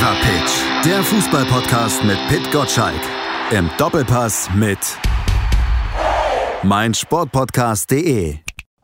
Fever 0.00 0.16
Pitch, 0.22 0.86
der 0.86 1.02
Fußballpodcast 1.02 2.04
mit 2.04 2.16
Pit 2.28 2.50
Gottschalk. 2.50 3.02
Im 3.50 3.68
Doppelpass 3.76 4.48
mit 4.54 4.78
meinsportpodcast.de. 6.62 8.36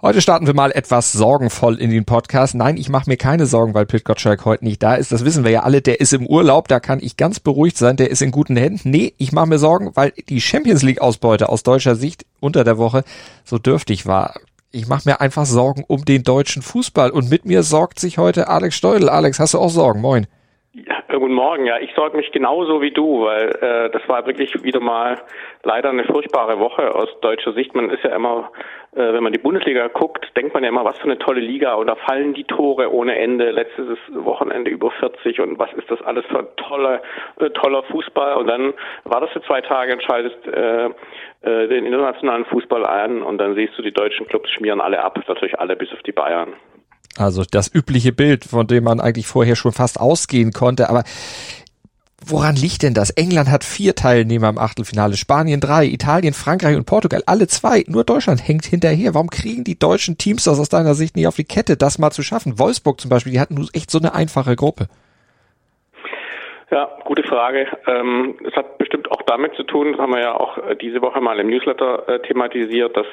Heute 0.02 0.21
starten 0.21 0.46
wir 0.46 0.52
mal 0.52 0.73
etwas 0.73 1.12
sorgenvoll 1.12 1.80
in 1.80 1.89
den 1.89 2.05
Podcast. 2.05 2.55
Nein, 2.55 2.77
ich 2.77 2.91
mache 2.91 3.09
mir 3.09 3.16
keine 3.16 3.46
Sorgen, 3.46 3.73
weil 3.73 3.87
Pit 3.87 4.05
Gottschalk 4.05 4.45
heute 4.45 4.66
nicht 4.66 4.82
da 4.82 4.95
ist. 4.96 5.11
Das 5.11 5.25
wissen 5.25 5.43
wir 5.43 5.50
ja 5.50 5.62
alle. 5.62 5.80
Der 5.80 6.00
ist 6.00 6.12
im 6.12 6.27
Urlaub, 6.27 6.68
da 6.68 6.80
kann 6.80 6.98
ich 7.00 7.17
ganz 7.17 7.41
beruhigt 7.41 7.79
sein. 7.79 7.96
Der 7.96 8.11
ist 8.11 8.21
in 8.21 8.30
guten 8.30 8.59
Händen. 8.59 8.91
Nee, 8.91 9.14
ich 9.17 9.33
mache 9.33 9.46
mir 9.46 9.59
Sorgen, 9.59 9.93
weil 9.95 10.12
die 10.29 10.43
Champions 10.43 10.83
League 10.83 11.01
Ausbeute 11.01 11.48
aus 11.48 11.62
deutscher 11.62 11.96
Sicht 11.96 12.27
unter 12.41 12.62
der 12.62 12.77
Woche 12.77 13.05
so 13.43 13.57
dürftig 13.57 14.05
war. 14.05 14.35
Ich 14.71 14.87
mache 14.87 15.09
mir 15.09 15.23
einfach 15.23 15.46
Sorgen 15.46 15.83
um 15.87 16.05
den 16.05 16.25
deutschen 16.25 16.61
Fußball 16.61 17.09
und 17.09 17.30
mit 17.30 17.46
mir 17.46 17.62
sorgt 17.62 18.01
sich 18.01 18.19
heute 18.19 18.48
Alex 18.48 18.75
Steudel. 18.75 19.09
Alex, 19.09 19.40
hast 19.40 19.54
du 19.54 19.58
auch 19.58 19.71
Sorgen? 19.71 20.03
Moin. 20.03 20.26
Ja, 20.85 21.16
guten 21.16 21.32
Morgen. 21.32 21.64
Ja, 21.64 21.79
ich 21.79 21.94
sorge 21.94 22.18
mich 22.18 22.32
genauso 22.32 22.82
wie 22.82 22.90
du, 22.90 23.25
weil 23.25 23.48
äh, 23.62 23.89
das 23.89 24.07
war 24.11 24.26
wirklich 24.26 24.62
wieder 24.62 24.79
mal 24.79 25.17
leider 25.62 25.89
eine 25.89 26.04
furchtbare 26.04 26.58
Woche 26.58 26.94
aus 26.94 27.08
deutscher 27.22 27.54
Sicht. 27.54 27.75
Man 27.75 27.89
ist 27.89 28.04
ja 28.04 28.14
immer, 28.14 28.50
äh, 28.94 29.14
wenn 29.14 29.22
man 29.22 29.32
die 29.32 29.39
Bundesliga 29.39 29.89
guckt, 29.89 30.36
denkt 30.36 30.53
man 30.53 30.64
ja 30.64 30.68
immer, 30.68 30.84
was 30.84 30.98
für 30.98 31.04
eine 31.04 31.18
tolle 31.18 31.40
Liga 31.40 31.72
und 31.76 31.86
da 31.86 31.94
fallen 31.94 32.34
die 32.34 32.44
Tore 32.44 32.92
ohne 32.92 33.17
Ende. 33.17 33.53
Letztes 33.53 33.97
Wochenende 34.12 34.70
über 34.70 34.91
40 34.91 35.41
und 35.41 35.58
was 35.58 35.72
ist 35.72 35.91
das 35.91 36.03
alles 36.03 36.27
für 36.27 36.47
tolle, 36.56 37.00
äh, 37.41 37.48
toller 37.48 37.83
Fußball. 37.84 38.36
Und 38.36 38.47
dann 38.47 38.75
war 39.05 39.22
das 39.22 39.31
für 39.31 39.41
zwei 39.45 39.62
Tage, 39.62 39.92
entscheidest 39.92 40.47
äh, 40.47 40.91
äh, 41.41 41.69
den 41.69 41.86
internationalen 41.86 42.45
Fußball 42.45 42.84
ein 42.84 43.22
und 43.22 43.39
dann 43.39 43.55
siehst 43.55 43.78
du, 43.78 43.83
die 43.83 43.92
deutschen 43.92 44.27
Clubs 44.27 44.50
schmieren 44.50 44.83
alle 44.83 45.03
ab, 45.03 45.19
natürlich 45.27 45.58
alle 45.58 45.75
bis 45.75 45.91
auf 45.95 46.03
die 46.03 46.12
Bayern. 46.12 46.53
Also 47.16 47.44
das 47.50 47.72
übliche 47.72 48.12
Bild, 48.12 48.44
von 48.44 48.66
dem 48.66 48.84
man 48.84 49.00
eigentlich 49.00 49.27
vorher 49.27 49.56
schon 49.56 49.72
fast 49.72 49.98
ausgehen 49.98 50.52
konnte. 50.52 50.91
Aber 50.91 51.05
woran 52.25 52.56
liegt 52.56 52.83
denn 52.83 52.95
das? 52.95 53.11
England 53.11 53.48
hat 53.48 53.64
vier 53.64 53.95
Teilnehmer 53.95 54.48
im 54.48 54.58
Achtelfinale, 54.58 55.17
Spanien 55.17 55.61
drei, 55.61 55.86
Italien, 55.86 56.34
Frankreich 56.34 56.77
und 56.77 56.84
Portugal 56.84 57.23
alle 57.27 57.47
zwei. 57.48 57.84
Nur 57.89 58.05
Deutschland 58.05 58.47
hängt 58.47 58.67
hinterher. 58.67 59.14
Warum 59.14 59.31
kriegen 59.31 59.64
die 59.64 59.78
deutschen 59.78 60.19
Teams 60.19 60.45
das 60.45 60.58
aus 60.58 60.69
deiner 60.69 60.95
Sicht 60.95 61.17
nicht 61.17 61.27
auf 61.27 61.36
die 61.36 61.45
Kette, 61.45 61.77
das 61.77 61.98
mal 61.98 62.11
zu 62.11 62.23
schaffen? 62.23 62.58
Wolfsburg 62.58 63.00
zum 63.00 63.08
Beispiel, 63.08 63.33
die 63.33 63.41
hatten 63.41 63.67
echt 63.73 63.91
so 63.91 63.98
eine 63.98 64.14
einfache 64.14 64.56
Gruppe. 64.56 64.89
Ja, 66.69 66.98
gute 67.05 67.22
Frage. 67.22 67.69
Ähm, 67.86 68.39
es 68.45 68.53
hat 68.56 68.78
bestimmt 68.78 69.09
auch 69.12 69.22
damit 69.22 69.55
zu 69.55 69.62
tun, 69.62 69.92
das 69.92 70.00
haben 70.00 70.12
wir 70.12 70.20
ja 70.20 70.34
auch 70.34 70.59
äh, 70.59 70.75
diese 70.75 71.00
Woche 71.00 71.20
mal 71.20 71.39
im 71.39 71.47
Newsletter 71.47 72.08
äh, 72.08 72.20
thematisiert, 72.23 72.97
dass, 72.97 73.06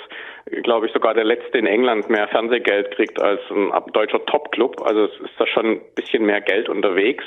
glaube 0.63 0.87
ich, 0.87 0.93
sogar 0.93 1.13
der 1.13 1.23
Letzte 1.23 1.59
in 1.59 1.67
England 1.67 2.09
mehr 2.09 2.27
Fernsehgeld 2.29 2.95
kriegt 2.95 3.21
als 3.21 3.41
ein 3.51 3.71
deutscher 3.93 4.25
Top-Club. 4.25 4.81
Also 4.81 5.05
es 5.05 5.11
ist 5.19 5.33
da 5.37 5.45
schon 5.45 5.65
ein 5.67 5.81
bisschen 5.93 6.25
mehr 6.25 6.41
Geld 6.41 6.67
unterwegs. 6.67 7.25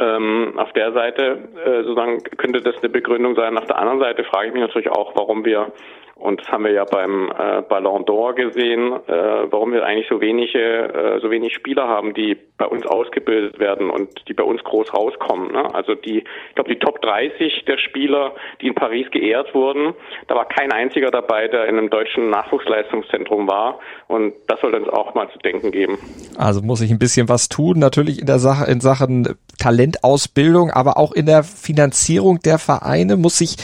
Ähm, 0.00 0.54
auf 0.56 0.72
der 0.72 0.92
Seite 0.92 1.38
äh, 1.64 1.84
sozusagen 1.84 2.18
könnte 2.36 2.60
das 2.60 2.76
eine 2.78 2.88
Begründung 2.88 3.36
sein. 3.36 3.56
Auf 3.56 3.66
der 3.66 3.78
anderen 3.78 4.00
Seite 4.00 4.24
frage 4.24 4.48
ich 4.48 4.54
mich 4.54 4.62
natürlich 4.62 4.90
auch, 4.90 5.14
warum 5.14 5.44
wir 5.44 5.72
und 6.16 6.40
das 6.40 6.48
haben 6.48 6.64
wir 6.64 6.72
ja 6.72 6.84
beim 6.84 7.30
äh, 7.30 7.62
Ballon 7.62 8.04
d'Or 8.04 8.34
gesehen, 8.34 8.92
äh, 8.92 9.50
warum 9.50 9.72
wir 9.72 9.84
eigentlich 9.84 10.08
so 10.08 10.20
wenige, 10.20 10.58
äh, 10.58 11.20
so 11.20 11.30
wenig 11.30 11.54
Spieler 11.54 11.88
haben, 11.88 12.14
die 12.14 12.36
bei 12.56 12.66
uns 12.66 12.86
ausgebildet 12.86 13.58
werden 13.58 13.90
und 13.90 14.08
die 14.28 14.32
bei 14.32 14.44
uns 14.44 14.62
groß 14.62 14.94
rauskommen. 14.94 15.50
Ne? 15.50 15.74
Also 15.74 15.96
die, 15.96 16.18
ich 16.18 16.54
glaube, 16.54 16.72
die 16.72 16.78
Top 16.78 17.02
30 17.02 17.64
der 17.66 17.78
Spieler, 17.78 18.32
die 18.60 18.68
in 18.68 18.76
Paris 18.76 19.10
geehrt 19.10 19.52
wurden, 19.54 19.94
da 20.28 20.36
war 20.36 20.46
kein 20.46 20.70
einziger 20.70 21.10
dabei, 21.10 21.48
der 21.48 21.66
in 21.66 21.76
einem 21.76 21.90
deutschen 21.90 22.30
Nachwuchsleistungszentrum 22.30 23.48
war. 23.48 23.80
Und 24.06 24.34
das 24.46 24.60
soll 24.60 24.72
uns 24.74 24.88
auch 24.88 25.14
mal 25.14 25.28
zu 25.32 25.38
denken 25.38 25.72
geben. 25.72 25.98
Also 26.38 26.62
muss 26.62 26.80
ich 26.80 26.92
ein 26.92 27.00
bisschen 27.00 27.28
was 27.28 27.48
tun, 27.48 27.80
natürlich 27.80 28.20
in 28.20 28.26
der 28.26 28.38
Sache, 28.38 28.70
in 28.70 28.80
Sachen 28.80 29.36
Talentausbildung, 29.58 30.70
aber 30.70 30.96
auch 30.96 31.12
in 31.12 31.26
der 31.26 31.42
Finanzierung 31.42 32.38
der 32.40 32.58
Vereine 32.58 33.16
muss 33.16 33.38
sich 33.38 33.56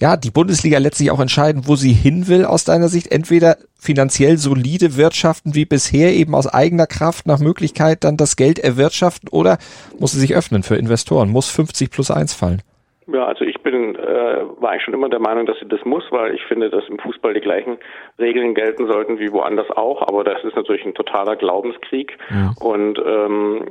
ja 0.00 0.16
die 0.16 0.30
Bundesliga 0.30 0.78
letztlich 0.78 1.10
auch 1.10 1.20
entscheiden, 1.20 1.62
wo 1.66 1.76
sie 1.76 1.92
hin 1.92 2.28
will 2.28 2.44
aus 2.44 2.64
deiner 2.64 2.88
Sicht. 2.88 3.10
Entweder 3.10 3.56
finanziell 3.78 4.36
solide 4.38 4.96
wirtschaften 4.96 5.54
wie 5.54 5.64
bisher, 5.64 6.12
eben 6.14 6.34
aus 6.34 6.46
eigener 6.46 6.86
Kraft 6.86 7.26
nach 7.26 7.38
Möglichkeit 7.38 8.04
dann 8.04 8.16
das 8.16 8.36
Geld 8.36 8.58
erwirtschaften 8.58 9.28
oder 9.28 9.58
muss 9.98 10.12
sie 10.12 10.20
sich 10.20 10.34
öffnen 10.34 10.62
für 10.62 10.76
Investoren? 10.76 11.30
Muss 11.30 11.48
50 11.48 11.90
plus 11.90 12.10
1 12.10 12.34
fallen? 12.34 12.62
Ja, 13.10 13.24
also 13.24 13.44
ich 13.44 13.60
bin, 13.62 13.96
äh, 13.96 14.44
war 14.60 14.70
eigentlich 14.70 14.82
schon 14.82 14.92
immer 14.92 15.08
der 15.08 15.20
Meinung, 15.20 15.46
dass 15.46 15.58
sie 15.58 15.66
das 15.66 15.82
muss, 15.86 16.04
weil 16.10 16.34
ich 16.34 16.44
finde, 16.44 16.68
dass 16.68 16.86
im 16.88 16.98
Fußball 16.98 17.32
die 17.32 17.40
gleichen 17.40 17.78
Regeln 18.18 18.54
gelten 18.54 18.86
sollten 18.86 19.18
wie 19.18 19.32
woanders 19.32 19.70
auch. 19.70 20.02
Aber 20.02 20.24
das 20.24 20.44
ist 20.44 20.54
natürlich 20.56 20.84
ein 20.84 20.94
totaler 20.94 21.36
Glaubenskrieg. 21.36 22.18
Ja. 22.28 22.52
Und 22.60 22.98
ähm, 22.98 23.64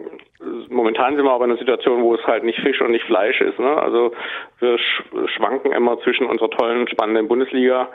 momentan 0.69 1.15
sind 1.15 1.25
wir 1.25 1.31
aber 1.31 1.45
in 1.45 1.51
einer 1.51 1.59
Situation, 1.59 2.01
wo 2.01 2.15
es 2.15 2.25
halt 2.25 2.43
nicht 2.43 2.59
Fisch 2.59 2.81
und 2.81 2.91
nicht 2.91 3.05
Fleisch 3.05 3.39
ist. 3.41 3.59
Ne? 3.59 3.77
Also 3.77 4.11
wir 4.59 4.77
schwanken 5.35 5.71
immer 5.71 5.99
zwischen 6.01 6.25
unserer 6.25 6.49
tollen, 6.49 6.87
spannenden 6.87 7.27
Bundesliga, 7.27 7.89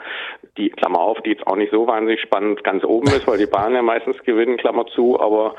die, 0.57 0.69
Klammer 0.69 0.99
auf, 0.99 1.21
die 1.21 1.31
jetzt 1.31 1.45
auch 1.47 1.57
nicht 1.57 1.71
so 1.71 1.87
wahnsinnig 1.87 2.21
spannend 2.21 2.63
ganz 2.63 2.85
oben 2.85 3.07
ist, 3.07 3.27
weil 3.27 3.37
die 3.37 3.47
Bahnen 3.47 3.75
ja 3.75 3.81
meistens 3.81 4.21
gewinnen, 4.23 4.57
Klammer 4.57 4.85
zu, 4.87 5.19
aber 5.19 5.55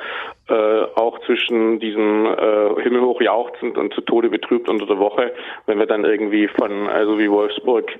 äh, 0.48 0.82
auch 0.94 1.18
zwischen 1.20 1.80
diesem 1.80 2.26
äh, 2.26 2.82
himmelhoch 2.82 3.20
jauchzend 3.20 3.78
und 3.78 3.94
zu 3.94 4.02
Tode 4.02 4.28
betrübt 4.28 4.68
unter 4.68 4.86
der 4.86 4.98
Woche, 4.98 5.32
wenn 5.66 5.78
wir 5.78 5.86
dann 5.86 6.04
irgendwie 6.04 6.48
von, 6.48 6.88
also 6.88 7.18
wie 7.18 7.30
Wolfsburg, 7.30 7.90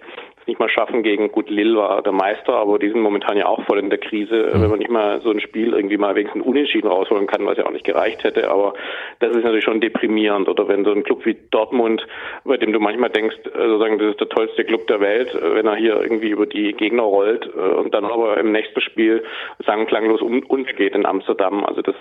nicht 0.46 0.58
mal 0.58 0.68
schaffen 0.68 1.02
gegen, 1.02 1.32
gut, 1.32 1.50
Lille 1.50 1.76
war 1.76 2.02
der 2.02 2.12
Meister, 2.12 2.54
aber 2.54 2.78
die 2.78 2.88
sind 2.88 3.00
momentan 3.00 3.36
ja 3.36 3.46
auch 3.46 3.64
voll 3.64 3.78
in 3.78 3.90
der 3.90 3.98
Krise, 3.98 4.52
mhm. 4.52 4.62
wenn 4.62 4.70
man 4.70 4.78
nicht 4.78 4.90
mal 4.90 5.20
so 5.20 5.30
ein 5.30 5.40
Spiel 5.40 5.72
irgendwie 5.72 5.96
mal 5.96 6.14
wenigstens 6.14 6.44
unentschieden 6.44 6.88
rausholen 6.88 7.26
kann, 7.26 7.46
was 7.46 7.58
ja 7.58 7.66
auch 7.66 7.70
nicht 7.70 7.84
gereicht 7.84 8.24
hätte, 8.24 8.50
aber 8.50 8.74
das 9.20 9.30
ist 9.36 9.44
natürlich 9.44 9.64
schon 9.64 9.80
deprimierend. 9.80 10.48
Oder 10.48 10.68
wenn 10.68 10.84
so 10.84 10.92
ein 10.92 11.04
Club 11.04 11.24
wie 11.24 11.36
Dortmund, 11.50 12.06
bei 12.44 12.56
dem 12.56 12.72
du 12.72 12.80
manchmal 12.80 13.10
denkst, 13.10 13.36
äh, 13.46 13.66
sozusagen, 13.66 13.98
das 13.98 14.10
ist 14.10 14.20
der 14.20 14.28
tollste 14.28 14.64
Club 14.64 14.86
der 14.86 15.00
Welt, 15.00 15.34
äh, 15.34 15.54
wenn 15.54 15.66
er 15.66 15.76
hier 15.76 16.00
irgendwie 16.00 16.30
über 16.30 16.46
die 16.46 16.72
Gegner 16.72 17.02
rollt 17.02 17.46
äh, 17.46 17.58
und 17.58 17.94
dann 17.94 18.04
aber 18.04 18.36
im 18.38 18.52
nächsten 18.52 18.80
Spiel 18.80 19.24
sang 19.64 19.86
klanglos 19.86 20.22
untergeht 20.22 20.94
in 20.94 21.06
Amsterdam. 21.06 21.64
Also 21.64 21.82
das 21.82 21.96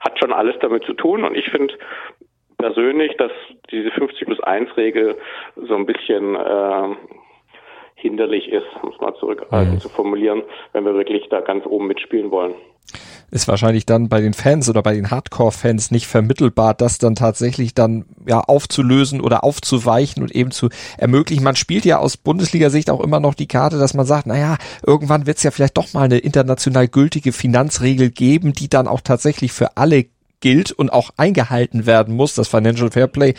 hat 0.00 0.18
schon 0.18 0.32
alles 0.32 0.56
damit 0.60 0.84
zu 0.84 0.94
tun 0.94 1.24
und 1.24 1.36
ich 1.36 1.48
finde, 1.50 1.74
persönlich, 2.58 3.16
dass 3.16 3.32
diese 3.70 3.90
50 3.90 4.26
plus 4.26 4.40
1 4.40 4.76
Regel 4.76 5.16
so 5.56 5.74
ein 5.76 5.86
bisschen 5.86 6.34
äh, 6.34 6.96
hinderlich 8.00 8.48
ist, 8.48 8.66
um 8.82 8.90
es 8.90 9.00
mal 9.00 9.14
zurückhaltend 9.18 9.74
mhm. 9.74 9.80
zu 9.80 9.88
formulieren, 9.88 10.42
wenn 10.72 10.84
wir 10.84 10.94
wirklich 10.94 11.28
da 11.30 11.40
ganz 11.40 11.66
oben 11.66 11.86
mitspielen 11.86 12.30
wollen. 12.30 12.54
Ist 13.30 13.46
wahrscheinlich 13.46 13.84
dann 13.84 14.08
bei 14.08 14.22
den 14.22 14.32
Fans 14.32 14.70
oder 14.70 14.82
bei 14.82 14.94
den 14.94 15.10
Hardcore-Fans 15.10 15.90
nicht 15.90 16.06
vermittelbar, 16.06 16.72
das 16.72 16.96
dann 16.96 17.14
tatsächlich 17.14 17.74
dann 17.74 18.06
ja 18.26 18.40
aufzulösen 18.40 19.20
oder 19.20 19.44
aufzuweichen 19.44 20.22
und 20.22 20.34
eben 20.34 20.50
zu 20.50 20.70
ermöglichen. 20.96 21.44
Man 21.44 21.56
spielt 21.56 21.84
ja 21.84 21.98
aus 21.98 22.16
Bundesliga-Sicht 22.16 22.88
auch 22.88 23.00
immer 23.00 23.20
noch 23.20 23.34
die 23.34 23.46
Karte, 23.46 23.78
dass 23.78 23.92
man 23.92 24.06
sagt, 24.06 24.26
naja, 24.26 24.56
irgendwann 24.86 25.26
wird 25.26 25.36
es 25.36 25.42
ja 25.42 25.50
vielleicht 25.50 25.76
doch 25.76 25.92
mal 25.92 26.04
eine 26.04 26.18
international 26.18 26.88
gültige 26.88 27.32
Finanzregel 27.32 28.08
geben, 28.10 28.54
die 28.54 28.70
dann 28.70 28.88
auch 28.88 29.02
tatsächlich 29.02 29.52
für 29.52 29.76
alle 29.76 30.06
gilt 30.40 30.72
und 30.72 30.92
auch 30.92 31.10
eingehalten 31.16 31.86
werden 31.86 32.14
muss. 32.14 32.34
Das 32.34 32.48
Financial 32.48 32.90
Fairplay, 32.90 33.34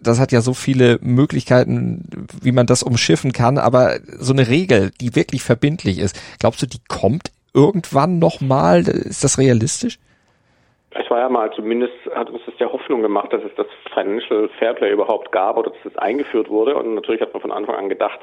das 0.00 0.20
hat 0.20 0.32
ja 0.32 0.40
so 0.40 0.54
viele 0.54 0.98
Möglichkeiten, 1.00 2.26
wie 2.42 2.52
man 2.52 2.66
das 2.66 2.82
umschiffen 2.82 3.32
kann, 3.32 3.58
aber 3.58 3.98
so 4.18 4.32
eine 4.32 4.48
Regel, 4.48 4.90
die 5.00 5.14
wirklich 5.14 5.42
verbindlich 5.42 5.98
ist, 5.98 6.20
glaubst 6.38 6.62
du, 6.62 6.66
die 6.66 6.80
kommt 6.88 7.30
irgendwann 7.54 8.18
nochmal? 8.18 8.80
Ist 8.88 9.24
das 9.24 9.38
realistisch? 9.38 9.98
Es 10.94 11.08
war 11.10 11.20
ja 11.20 11.28
mal 11.30 11.50
zumindest, 11.54 11.94
hat 12.14 12.28
uns 12.28 12.42
das 12.44 12.54
ja 12.58 12.70
Hoffnung 12.70 13.00
gemacht, 13.00 13.32
dass 13.32 13.42
es 13.42 13.54
das 13.56 13.66
Financial 13.94 14.50
Fairplay 14.58 14.92
überhaupt 14.92 15.32
gab 15.32 15.56
oder 15.56 15.70
dass 15.70 15.92
es 15.92 15.96
eingeführt 15.96 16.50
wurde. 16.50 16.76
Und 16.76 16.94
natürlich 16.94 17.22
hat 17.22 17.32
man 17.32 17.40
von 17.40 17.52
Anfang 17.52 17.76
an 17.76 17.88
gedacht, 17.88 18.20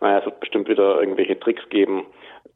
naja, 0.00 0.18
es 0.18 0.24
wird 0.24 0.40
bestimmt 0.40 0.68
wieder 0.68 1.00
irgendwelche 1.00 1.38
Tricks 1.38 1.62
geben, 1.68 2.06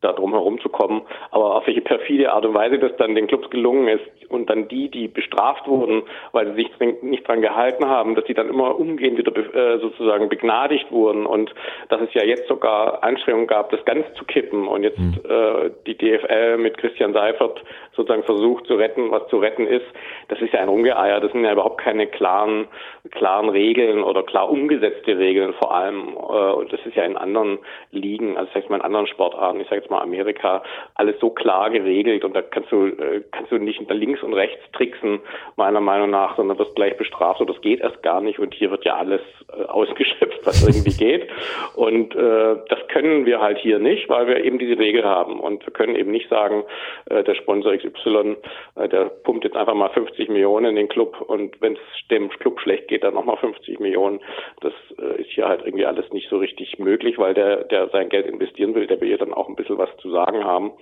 da 0.01 0.13
drum 0.13 0.33
herum 0.33 0.61
zu 0.61 0.69
kommen. 0.69 1.03
Aber 1.31 1.57
auf 1.57 1.67
welche 1.67 1.81
perfide 1.81 2.33
Art 2.33 2.45
und 2.45 2.55
Weise 2.55 2.79
das 2.79 2.97
dann 2.97 3.15
den 3.15 3.27
Clubs 3.27 3.51
gelungen 3.51 3.89
ist 3.89 4.31
und 4.31 4.51
dann 4.51 4.69
die, 4.69 4.91
die 4.91 5.09
bestraft 5.09 5.67
wurden, 5.67 6.03
weil 6.33 6.55
sie 6.55 6.63
sich 6.63 7.03
nicht 7.03 7.27
dran 7.27 7.41
gehalten 7.41 7.87
haben, 7.87 8.15
dass 8.15 8.25
die 8.25 8.35
dann 8.35 8.49
immer 8.49 8.79
umgehend 8.79 9.19
wieder 9.19 9.33
äh, 9.37 9.79
sozusagen 9.79 10.29
begnadigt 10.29 10.91
wurden 10.91 11.27
und 11.27 11.55
dass 11.89 12.01
es 12.01 12.13
ja 12.15 12.25
jetzt 12.25 12.49
sogar 12.49 13.03
Anstrengungen 13.03 13.47
gab, 13.47 13.71
das 13.71 13.85
ganz 13.85 14.07
zu 14.15 14.25
kippen 14.25 14.67
und 14.67 14.83
jetzt 14.83 14.99
mhm. 14.99 15.21
äh, 15.29 15.71
die 15.87 15.97
DFL 15.97 16.59
mit 16.59 16.79
Christian 16.79 17.13
Seifert 17.13 17.63
sozusagen 17.95 18.25
versucht 18.25 18.67
zu 18.67 18.75
retten, 18.75 19.11
was 19.11 19.27
zu 19.29 19.39
retten 19.39 19.67
ist. 19.67 19.87
Das 20.29 20.41
ist 20.41 20.53
ja 20.53 20.61
ein 20.61 20.69
Rumgeeier. 20.69 21.21
Das 21.21 21.33
sind 21.33 21.45
ja 21.45 21.53
überhaupt 21.53 21.81
keine 21.81 22.07
klaren, 22.07 22.67
klaren 23.11 23.49
Regeln 23.49 24.03
oder 24.03 24.23
klar 24.23 24.51
umgesetzte 24.51 25.17
Regeln 25.19 25.55
vor 25.55 25.75
allem. 25.75 26.09
Äh, 26.17 26.53
und 26.53 26.73
das 26.73 26.81
ist 26.85 26.97
ja 26.97 27.05
in 27.05 27.17
anderen 27.17 27.59
Ligen, 27.91 28.37
also 28.37 28.47
das 28.47 28.63
heißt 28.63 28.71
mal 28.71 28.77
in 28.77 28.83
anderen 28.83 29.07
Sportarten. 29.07 29.61
Ich 29.61 29.69
sage 29.69 29.83
jetzt 29.85 29.91
mal 29.91 30.03
Amerika, 30.03 30.63
alles 30.95 31.19
so 31.21 31.31
klar 31.31 31.71
geregelt 31.71 32.25
und 32.25 32.35
da 32.35 32.43
kannst 32.43 32.73
du, 32.73 32.87
äh, 32.87 33.23
kannst 33.31 33.53
du 33.53 33.59
nicht 33.59 33.81
links 33.91 34.23
und 34.23 34.35
rechts 34.35 34.63
tricksen, 34.73 35.21
meiner 35.57 35.81
Meinung 35.81 36.11
nach, 36.11 36.37
sondern 36.37 36.59
wirst 36.59 36.75
gleich 36.75 36.97
bestraft. 36.97 37.41
Und 37.41 37.51
das 37.51 37.61
geht 37.61 37.81
erst 37.81 38.03
gar 38.03 38.21
nicht 38.21 38.39
und 38.39 38.55
hier 38.55 38.71
wird 38.71 38.85
ja 38.85 38.97
alles 38.97 39.21
äh, 39.53 39.63
ausgeschöpft, 39.65 40.41
was 40.45 40.67
irgendwie 40.67 40.97
geht. 41.05 41.29
Und 41.77 42.15
äh, 42.15 42.57
das 42.69 42.87
können 42.89 43.27
wir 43.27 43.41
halt 43.41 43.59
hier 43.59 43.79
nicht, 43.79 44.09
weil 44.09 44.27
wir 44.27 44.45
eben 44.45 44.59
diese 44.59 44.79
Regel 44.79 45.05
haben. 45.05 45.41
Und 45.41 45.65
wir 45.67 45.73
können 45.73 45.97
eben 45.97 46.11
nicht 46.11 46.29
sagen, 46.29 46.65
äh, 47.07 47.23
der 47.23 47.35
Sponsor 47.35 47.77
XY, 47.77 48.37
äh, 48.77 48.89
der 48.89 49.05
pumpt 49.07 49.45
jetzt 49.45 49.57
einfach 49.57 49.75
mal 49.75 49.91
50 49.91 50.29
Millionen 50.29 50.67
in 50.67 50.77
den 50.77 50.89
Club 50.89 51.21
und 51.21 51.61
wenn 51.61 51.75
es 51.75 52.09
dem 52.11 52.29
Club 52.31 52.61
schlecht 52.61 52.89
geht, 52.89 53.05
dann 53.05 53.15
nochmal 53.15 53.37
50 53.37 53.81
Millionen. 53.81 54.21
Das 54.61 54.73
äh, 54.99 55.21
ist 55.23 55.31
hier 55.31 55.49
halt 55.49 55.63
irgendwie 55.65 55.87
alles 55.87 56.11
nicht 56.13 56.29
so 56.29 56.39
richtig 56.39 56.79
möglich, 56.79 57.19
weil 57.19 57.35
der, 57.35 57.65
der 57.65 57.89
sein 57.89 58.09
Geld 58.09 58.27
investieren 58.27 58.75
will, 58.75 58.87
der 58.87 59.01
will 59.01 59.11
ja 59.11 59.17
dann 59.17 59.33
auch 59.33 59.49
ein 59.49 59.57
bisschen 59.57 59.74
was 59.79 59.91
zu 60.01 60.11
sagen 60.11 60.45
haben 60.45 60.73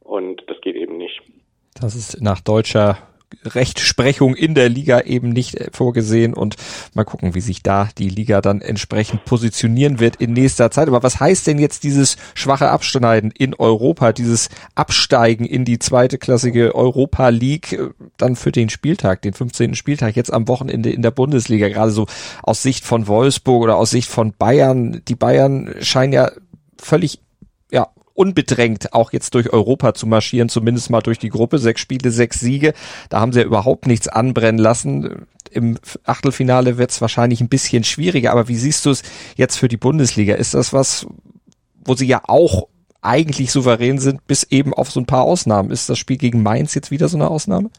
und 0.00 0.42
das 0.46 0.60
geht 0.60 0.76
eben 0.76 0.96
nicht. 0.96 1.20
Das 1.74 1.94
ist 1.94 2.20
nach 2.20 2.40
deutscher 2.40 2.98
Rechtsprechung 3.44 4.34
in 4.34 4.54
der 4.54 4.68
Liga 4.68 5.00
eben 5.00 5.30
nicht 5.30 5.56
äh, 5.56 5.70
vorgesehen 5.72 6.34
und 6.34 6.56
mal 6.94 7.04
gucken, 7.04 7.34
wie 7.34 7.40
sich 7.40 7.62
da 7.62 7.88
die 7.98 8.08
Liga 8.08 8.40
dann 8.40 8.60
entsprechend 8.60 9.24
positionieren 9.24 10.00
wird 10.00 10.16
in 10.16 10.32
nächster 10.32 10.70
Zeit. 10.70 10.88
Aber 10.88 11.02
was 11.02 11.20
heißt 11.20 11.46
denn 11.46 11.58
jetzt 11.58 11.84
dieses 11.84 12.16
schwache 12.34 12.70
Abschneiden 12.70 13.30
in 13.30 13.54
Europa, 13.54 14.12
dieses 14.12 14.48
Absteigen 14.74 15.44
in 15.44 15.64
die 15.64 15.78
zweite 15.78 16.18
klassige 16.18 16.74
Europa 16.74 17.28
League 17.28 17.72
äh, 17.72 17.90
dann 18.16 18.36
für 18.36 18.52
den 18.52 18.68
Spieltag, 18.68 19.22
den 19.22 19.32
15. 19.32 19.74
Spieltag 19.74 20.16
jetzt 20.16 20.32
am 20.32 20.48
Wochenende 20.48 20.90
in 20.90 21.02
der 21.02 21.10
Bundesliga, 21.10 21.68
gerade 21.68 21.90
so 21.90 22.06
aus 22.42 22.62
Sicht 22.62 22.84
von 22.84 23.06
Wolfsburg 23.06 23.62
oder 23.62 23.76
aus 23.76 23.90
Sicht 23.90 24.08
von 24.08 24.32
Bayern. 24.32 25.02
Die 25.08 25.16
Bayern 25.16 25.74
scheinen 25.80 26.12
ja 26.12 26.30
völlig 26.78 27.20
ja, 27.70 27.88
unbedrängt 28.14 28.92
auch 28.92 29.12
jetzt 29.12 29.34
durch 29.34 29.52
Europa 29.52 29.94
zu 29.94 30.06
marschieren, 30.06 30.48
zumindest 30.48 30.90
mal 30.90 31.00
durch 31.00 31.18
die 31.18 31.28
Gruppe. 31.28 31.58
Sechs 31.58 31.80
Spiele, 31.80 32.10
sechs 32.10 32.40
Siege. 32.40 32.74
Da 33.08 33.20
haben 33.20 33.32
sie 33.32 33.40
ja 33.40 33.46
überhaupt 33.46 33.86
nichts 33.86 34.08
anbrennen 34.08 34.58
lassen. 34.58 35.26
Im 35.50 35.78
Achtelfinale 36.04 36.78
wird 36.78 36.90
es 36.90 37.00
wahrscheinlich 37.00 37.40
ein 37.40 37.48
bisschen 37.48 37.84
schwieriger. 37.84 38.32
Aber 38.32 38.48
wie 38.48 38.56
siehst 38.56 38.86
du 38.86 38.90
es 38.90 39.02
jetzt 39.36 39.56
für 39.56 39.68
die 39.68 39.76
Bundesliga? 39.76 40.34
Ist 40.34 40.54
das 40.54 40.72
was, 40.72 41.06
wo 41.84 41.94
sie 41.94 42.06
ja 42.06 42.22
auch 42.26 42.68
eigentlich 43.00 43.50
souverän 43.50 43.98
sind, 43.98 44.26
bis 44.26 44.44
eben 44.44 44.72
auf 44.72 44.90
so 44.90 45.00
ein 45.00 45.06
paar 45.06 45.22
Ausnahmen? 45.22 45.70
Ist 45.70 45.88
das 45.88 45.98
Spiel 45.98 46.16
gegen 46.16 46.42
Mainz 46.42 46.74
jetzt 46.74 46.90
wieder 46.90 47.08
so 47.08 47.16
eine 47.16 47.28
Ausnahme? 47.28 47.70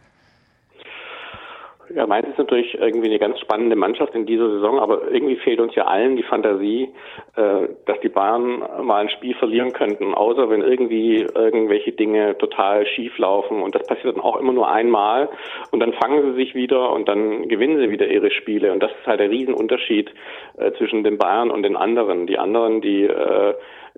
Ja, 1.96 2.08
Mainz 2.08 2.28
ist 2.28 2.40
natürlich 2.40 2.74
irgendwie 2.74 3.08
eine 3.08 3.20
ganz 3.20 3.40
spannende 3.40 3.76
Mannschaft 3.76 4.16
in 4.16 4.26
dieser 4.26 4.50
Saison, 4.50 4.80
aber 4.80 5.12
irgendwie 5.12 5.36
fehlt 5.36 5.60
uns 5.60 5.76
ja 5.76 5.86
allen 5.86 6.16
die 6.16 6.24
Fantasie, 6.24 6.90
äh, 7.36 7.68
dass 7.86 8.00
die 8.02 8.10
Bayern 8.10 8.64
mal 8.82 9.02
ein 9.02 9.10
Spiel 9.10 9.36
verlieren 9.36 9.74
könnten, 9.74 10.16
außer 10.16 10.50
wenn 10.50 10.62
irgendwie 10.62 11.28
irgendwelche 11.36 11.92
Dinge 11.92 12.36
total 12.40 12.88
schief 12.88 13.16
laufen. 13.20 13.62
Und 13.62 13.76
das 13.76 13.86
passiert 13.86 14.16
dann 14.16 14.24
auch 14.24 14.38
immer 14.38 14.54
nur 14.54 14.72
einmal 14.72 15.30
und 15.72 15.82
dann 15.82 15.94
fangen 15.94 16.24
sie 16.24 16.34
sich 16.36 16.56
wieder 16.56 16.92
und 16.92 17.08
dann 17.08 17.48
gewinnen 17.48 17.78
sie 17.78 17.92
wieder 17.92 18.08
ihre 18.08 18.32
Spiele. 18.32 18.72
Und 18.72 18.82
das 18.82 18.92
ist 18.92 19.06
halt 19.06 19.20
der 19.20 19.30
Riesenunterschied 19.30 20.12
äh, 20.58 20.72
zwischen 20.74 21.04
den 21.04 21.20
Bayern 21.20 21.52
und 21.52 21.62
den 21.62 21.76
anderen. 21.76 22.26
Die 22.26 22.40
anderen, 22.40 22.82
die 22.82 23.08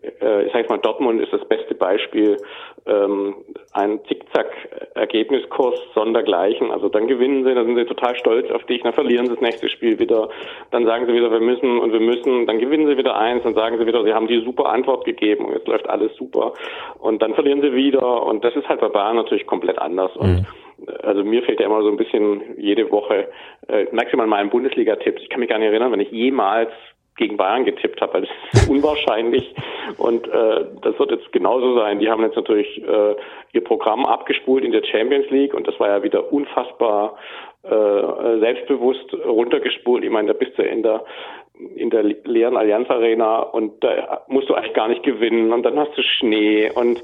äh, 0.01 0.45
ich 0.45 0.53
sage 0.53 0.68
mal, 0.69 0.77
Dortmund 0.77 1.21
ist 1.21 1.31
das 1.31 1.45
beste 1.47 1.75
Beispiel, 1.75 2.38
ähm, 2.86 3.36
ein 3.74 4.00
Zickzack-Ergebniskurs 4.06 5.80
sondergleichen. 5.94 6.71
Also 6.71 6.89
dann 6.89 7.07
gewinnen 7.07 7.44
sie, 7.44 7.56
dann 7.56 7.65
sind 7.68 7.77
sie 7.77 7.85
total 7.86 8.16
stolz 8.16 8.50
auf 8.52 8.64
dich, 8.66 8.84
dann 8.84 8.94
verlieren 8.94 9.26
sie 9.26 9.34
das 9.34 9.42
nächste 9.42 9.70
Spiel 9.70 10.00
wieder, 10.00 10.30
dann 10.72 10.86
sagen 10.86 11.06
sie 11.06 11.14
wieder, 11.14 11.32
wir 11.32 11.40
müssen 11.40 11.80
und 11.80 11.92
wir 11.92 12.00
müssen, 12.00 12.46
dann 12.46 12.60
gewinnen 12.60 12.88
sie 12.88 12.98
wieder 12.98 13.18
eins, 13.18 13.44
dann 13.44 13.56
sagen 13.56 13.78
sie 13.78 13.86
wieder, 13.86 14.04
sie 14.04 14.14
haben 14.14 14.28
die 14.28 14.42
super 14.44 14.68
Antwort 14.68 15.06
gegeben 15.06 15.46
und 15.46 15.54
jetzt 15.54 15.68
läuft 15.68 15.90
alles 15.90 16.16
super. 16.16 16.54
Und 17.00 17.22
dann 17.22 17.34
verlieren 17.34 17.62
sie 17.62 17.74
wieder. 17.74 18.24
Und 18.24 18.44
das 18.44 18.56
ist 18.56 18.68
halt 18.68 18.82
bei 18.82 18.90
Bayern 18.90 19.16
natürlich 19.16 19.46
komplett 19.46 19.80
anders. 19.80 20.16
Und 20.16 20.40
mhm. 20.40 20.46
Also 21.04 21.24
mir 21.24 21.42
fehlt 21.44 21.60
ja 21.60 21.68
immer 21.68 21.82
so 21.84 21.90
ein 21.90 21.98
bisschen 21.98 22.42
jede 22.58 22.92
Woche 22.92 23.30
äh, 23.70 23.86
maximal 23.92 24.28
mal 24.28 24.42
ein 24.42 24.50
Bundesliga-Tipps. 24.50 25.22
Ich 25.22 25.30
kann 25.30 25.40
mich 25.40 25.50
gar 25.50 25.58
nicht 25.58 25.70
erinnern, 25.70 25.92
wenn 25.92 26.02
ich 26.02 26.12
jemals 26.12 26.70
gegen 27.18 27.38
Bayern 27.38 27.64
getippt 27.64 28.02
habe, 28.02 28.14
weil 28.14 28.22
das 28.22 28.30
ist 28.62 28.70
unwahrscheinlich. 28.70 29.56
Und 29.98 30.28
äh, 30.28 30.66
das 30.81 31.00
wird 31.00 31.12
jetzt 31.12 31.31
genauso 31.31 31.76
sein. 31.76 32.00
Die 32.00 32.10
haben 32.10 32.24
jetzt 32.24 32.36
natürlich 32.36 32.84
äh, 32.84 33.16
ihr 33.54 33.64
Programm 33.64 34.06
abgespult 34.06 34.64
in 34.64 34.72
der 34.72 34.84
Champions 34.84 35.30
League 35.30 35.54
und 35.54 35.68
das 35.68 35.80
war 35.80 35.88
ja 35.88 36.04
wieder 36.04 36.31
unfassbar 36.31 37.18
äh, 37.70 38.40
selbstbewusst 38.40 39.14
runtergespult. 39.26 40.04
Ich 40.04 40.12
meine, 40.12 40.30
da 40.30 40.34
bist 40.34 40.58
du 40.58 40.64
in 40.64 40.84
der 40.84 41.04
in 41.76 41.90
der 41.90 42.04
leeren 42.04 42.58
Allianz 42.58 42.90
Arena 42.90 43.40
und 43.40 43.82
da 43.82 44.24
musst 44.28 44.50
du 44.50 44.56
eigentlich 44.56 44.74
gar 44.74 44.90
nicht 44.90 45.04
gewinnen 45.04 45.54
und 45.54 45.64
dann 45.64 45.80
hast 45.80 45.98
du 45.98 46.02
Schnee 46.02 46.70
und 46.76 47.02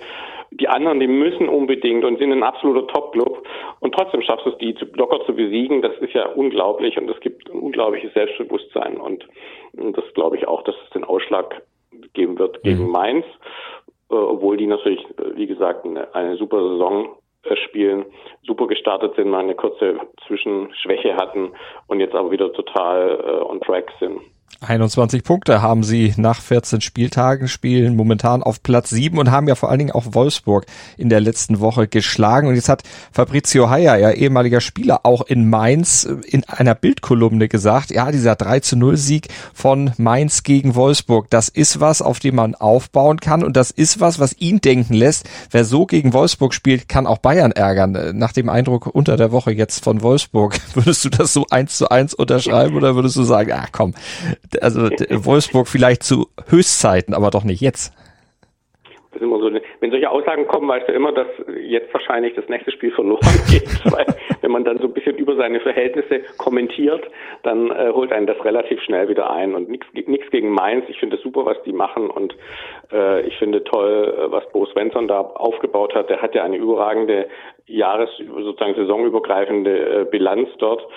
die 0.51 0.67
anderen, 0.67 0.99
die 0.99 1.07
müssen 1.07 1.47
unbedingt 1.47 2.03
und 2.03 2.19
sind 2.19 2.33
ein 2.33 2.43
absoluter 2.43 2.85
Top-Club 2.87 3.47
und 3.79 3.95
trotzdem 3.95 4.21
schaffst 4.21 4.45
du 4.45 4.49
es, 4.49 4.57
die 4.57 4.75
locker 4.95 5.25
zu 5.25 5.33
besiegen. 5.33 5.81
Das 5.81 5.97
ist 5.99 6.13
ja 6.13 6.27
unglaublich 6.27 6.97
und 6.97 7.09
es 7.09 7.19
gibt 7.21 7.49
ein 7.49 7.59
unglaubliches 7.59 8.13
Selbstbewusstsein 8.13 8.97
und, 8.97 9.25
und 9.73 9.97
das 9.97 10.03
glaube 10.13 10.35
ich 10.35 10.47
auch, 10.47 10.63
dass 10.63 10.75
es 10.83 10.89
den 10.89 11.05
Ausschlag 11.05 11.61
geben 12.13 12.37
wird 12.37 12.61
gegen 12.63 12.85
mhm. 12.85 12.91
Mainz, 12.91 13.25
äh, 14.09 14.15
obwohl 14.15 14.57
die 14.57 14.67
natürlich, 14.67 15.05
wie 15.35 15.47
gesagt, 15.47 15.85
eine, 15.85 16.13
eine 16.13 16.35
super 16.35 16.61
Saison 16.61 17.15
spielen, 17.65 18.05
super 18.43 18.67
gestartet 18.67 19.15
sind, 19.15 19.29
mal 19.29 19.39
eine 19.39 19.55
kurze 19.55 19.99
Zwischenschwäche 20.27 21.15
hatten 21.15 21.53
und 21.87 21.99
jetzt 21.99 22.15
aber 22.15 22.31
wieder 22.31 22.51
total 22.53 23.19
äh, 23.19 23.41
on 23.43 23.61
track 23.61 23.91
sind. 23.99 24.21
21 24.61 25.23
Punkte 25.23 25.63
haben 25.63 25.83
sie 25.83 26.13
nach 26.17 26.39
14 26.39 26.81
Spieltagen, 26.81 27.47
spielen 27.47 27.95
momentan 27.95 28.43
auf 28.43 28.61
Platz 28.61 28.91
7 28.91 29.17
und 29.17 29.31
haben 29.31 29.47
ja 29.47 29.55
vor 29.55 29.69
allen 29.69 29.79
Dingen 29.79 29.91
auch 29.91 30.13
Wolfsburg 30.13 30.67
in 30.97 31.09
der 31.09 31.19
letzten 31.19 31.59
Woche 31.59 31.87
geschlagen. 31.87 32.47
Und 32.47 32.53
jetzt 32.53 32.69
hat 32.69 32.83
Fabrizio 33.11 33.71
Heyer, 33.71 33.97
ja 33.97 34.11
ehemaliger 34.11 34.61
Spieler, 34.61 34.99
auch 35.03 35.23
in 35.25 35.49
Mainz 35.49 36.03
äh, 36.05 36.15
in 36.27 36.43
einer 36.43 36.75
Bildkolumne 36.75 37.47
gesagt, 37.47 37.89
ja, 37.89 38.11
dieser 38.11 38.35
3 38.35 38.59
zu 38.59 38.75
0 38.75 38.97
Sieg 38.97 39.29
von 39.51 39.93
Mainz 39.97 40.43
gegen 40.43 40.75
Wolfsburg, 40.75 41.27
das 41.31 41.49
ist 41.49 41.79
was, 41.79 42.03
auf 42.03 42.19
dem 42.19 42.35
man 42.35 42.53
aufbauen 42.53 43.19
kann 43.19 43.43
und 43.43 43.57
das 43.57 43.71
ist 43.71 43.99
was, 43.99 44.19
was 44.19 44.37
ihn 44.39 44.61
denken 44.61 44.93
lässt, 44.93 45.27
wer 45.49 45.65
so 45.65 45.87
gegen 45.87 46.13
Wolfsburg 46.13 46.53
spielt, 46.53 46.87
kann 46.87 47.07
auch 47.07 47.17
Bayern 47.17 47.51
ärgern. 47.51 47.95
Äh, 47.95 48.13
nach 48.13 48.31
dem 48.31 48.47
Eindruck 48.47 48.85
unter 48.85 49.17
der 49.17 49.31
Woche 49.31 49.51
jetzt 49.51 49.83
von 49.83 50.03
Wolfsburg, 50.03 50.59
würdest 50.75 51.03
du 51.03 51.09
das 51.09 51.33
so 51.33 51.47
eins 51.49 51.77
zu 51.77 51.89
eins 51.89 52.13
unterschreiben 52.13 52.75
oder 52.75 52.93
würdest 52.93 53.15
du 53.15 53.23
sagen, 53.23 53.51
ah 53.53 53.65
komm, 53.71 53.95
also 54.61 54.89
Wolfsburg 55.09 55.67
vielleicht 55.67 56.03
zu 56.03 56.29
Höchstzeiten, 56.47 57.13
aber 57.13 57.31
doch 57.31 57.43
nicht 57.43 57.61
jetzt. 57.61 57.93
Das 59.11 59.21
ist 59.21 59.27
immer 59.27 59.39
so, 59.39 59.51
wenn 59.51 59.91
solche 59.91 60.09
Aussagen 60.09 60.47
kommen, 60.47 60.69
weißt 60.69 60.87
du 60.87 60.93
immer, 60.93 61.11
dass 61.11 61.27
jetzt 61.61 61.93
wahrscheinlich 61.93 62.33
das 62.35 62.47
nächste 62.47 62.71
Spiel 62.71 62.91
verloren 62.91 63.19
geht, 63.51 63.67
weil 63.91 64.05
wenn 64.39 64.51
man 64.51 64.63
dann 64.63 64.77
so 64.77 64.85
ein 64.85 64.93
bisschen 64.93 65.17
über 65.17 65.35
seine 65.35 65.59
Verhältnisse 65.59 66.21
kommentiert, 66.37 67.03
dann 67.43 67.71
äh, 67.71 67.91
holt 67.93 68.13
einen 68.13 68.25
das 68.25 68.43
relativ 68.45 68.81
schnell 68.81 69.09
wieder 69.09 69.29
ein. 69.29 69.53
Und 69.53 69.69
nichts 69.69 70.31
gegen 70.31 70.51
Mainz. 70.51 70.85
Ich 70.87 70.97
finde 70.97 71.17
es 71.17 71.23
super, 71.23 71.45
was 71.45 71.61
die 71.63 71.73
machen. 71.73 72.09
Und 72.09 72.35
äh, 72.93 73.27
ich 73.27 73.37
finde 73.37 73.63
toll, 73.65 74.15
äh, 74.17 74.31
was 74.31 74.49
Bo 74.51 74.65
Svensson 74.67 75.09
da 75.09 75.19
aufgebaut 75.19 75.93
hat. 75.93 76.09
Der 76.09 76.21
hat 76.21 76.33
ja 76.33 76.43
eine 76.43 76.55
überragende 76.55 77.27
Jahres, 77.65 78.09
sozusagen 78.17 78.75
saisonübergreifende 78.75 80.01
äh, 80.01 80.05
Bilanz 80.05 80.47
dort. 80.59 80.87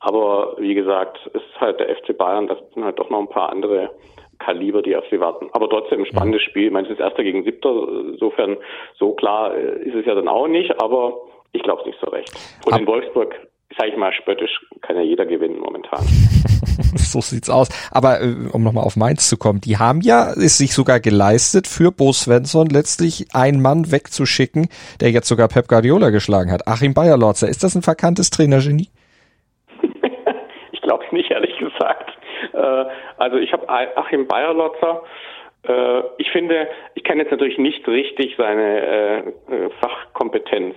Aber 0.00 0.56
wie 0.58 0.74
gesagt, 0.74 1.18
es 1.34 1.42
ist 1.42 1.60
halt 1.60 1.78
der 1.78 1.94
FC 1.94 2.16
Bayern, 2.16 2.48
das 2.48 2.58
sind 2.74 2.84
halt 2.84 2.98
doch 2.98 3.10
noch 3.10 3.20
ein 3.20 3.28
paar 3.28 3.50
andere 3.50 3.90
Kaliber, 4.40 4.82
die 4.82 4.96
auf 4.96 5.04
sie 5.10 5.20
warten. 5.20 5.48
Aber 5.52 5.68
trotzdem 5.68 6.00
ein 6.00 6.06
spannendes 6.06 6.42
Spiel. 6.42 6.66
Ich 6.66 6.72
meine, 6.72 6.88
es 6.88 6.92
ist 6.94 7.00
Erster 7.00 7.22
gegen 7.22 7.44
Siebter. 7.44 7.70
Insofern, 8.12 8.56
so 8.98 9.12
klar 9.12 9.54
äh, 9.54 9.82
ist 9.84 9.94
es 9.94 10.06
ja 10.06 10.14
dann 10.14 10.28
auch 10.28 10.48
nicht, 10.48 10.82
aber 10.82 11.14
ich 11.52 11.62
glaube 11.62 11.82
es 11.82 11.86
nicht 11.86 11.98
so 12.00 12.10
recht. 12.10 12.32
Und 12.64 12.72
Ab 12.72 12.80
in 12.80 12.86
Wolfsburg, 12.86 13.34
sage 13.78 13.90
ich 13.90 13.96
mal, 13.96 14.12
spöttisch 14.12 14.50
kann 14.80 14.96
ja 14.96 15.02
jeder 15.02 15.26
gewinnen 15.26 15.60
momentan. 15.60 16.04
so 16.96 17.20
sieht's 17.20 17.50
aus. 17.50 17.68
Aber 17.92 18.20
äh, 18.20 18.34
um 18.52 18.62
nochmal 18.62 18.84
auf 18.84 18.96
Mainz 18.96 19.28
zu 19.28 19.36
kommen, 19.36 19.60
die 19.60 19.76
haben 19.76 20.00
ja 20.00 20.32
es 20.32 20.58
sich 20.58 20.74
sogar 20.74 21.00
geleistet, 21.00 21.66
für 21.66 21.92
Bo 21.92 22.12
Svensson 22.12 22.68
letztlich 22.68 23.26
einen 23.34 23.60
Mann 23.60 23.92
wegzuschicken, 23.92 24.68
der 25.00 25.10
jetzt 25.10 25.28
sogar 25.28 25.48
Pep 25.48 25.68
Guardiola 25.68 26.10
geschlagen 26.10 26.50
hat. 26.50 26.66
Achim 26.66 26.94
Bayerlotzer, 26.94 27.48
ist 27.48 27.62
das 27.62 27.74
ein 27.74 27.82
verkanntes 27.82 28.30
Trainergenie? 28.30 28.88
glaube 30.82 31.04
ich 31.06 31.12
nicht, 31.12 31.30
ehrlich 31.30 31.56
gesagt. 31.58 32.09
Äh, 32.60 32.84
also 33.16 33.36
ich 33.36 33.52
habe 33.52 33.68
Achim 33.68 34.26
Bayerlotzer. 34.26 35.02
Äh, 35.66 36.02
ich 36.18 36.30
finde, 36.30 36.68
ich 36.94 37.04
kann 37.04 37.18
jetzt 37.18 37.30
natürlich 37.30 37.58
nicht 37.58 37.86
richtig 37.88 38.34
seine 38.36 39.24
äh, 39.50 39.70
Fachkompetenz 39.80 40.74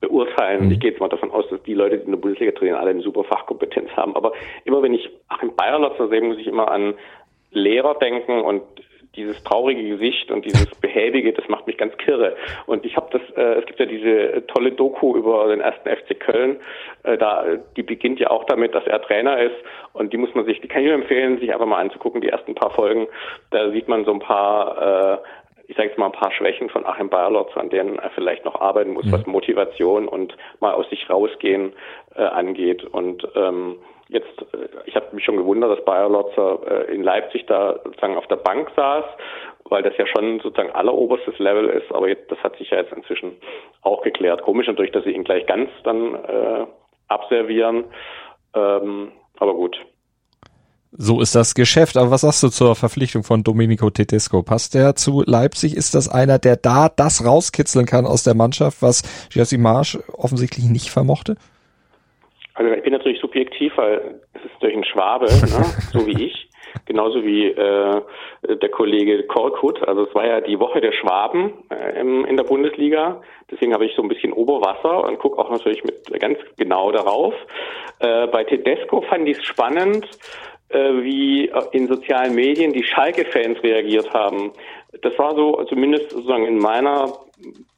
beurteilen. 0.00 0.66
Mhm. 0.66 0.72
Ich 0.72 0.80
gehe 0.80 0.90
jetzt 0.90 1.00
mal 1.00 1.08
davon 1.08 1.30
aus, 1.30 1.48
dass 1.50 1.62
die 1.64 1.74
Leute, 1.74 1.98
die 1.98 2.04
in 2.04 2.12
der 2.12 2.18
Bundesliga 2.18 2.52
trainieren, 2.52 2.78
alle 2.78 2.90
eine 2.90 3.02
super 3.02 3.24
Fachkompetenz 3.24 3.90
haben. 3.96 4.14
Aber 4.16 4.32
immer 4.64 4.82
wenn 4.82 4.94
ich 4.94 5.10
Achim 5.28 5.54
Bayerlotzer 5.56 6.08
sehe, 6.08 6.22
muss 6.22 6.38
ich 6.38 6.46
immer 6.46 6.70
an 6.70 6.94
Lehrer 7.50 7.94
denken 7.94 8.40
und 8.42 8.62
dieses 9.16 9.42
traurige 9.44 9.82
Gesicht 9.88 10.30
und 10.30 10.44
dieses 10.44 10.66
behäbige, 10.80 11.32
das 11.32 11.48
macht 11.48 11.66
mich 11.66 11.76
ganz 11.76 11.96
kirre. 11.96 12.36
Und 12.66 12.84
ich 12.84 12.96
habe 12.96 13.08
das, 13.10 13.22
äh, 13.36 13.60
es 13.60 13.66
gibt 13.66 13.80
ja 13.80 13.86
diese 13.86 14.46
tolle 14.46 14.72
Doku 14.72 15.16
über 15.16 15.48
den 15.48 15.60
ersten 15.60 15.88
FC 15.88 16.18
Köln, 16.18 16.58
äh, 17.02 17.16
da 17.18 17.44
die 17.76 17.82
beginnt 17.82 18.20
ja 18.20 18.30
auch 18.30 18.44
damit, 18.44 18.74
dass 18.74 18.86
er 18.86 19.02
Trainer 19.02 19.40
ist 19.40 19.56
und 19.92 20.12
die 20.12 20.16
muss 20.16 20.34
man 20.34 20.44
sich, 20.44 20.60
die 20.60 20.68
kann 20.68 20.82
ich 20.82 20.88
nur 20.88 20.94
empfehlen, 20.94 21.38
sich 21.38 21.52
einfach 21.52 21.66
mal 21.66 21.80
anzugucken, 21.80 22.20
die 22.20 22.28
ersten 22.28 22.54
paar 22.54 22.70
Folgen. 22.70 23.06
Da 23.50 23.70
sieht 23.70 23.88
man 23.88 24.04
so 24.04 24.12
ein 24.12 24.20
paar 24.20 25.16
äh, 25.16 25.18
ich 25.68 25.76
sage 25.76 25.88
jetzt 25.88 25.98
mal 25.98 26.06
ein 26.06 26.12
paar 26.12 26.30
Schwächen 26.30 26.68
von 26.68 26.86
Achim 26.86 27.08
Bayerlotz, 27.08 27.56
an 27.56 27.70
denen 27.70 27.98
er 27.98 28.10
vielleicht 28.10 28.44
noch 28.44 28.60
arbeiten 28.60 28.92
muss, 28.92 29.04
mhm. 29.06 29.12
was 29.12 29.26
Motivation 29.26 30.06
und 30.06 30.36
mal 30.60 30.72
aus 30.74 30.88
sich 30.90 31.10
rausgehen 31.10 31.72
äh, 32.14 32.22
angeht. 32.22 32.84
Und 32.84 33.26
ähm, 33.34 33.78
jetzt, 34.08 34.54
äh, 34.54 34.68
ich 34.86 34.96
habe 34.96 35.14
mich 35.14 35.24
schon 35.24 35.36
gewundert, 35.36 35.76
dass 35.76 35.84
Bayerlotzer 35.84 36.88
äh, 36.88 36.94
in 36.94 37.02
Leipzig 37.02 37.46
da 37.46 37.80
sozusagen 37.84 38.16
auf 38.16 38.26
der 38.28 38.36
Bank 38.36 38.70
saß, 38.76 39.04
weil 39.64 39.82
das 39.82 39.96
ja 39.96 40.06
schon 40.06 40.40
sozusagen 40.40 40.70
alleroberstes 40.70 41.38
Level 41.38 41.68
ist. 41.68 41.92
Aber 41.92 42.08
jetzt, 42.08 42.30
das 42.30 42.38
hat 42.40 42.56
sich 42.56 42.70
ja 42.70 42.78
jetzt 42.78 42.92
inzwischen 42.92 43.36
auch 43.82 44.02
geklärt. 44.02 44.42
Komisch 44.42 44.66
natürlich, 44.66 44.92
dass 44.92 45.04
sie 45.04 45.12
ihn 45.12 45.24
gleich 45.24 45.46
ganz 45.46 45.70
dann 45.84 46.14
äh, 46.14 46.66
abservieren. 47.08 47.84
Ähm, 48.54 49.12
aber 49.38 49.54
gut. 49.54 49.76
So 50.98 51.20
ist 51.20 51.34
das 51.34 51.54
Geschäft. 51.54 51.96
Aber 51.96 52.10
was 52.10 52.22
sagst 52.22 52.42
du 52.42 52.48
zur 52.48 52.74
Verpflichtung 52.74 53.22
von 53.22 53.42
Domenico 53.42 53.90
Tedesco? 53.90 54.42
Passt 54.42 54.74
der 54.74 54.94
zu 54.94 55.22
Leipzig? 55.26 55.76
Ist 55.76 55.94
das 55.94 56.08
einer, 56.08 56.38
der 56.38 56.56
da 56.56 56.88
das 56.88 57.24
rauskitzeln 57.24 57.84
kann 57.84 58.06
aus 58.06 58.22
der 58.22 58.34
Mannschaft, 58.34 58.80
was 58.80 59.02
Jesse 59.30 59.58
Marsch 59.58 59.98
offensichtlich 60.12 60.64
nicht 60.64 60.88
vermochte? 60.88 61.36
Also 62.56 62.72
ich 62.72 62.82
bin 62.82 62.92
natürlich 62.92 63.20
subjektiv, 63.20 63.76
weil 63.76 64.20
es 64.32 64.44
ist 64.44 64.62
durch 64.62 64.74
ein 64.74 64.84
Schwabe, 64.84 65.26
ne? 65.30 65.64
so 65.92 66.06
wie 66.06 66.24
ich. 66.24 66.48
Genauso 66.86 67.22
wie 67.24 67.46
äh, 67.46 68.02
der 68.42 68.68
Kollege 68.70 69.22
Korkut. 69.24 69.86
Also 69.86 70.04
es 70.04 70.14
war 70.14 70.26
ja 70.26 70.40
die 70.40 70.58
Woche 70.58 70.80
der 70.80 70.92
Schwaben 70.92 71.52
äh, 71.70 72.00
im, 72.00 72.24
in 72.24 72.36
der 72.36 72.44
Bundesliga. 72.44 73.20
Deswegen 73.50 73.74
habe 73.74 73.84
ich 73.84 73.94
so 73.94 74.02
ein 74.02 74.08
bisschen 74.08 74.32
Oberwasser 74.32 75.04
und 75.04 75.18
gucke 75.18 75.38
auch 75.38 75.50
natürlich 75.50 75.84
mit 75.84 76.04
ganz 76.20 76.38
genau 76.56 76.92
darauf. 76.92 77.34
Äh, 78.00 78.26
bei 78.28 78.44
Tedesco 78.44 79.02
fand 79.02 79.28
ich 79.28 79.38
es 79.38 79.44
spannend, 79.44 80.06
äh, 80.70 80.78
wie 81.02 81.50
in 81.72 81.88
sozialen 81.88 82.34
Medien 82.34 82.72
die 82.72 82.84
Schalke-Fans 82.84 83.62
reagiert 83.62 84.12
haben. 84.12 84.52
Das 85.02 85.18
war 85.18 85.34
so, 85.34 85.62
zumindest 85.64 86.10
sozusagen 86.10 86.46
in 86.46 86.58
meiner 86.58 87.12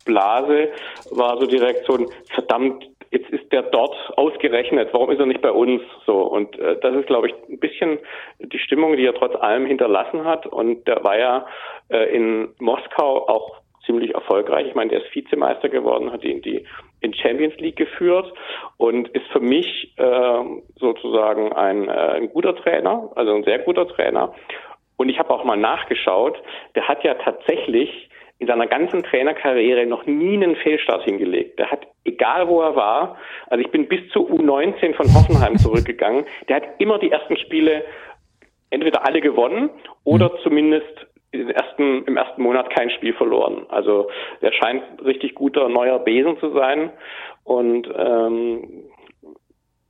Blase, 0.04 0.70
war 1.10 1.38
so 1.38 1.46
die 1.46 1.56
Reaktion, 1.56 2.08
verdammt, 2.32 2.88
jetzt 3.10 3.30
ist 3.30 3.50
der 3.52 3.62
dort 3.62 3.94
ausgerechnet, 4.16 4.90
warum 4.92 5.10
ist 5.10 5.20
er 5.20 5.26
nicht 5.26 5.42
bei 5.42 5.52
uns? 5.52 5.82
So 6.06 6.22
und 6.22 6.58
äh, 6.58 6.78
das 6.80 6.94
ist, 6.94 7.06
glaube 7.06 7.28
ich, 7.28 7.34
ein 7.48 7.58
bisschen 7.58 7.98
die 8.38 8.58
Stimmung, 8.58 8.96
die 8.96 9.06
er 9.06 9.14
trotz 9.14 9.34
allem 9.36 9.66
hinterlassen 9.66 10.24
hat. 10.24 10.46
Und 10.46 10.86
der 10.86 11.02
war 11.04 11.18
ja 11.18 11.46
äh, 11.88 12.14
in 12.14 12.48
Moskau 12.58 13.28
auch 13.28 13.60
ziemlich 13.86 14.14
erfolgreich. 14.14 14.66
Ich 14.66 14.74
meine, 14.74 14.90
der 14.90 15.02
ist 15.02 15.14
Vizemeister 15.14 15.68
geworden, 15.68 16.12
hat 16.12 16.22
ihn 16.24 16.42
die 16.42 16.66
in 17.00 17.14
Champions 17.14 17.56
League 17.58 17.76
geführt 17.76 18.32
und 18.76 19.08
ist 19.08 19.26
für 19.28 19.40
mich 19.40 19.94
äh, 19.96 20.44
sozusagen 20.78 21.52
ein, 21.52 21.88
äh, 21.88 21.92
ein 21.92 22.28
guter 22.28 22.54
Trainer, 22.56 23.10
also 23.14 23.34
ein 23.34 23.44
sehr 23.44 23.60
guter 23.60 23.88
Trainer. 23.88 24.34
Und 24.96 25.08
ich 25.08 25.18
habe 25.18 25.30
auch 25.30 25.44
mal 25.44 25.56
nachgeschaut, 25.56 26.36
der 26.74 26.88
hat 26.88 27.04
ja 27.04 27.14
tatsächlich 27.14 28.07
in 28.38 28.46
seiner 28.46 28.66
ganzen 28.66 29.02
Trainerkarriere 29.02 29.86
noch 29.86 30.06
nie 30.06 30.34
einen 30.34 30.56
Fehlstart 30.56 31.02
hingelegt. 31.02 31.58
Der 31.58 31.70
hat, 31.70 31.86
egal 32.04 32.48
wo 32.48 32.62
er 32.62 32.76
war, 32.76 33.16
also 33.48 33.64
ich 33.64 33.70
bin 33.70 33.88
bis 33.88 34.08
zu 34.10 34.28
U19 34.28 34.94
von 34.94 35.12
Hoffenheim 35.12 35.56
zurückgegangen, 35.58 36.24
der 36.48 36.56
hat 36.56 36.68
immer 36.78 36.98
die 36.98 37.10
ersten 37.10 37.36
Spiele 37.36 37.84
entweder 38.70 39.06
alle 39.06 39.20
gewonnen 39.20 39.70
oder 40.04 40.30
mhm. 40.30 40.38
zumindest 40.42 41.06
ersten, 41.32 42.04
im 42.04 42.16
ersten 42.16 42.42
Monat 42.42 42.70
kein 42.70 42.90
Spiel 42.90 43.12
verloren. 43.14 43.66
Also 43.68 44.08
er 44.40 44.52
scheint 44.52 44.82
richtig 45.04 45.34
guter 45.34 45.68
neuer 45.68 45.98
Besen 45.98 46.38
zu 46.38 46.52
sein 46.52 46.90
und 47.44 47.88
ähm, 47.96 48.84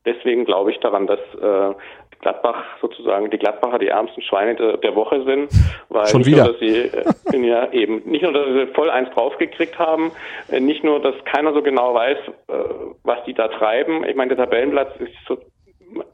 deswegen 0.04 0.44
glaube 0.44 0.72
ich 0.72 0.78
daran, 0.78 1.06
dass 1.06 1.20
äh, 1.40 1.74
Gladbach 2.20 2.64
sozusagen 2.80 3.30
die 3.30 3.38
Gladbacher 3.38 3.78
die 3.78 3.88
ärmsten 3.88 4.22
Schweine 4.22 4.54
der, 4.54 4.94
Woche 4.94 5.22
sind, 5.24 5.50
weil 5.88 6.06
Schon 6.06 6.20
nicht 6.20 6.28
wieder. 6.28 6.44
nur, 6.44 6.52
dass 6.52 6.60
sie 6.60 7.36
äh, 7.36 7.46
ja 7.46 7.70
eben 7.72 8.02
nicht 8.04 8.22
nur, 8.22 8.32
dass 8.32 8.46
sie 8.46 8.66
voll 8.74 8.90
eins 8.90 9.10
draufgekriegt 9.10 9.78
haben, 9.78 10.10
äh, 10.50 10.60
nicht 10.60 10.82
nur, 10.82 11.00
dass 11.00 11.14
keiner 11.24 11.52
so 11.52 11.62
genau 11.62 11.94
weiß, 11.94 12.18
äh, 12.48 12.52
was 13.04 13.22
die 13.24 13.34
da 13.34 13.48
treiben. 13.48 14.04
Ich 14.04 14.16
meine, 14.16 14.34
der 14.34 14.44
Tabellenplatz 14.44 14.90
ist 14.98 15.12
so 15.26 15.38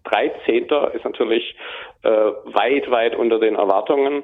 13. 0.04 0.68
ist 0.94 1.04
natürlich 1.04 1.56
äh, 2.02 2.08
weit, 2.08 2.90
weit 2.90 3.16
unter 3.16 3.38
den 3.38 3.56
Erwartungen. 3.56 4.22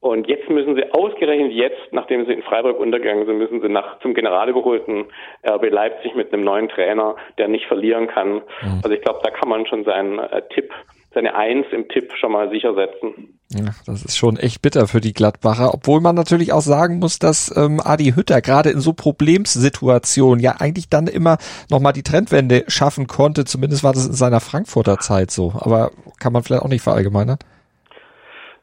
Und 0.00 0.28
jetzt 0.28 0.48
müssen 0.48 0.76
sie 0.76 0.92
ausgerechnet 0.92 1.52
jetzt, 1.52 1.92
nachdem 1.92 2.24
sie 2.26 2.32
in 2.32 2.42
Freiburg 2.42 2.78
untergegangen 2.78 3.26
sind, 3.26 3.38
müssen 3.38 3.60
sie 3.60 3.68
nach 3.68 3.98
zum 4.00 4.14
General 4.14 4.48
überholten 4.48 5.06
RB 5.48 5.70
Leipzig 5.70 6.14
mit 6.14 6.32
einem 6.32 6.44
neuen 6.44 6.68
Trainer, 6.68 7.16
der 7.36 7.48
nicht 7.48 7.66
verlieren 7.66 8.06
kann. 8.06 8.34
Mhm. 8.34 8.80
Also 8.82 8.90
ich 8.90 9.02
glaube, 9.02 9.20
da 9.22 9.30
kann 9.30 9.48
man 9.48 9.66
schon 9.66 9.84
seinen 9.84 10.18
äh, 10.18 10.42
Tipp 10.54 10.72
seine 11.18 11.34
Eins 11.34 11.66
im 11.72 11.88
Tipp 11.88 12.12
schon 12.14 12.30
mal 12.30 12.48
sicher 12.50 12.74
setzen. 12.74 13.40
Ja, 13.50 13.72
das 13.86 14.04
ist 14.04 14.16
schon 14.16 14.36
echt 14.36 14.62
bitter 14.62 14.86
für 14.86 15.00
die 15.00 15.12
Gladbacher, 15.12 15.74
obwohl 15.74 16.00
man 16.00 16.14
natürlich 16.14 16.52
auch 16.52 16.60
sagen 16.60 17.00
muss, 17.00 17.18
dass 17.18 17.54
ähm, 17.56 17.80
Adi 17.84 18.12
Hütter 18.14 18.40
gerade 18.40 18.70
in 18.70 18.78
so 18.78 18.92
Problemsituationen 18.92 20.38
ja 20.38 20.54
eigentlich 20.60 20.88
dann 20.88 21.08
immer 21.08 21.38
nochmal 21.70 21.92
die 21.92 22.04
Trendwende 22.04 22.64
schaffen 22.68 23.08
konnte. 23.08 23.44
Zumindest 23.44 23.82
war 23.82 23.92
das 23.92 24.06
in 24.06 24.12
seiner 24.12 24.38
Frankfurter 24.38 24.98
Zeit 24.98 25.32
so. 25.32 25.52
Aber 25.58 25.90
kann 26.20 26.32
man 26.32 26.44
vielleicht 26.44 26.62
auch 26.62 26.68
nicht 26.68 26.82
verallgemeinern? 26.84 27.38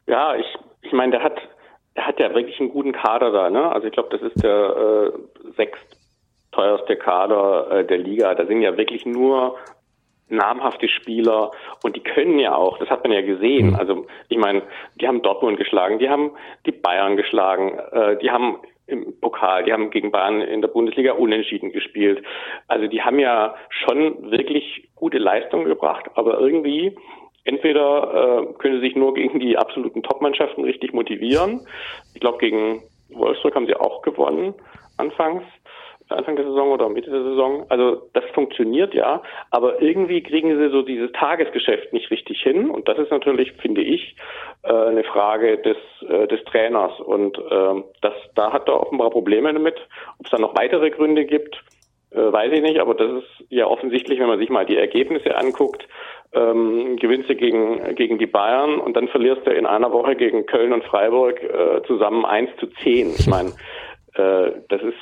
Ja, 0.06 0.34
ich, 0.36 0.46
ich 0.80 0.92
meine, 0.92 1.12
der 1.12 1.22
hat, 1.22 1.36
der 1.94 2.06
hat 2.06 2.18
ja 2.18 2.32
wirklich 2.34 2.58
einen 2.58 2.70
guten 2.70 2.92
Kader 2.92 3.32
da. 3.32 3.50
Ne? 3.50 3.70
Also 3.70 3.86
ich 3.86 3.92
glaube, 3.92 4.16
das 4.16 4.22
ist 4.22 4.42
der 4.42 5.12
äh, 5.12 5.52
sechst 5.56 5.98
teuerste 6.52 6.96
Kader 6.96 7.70
äh, 7.70 7.84
der 7.84 7.98
Liga. 7.98 8.34
Da 8.34 8.46
sind 8.46 8.62
ja 8.62 8.78
wirklich 8.78 9.04
nur 9.04 9.56
namhafte 10.28 10.88
Spieler 10.88 11.50
und 11.82 11.96
die 11.96 12.02
können 12.02 12.38
ja 12.38 12.54
auch, 12.54 12.78
das 12.78 12.90
hat 12.90 13.04
man 13.04 13.12
ja 13.12 13.22
gesehen. 13.22 13.70
Mhm. 13.70 13.76
Also 13.76 14.06
ich 14.28 14.38
meine, 14.38 14.62
die 15.00 15.06
haben 15.06 15.22
Dortmund 15.22 15.56
geschlagen, 15.56 15.98
die 15.98 16.08
haben 16.08 16.32
die 16.66 16.72
Bayern 16.72 17.16
geschlagen, 17.16 17.78
äh, 17.92 18.16
die 18.18 18.30
haben 18.30 18.58
im 18.88 19.18
Pokal, 19.20 19.64
die 19.64 19.72
haben 19.72 19.90
gegen 19.90 20.12
Bayern 20.12 20.40
in 20.40 20.60
der 20.60 20.68
Bundesliga 20.68 21.12
unentschieden 21.12 21.72
gespielt. 21.72 22.22
Also 22.68 22.86
die 22.86 23.02
haben 23.02 23.18
ja 23.18 23.54
schon 23.68 24.30
wirklich 24.30 24.88
gute 24.94 25.18
Leistungen 25.18 25.66
gebracht, 25.66 26.06
aber 26.14 26.38
irgendwie 26.38 26.96
entweder 27.44 28.48
äh, 28.50 28.52
können 28.58 28.80
sie 28.80 28.86
sich 28.88 28.96
nur 28.96 29.14
gegen 29.14 29.40
die 29.40 29.56
absoluten 29.56 30.02
Top-Mannschaften 30.02 30.64
richtig 30.64 30.92
motivieren. 30.92 31.66
Ich 32.14 32.20
glaube, 32.20 32.38
gegen 32.38 32.82
Wolfsburg 33.10 33.54
haben 33.54 33.66
sie 33.66 33.76
auch 33.76 34.02
gewonnen 34.02 34.54
anfangs. 34.98 35.42
Anfang 36.08 36.36
der 36.36 36.44
Saison 36.44 36.70
oder 36.70 36.88
Mitte 36.88 37.10
der 37.10 37.22
Saison. 37.22 37.66
Also 37.68 38.08
das 38.12 38.24
funktioniert 38.34 38.94
ja, 38.94 39.22
aber 39.50 39.82
irgendwie 39.82 40.22
kriegen 40.22 40.56
sie 40.56 40.70
so 40.70 40.82
dieses 40.82 41.10
Tagesgeschäft 41.12 41.92
nicht 41.92 42.10
richtig 42.10 42.40
hin 42.42 42.70
und 42.70 42.88
das 42.88 42.98
ist 42.98 43.10
natürlich, 43.10 43.52
finde 43.54 43.82
ich, 43.82 44.16
äh, 44.62 44.72
eine 44.72 45.04
Frage 45.04 45.58
des, 45.58 45.76
äh, 46.08 46.26
des 46.28 46.42
Trainers 46.44 46.98
und 47.00 47.38
ähm, 47.50 47.84
das, 48.02 48.14
da 48.34 48.52
hat 48.52 48.68
er 48.68 48.80
offenbar 48.80 49.10
Probleme 49.10 49.52
damit. 49.52 49.76
Ob 50.18 50.26
es 50.26 50.30
da 50.30 50.38
noch 50.38 50.56
weitere 50.56 50.90
Gründe 50.90 51.24
gibt, 51.24 51.62
äh, 52.12 52.32
weiß 52.32 52.52
ich 52.52 52.62
nicht, 52.62 52.78
aber 52.78 52.94
das 52.94 53.22
ist 53.22 53.46
ja 53.50 53.66
offensichtlich, 53.66 54.18
wenn 54.20 54.28
man 54.28 54.38
sich 54.38 54.48
mal 54.48 54.66
die 54.66 54.76
Ergebnisse 54.76 55.36
anguckt, 55.36 55.86
ähm, 56.32 56.96
gewinnst 56.96 57.28
du 57.28 57.34
gegen, 57.34 57.94
gegen 57.94 58.18
die 58.18 58.26
Bayern 58.26 58.78
und 58.78 58.96
dann 58.96 59.08
verlierst 59.08 59.46
du 59.46 59.50
in 59.50 59.66
einer 59.66 59.92
Woche 59.92 60.16
gegen 60.16 60.46
Köln 60.46 60.72
und 60.72 60.84
Freiburg 60.84 61.42
äh, 61.42 61.82
zusammen 61.86 62.24
1 62.24 62.50
zu 62.58 62.66
10. 62.66 63.14
Ich 63.18 63.26
meine, 63.26 63.50
äh, 64.14 64.52
das 64.68 64.82
ist 64.82 64.96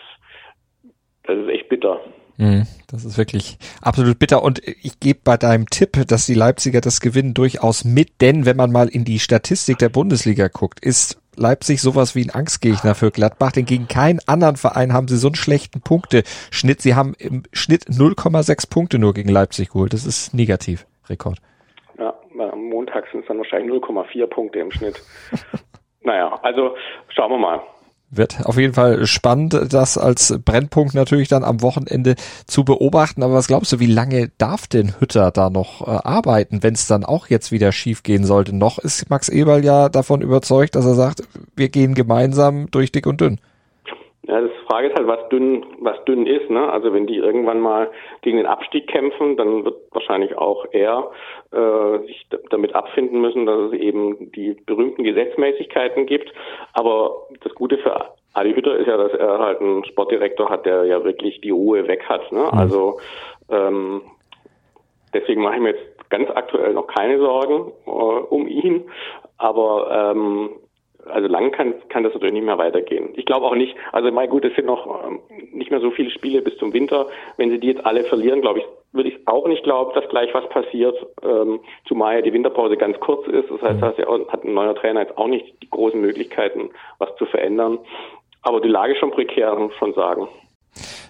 das 1.26 1.38
ist 1.38 1.48
echt 1.48 1.68
bitter. 1.68 2.00
Mhm, 2.36 2.66
das 2.90 3.04
ist 3.04 3.16
wirklich 3.16 3.58
absolut 3.80 4.18
bitter. 4.18 4.42
Und 4.42 4.60
ich 4.66 4.98
gebe 4.98 5.20
bei 5.22 5.36
deinem 5.36 5.66
Tipp, 5.70 5.92
dass 6.08 6.26
die 6.26 6.34
Leipziger 6.34 6.80
das 6.80 7.00
gewinnen, 7.00 7.34
durchaus 7.34 7.84
mit, 7.84 8.20
denn 8.20 8.44
wenn 8.44 8.56
man 8.56 8.72
mal 8.72 8.88
in 8.88 9.04
die 9.04 9.18
Statistik 9.18 9.78
der 9.78 9.88
Bundesliga 9.88 10.48
guckt, 10.48 10.80
ist 10.80 11.20
Leipzig 11.36 11.80
sowas 11.80 12.14
wie 12.14 12.24
ein 12.24 12.30
Angstgegner 12.30 12.94
für 12.94 13.10
Gladbach, 13.10 13.52
denn 13.52 13.64
gegen 13.64 13.88
keinen 13.88 14.20
anderen 14.26 14.56
Verein 14.56 14.92
haben 14.92 15.08
sie 15.08 15.16
so 15.16 15.28
einen 15.28 15.34
schlechten 15.34 15.80
Punkteschnitt. 15.80 16.80
Sie 16.80 16.94
haben 16.94 17.14
im 17.18 17.42
Schnitt 17.52 17.86
0,6 17.86 18.70
Punkte 18.70 18.98
nur 18.98 19.14
gegen 19.14 19.30
Leipzig 19.30 19.70
geholt. 19.70 19.92
Das 19.92 20.06
ist 20.06 20.34
negativ, 20.34 20.86
Rekord. 21.08 21.38
Ja, 21.98 22.14
am 22.38 22.64
Montag 22.68 23.06
sind 23.10 23.22
es 23.22 23.26
dann 23.26 23.38
wahrscheinlich 23.38 23.72
0,4 23.72 24.26
Punkte 24.26 24.60
im 24.60 24.70
Schnitt. 24.70 25.02
naja, 26.02 26.38
also 26.42 26.76
schauen 27.08 27.30
wir 27.32 27.38
mal. 27.38 27.60
Wird 28.16 28.46
auf 28.46 28.56
jeden 28.56 28.74
Fall 28.74 29.06
spannend, 29.06 29.58
das 29.70 29.98
als 29.98 30.34
Brennpunkt 30.44 30.94
natürlich 30.94 31.28
dann 31.28 31.44
am 31.44 31.62
Wochenende 31.62 32.14
zu 32.46 32.64
beobachten. 32.64 33.22
Aber 33.22 33.34
was 33.34 33.46
glaubst 33.46 33.72
du, 33.72 33.80
wie 33.80 33.86
lange 33.86 34.30
darf 34.38 34.66
denn 34.66 34.94
Hütter 35.00 35.30
da 35.30 35.50
noch 35.50 35.86
äh, 35.86 35.90
arbeiten, 35.90 36.62
wenn 36.62 36.74
es 36.74 36.86
dann 36.86 37.04
auch 37.04 37.28
jetzt 37.28 37.52
wieder 37.52 37.72
schief 37.72 38.02
gehen 38.02 38.24
sollte? 38.24 38.54
Noch 38.54 38.78
ist 38.78 39.10
Max 39.10 39.28
Eberl 39.28 39.64
ja 39.64 39.88
davon 39.88 40.22
überzeugt, 40.22 40.74
dass 40.74 40.84
er 40.84 40.94
sagt, 40.94 41.22
wir 41.56 41.68
gehen 41.68 41.94
gemeinsam 41.94 42.70
durch 42.70 42.92
dick 42.92 43.06
und 43.06 43.20
dünn. 43.20 43.38
Ja, 44.26 44.40
das 44.40 44.50
Frage 44.66 44.88
ist 44.88 44.96
halt, 44.96 45.06
was 45.06 45.28
dünn, 45.28 45.66
was 45.80 46.02
dünn 46.06 46.26
ist. 46.26 46.48
Ne? 46.48 46.70
Also 46.72 46.92
wenn 46.94 47.06
die 47.06 47.16
irgendwann 47.16 47.60
mal 47.60 47.90
gegen 48.22 48.38
den 48.38 48.46
Abstieg 48.46 48.86
kämpfen, 48.86 49.36
dann 49.36 49.64
wird 49.64 49.76
wahrscheinlich 49.90 50.36
auch 50.38 50.64
er 50.72 51.10
äh, 51.52 51.98
sich 52.06 52.26
damit 52.48 52.74
abfinden 52.74 53.20
müssen, 53.20 53.44
dass 53.44 53.72
es 53.72 53.72
eben 53.74 54.32
die 54.32 54.56
berühmten 54.66 55.04
Gesetzmäßigkeiten 55.04 56.06
gibt. 56.06 56.32
Aber 56.72 57.26
das 57.42 57.54
Gute 57.54 57.76
für 57.78 58.14
Adi 58.32 58.54
Hütter 58.54 58.76
ist 58.76 58.86
ja, 58.86 58.96
dass 58.96 59.12
er 59.12 59.38
halt 59.38 59.60
einen 59.60 59.84
Sportdirektor 59.84 60.48
hat, 60.48 60.64
der 60.64 60.84
ja 60.84 61.04
wirklich 61.04 61.40
die 61.42 61.50
Ruhe 61.50 61.86
weg 61.86 62.04
hat. 62.08 62.32
Ne? 62.32 62.48
Mhm. 62.50 62.58
Also 62.58 63.00
ähm, 63.50 64.02
deswegen 65.12 65.42
mache 65.42 65.56
ich 65.56 65.60
mir 65.60 65.70
jetzt 65.70 66.10
ganz 66.10 66.30
aktuell 66.30 66.72
noch 66.72 66.86
keine 66.86 67.18
Sorgen 67.18 67.72
äh, 67.86 67.90
um 67.90 68.48
ihn. 68.48 68.90
Aber 69.36 70.12
ähm, 70.14 70.50
also 71.06 71.28
lang 71.28 71.52
kann, 71.52 71.74
kann 71.88 72.02
das 72.02 72.14
natürlich 72.14 72.34
nicht 72.34 72.44
mehr 72.44 72.58
weitergehen. 72.58 73.10
Ich 73.14 73.26
glaube 73.26 73.46
auch 73.46 73.54
nicht, 73.54 73.76
also 73.92 74.10
mein 74.10 74.28
gut, 74.28 74.44
es 74.44 74.54
sind 74.54 74.66
noch 74.66 75.06
ähm, 75.06 75.20
nicht 75.52 75.70
mehr 75.70 75.80
so 75.80 75.90
viele 75.90 76.10
Spiele 76.10 76.42
bis 76.42 76.56
zum 76.58 76.72
Winter. 76.72 77.06
Wenn 77.36 77.50
sie 77.50 77.58
die 77.58 77.68
jetzt 77.68 77.84
alle 77.84 78.04
verlieren, 78.04 78.40
glaube 78.40 78.60
ich, 78.60 78.64
würde 78.92 79.08
ich 79.08 79.26
auch 79.26 79.46
nicht 79.46 79.64
glauben, 79.64 79.92
dass 79.94 80.08
gleich 80.08 80.32
was 80.34 80.48
passiert, 80.48 80.94
ähm, 81.22 81.60
zumal 81.86 82.16
ja 82.16 82.22
die 82.22 82.32
Winterpause 82.32 82.76
ganz 82.76 82.98
kurz 83.00 83.26
ist. 83.28 83.50
Das 83.50 83.62
heißt, 83.62 83.82
da 83.82 83.88
hat 84.28 84.44
ein 84.44 84.54
neuer 84.54 84.74
Trainer 84.74 85.00
jetzt 85.00 85.18
auch 85.18 85.28
nicht 85.28 85.62
die 85.62 85.70
großen 85.70 86.00
Möglichkeiten, 86.00 86.70
was 86.98 87.14
zu 87.16 87.26
verändern. 87.26 87.78
Aber 88.42 88.60
die 88.60 88.68
Lage 88.68 88.92
ist 88.92 88.98
schon 88.98 89.10
prekär, 89.10 89.54
muss 89.54 89.70
man 89.70 89.78
schon 89.78 89.94
sagen. 89.94 90.28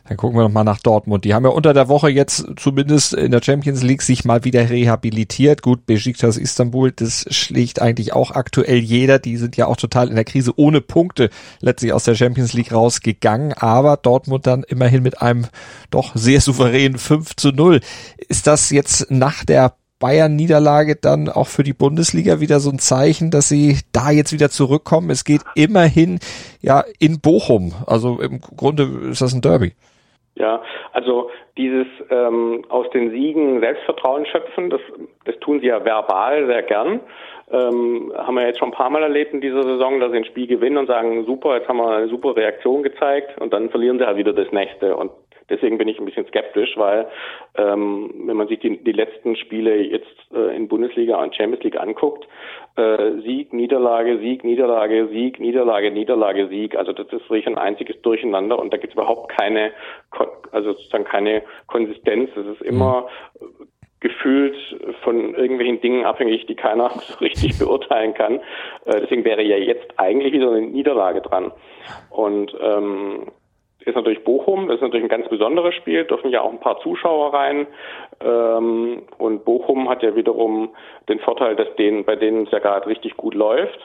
Dann 0.07 0.17
gucken 0.17 0.39
wir 0.39 0.49
noch 0.49 0.65
nach 0.65 0.79
Dortmund. 0.81 1.25
Die 1.25 1.35
haben 1.35 1.45
ja 1.45 1.51
unter 1.51 1.73
der 1.73 1.89
Woche 1.89 2.11
jetzt 2.11 2.47
zumindest 2.57 3.15
in 3.15 3.31
der 3.31 3.43
Champions 3.43 3.83
League 3.83 4.03
sich 4.03 4.25
mal 4.25 4.45
wieder 4.45 4.69
rehabilitiert. 4.69 5.63
Gut, 5.63 5.87
Besiktas 5.87 6.37
Istanbul, 6.37 6.93
das 6.93 7.27
schlägt 7.31 7.81
eigentlich 7.81 8.13
auch 8.13 8.31
aktuell 8.31 8.79
jeder. 8.79 9.19
Die 9.19 9.37
sind 9.37 9.57
ja 9.57 9.67
auch 9.67 9.77
total 9.77 10.09
in 10.09 10.15
der 10.15 10.25
Krise 10.25 10.53
ohne 10.57 10.81
Punkte 10.81 11.31
letztlich 11.61 11.93
aus 11.93 12.05
der 12.05 12.15
Champions 12.15 12.53
League 12.53 12.73
rausgegangen. 12.73 13.55
Aber 13.55 13.97
Dortmund 13.97 14.47
dann 14.47 14.63
immerhin 14.65 15.03
mit 15.03 15.23
einem 15.23 15.47
doch 15.91 16.15
sehr 16.15 16.41
souveränen 16.41 16.99
5 16.99 17.37
zu 17.37 17.51
0. 17.51 17.81
Ist 18.29 18.47
das 18.47 18.71
jetzt 18.71 19.11
nach 19.11 19.45
der 19.45 19.75
Bayern-Niederlage 20.05 20.97
dann 21.01 21.31
auch 21.31 21.47
für 21.47 21.63
die 21.63 21.73
Bundesliga 21.73 22.39
wieder 22.39 22.61
so 22.61 22.69
ein 22.69 22.79
Zeichen, 22.79 23.31
dass 23.31 23.49
sie 23.49 23.79
da 23.95 24.11
jetzt 24.11 24.35
wieder 24.35 24.51
zurückkommen. 24.51 25.09
Es 25.09 25.25
geht 25.25 25.41
immerhin 25.55 26.19
ja 26.61 26.85
in 27.01 27.23
Bochum. 27.23 27.73
Also 27.87 28.21
im 28.21 28.43
Grunde 28.43 28.83
ist 29.11 29.23
das 29.23 29.33
ein 29.33 29.41
Derby. 29.41 29.73
Ja, 30.35 30.61
also 30.93 31.31
dieses 31.57 31.87
ähm, 32.11 32.67
aus 32.69 32.85
den 32.91 33.13
Siegen 33.13 33.61
Selbstvertrauen 33.61 34.27
schöpfen, 34.27 34.69
das, 34.69 34.81
das 35.25 35.39
tun 35.39 35.61
sie 35.61 35.69
ja 35.69 35.83
verbal 35.83 36.47
sehr 36.49 36.65
gern. 36.65 37.01
Ähm, 37.51 38.13
haben 38.15 38.35
wir 38.35 38.47
jetzt 38.47 38.59
schon 38.59 38.69
ein 38.69 38.77
paar 38.77 38.91
Mal 38.91 39.05
erlebt 39.05 39.33
in 39.33 39.41
dieser 39.41 39.63
Saison, 39.63 40.01
dass 40.01 40.11
sie 40.11 40.19
ein 40.19 40.27
Spiel 40.27 40.47
gewinnen 40.47 40.77
und 40.77 40.87
sagen, 40.87 41.25
super, 41.25 41.57
jetzt 41.57 41.69
haben 41.69 41.79
wir 41.79 41.89
eine 41.89 42.09
super 42.09 42.37
Reaktion 42.37 42.83
gezeigt 42.83 43.41
und 43.41 43.55
dann 43.55 43.71
verlieren 43.71 43.99
sie 43.99 44.07
halt 44.07 44.19
wieder 44.19 44.35
das 44.35 44.53
nächste. 44.53 44.97
Und 44.97 45.13
Deswegen 45.49 45.79
bin 45.79 45.89
ich 45.89 45.99
ein 45.99 46.05
bisschen 46.05 46.27
skeptisch, 46.27 46.77
weil 46.77 47.07
ähm, 47.57 48.13
wenn 48.27 48.37
man 48.37 48.49
sich 48.49 48.61
die, 48.61 48.83
die 48.83 48.93
letzten 48.93 49.37
Spiele 49.37 49.77
jetzt 49.77 50.17
äh, 50.35 50.57
in 50.57 50.69
Bundesliga 50.69 51.23
und 51.23 51.35
Champions 51.35 51.65
League 51.65 51.81
anguckt, 51.81 52.27
äh, 52.77 53.21
Sieg, 53.23 53.53
Niederlage, 53.53 54.19
Sieg, 54.19 54.45
Niederlage, 54.45 55.09
Sieg, 55.09 55.39
Niederlage, 55.39 55.91
Niederlage, 55.91 56.49
Sieg. 56.49 56.77
Also 56.77 56.93
das 56.93 57.07
ist 57.07 57.29
wirklich 57.31 57.47
ein 57.47 57.59
einziges 57.59 58.01
Durcheinander 58.03 58.59
und 58.59 58.73
da 58.73 58.77
gibt 58.77 58.93
es 58.93 58.95
überhaupt 58.95 59.31
keine, 59.31 59.73
also 60.53 60.73
sozusagen 60.73 61.05
keine 61.05 61.43
Konsistenz. 61.67 62.31
Es 62.37 62.47
ist 62.47 62.63
immer 62.63 63.09
gefühlt 64.05 64.55
von 65.03 65.35
irgendwelchen 65.35 65.81
Dingen 65.81 66.05
abhängig, 66.05 66.45
die 66.45 66.55
keiner 66.55 66.91
so 67.09 67.19
richtig 67.21 67.59
beurteilen 67.59 68.13
kann. 68.13 68.41
Äh, 68.85 69.01
deswegen 69.01 69.25
wäre 69.25 69.43
ja 69.43 69.57
jetzt 69.57 69.87
eigentlich 69.97 70.33
wieder 70.33 70.51
eine 70.51 70.61
Niederlage 70.61 71.23
dran. 71.23 71.53
Und 72.11 72.55
ähm, 72.61 73.31
ist 73.87 73.95
natürlich 73.95 74.25
Bochum, 74.25 74.69
das 74.69 74.77
ist 74.77 74.83
natürlich 74.83 75.05
ein 75.05 75.09
ganz 75.09 75.29
besonderes 75.29 75.75
Spiel, 75.75 76.05
dürfen 76.05 76.31
ja 76.31 76.41
auch 76.41 76.53
ein 76.53 76.61
paar 76.61 76.81
Zuschauer 76.81 77.35
rein. 77.35 77.67
Ähm, 78.25 79.03
und 79.19 79.45
Bochum 79.45 79.89
hat 79.89 80.03
ja 80.03 80.17
wiederum 80.17 80.71
den 81.09 81.21
Vorteil, 81.21 81.57
dass 81.57 81.75
denen, 81.77 82.05
bei 82.05 82.17
denen 82.17 82.45
es 82.45 82.51
ja 82.51 82.59
gerade 82.59 82.87
richtig 82.87 83.17
gut 83.17 83.35
läuft. 83.35 83.81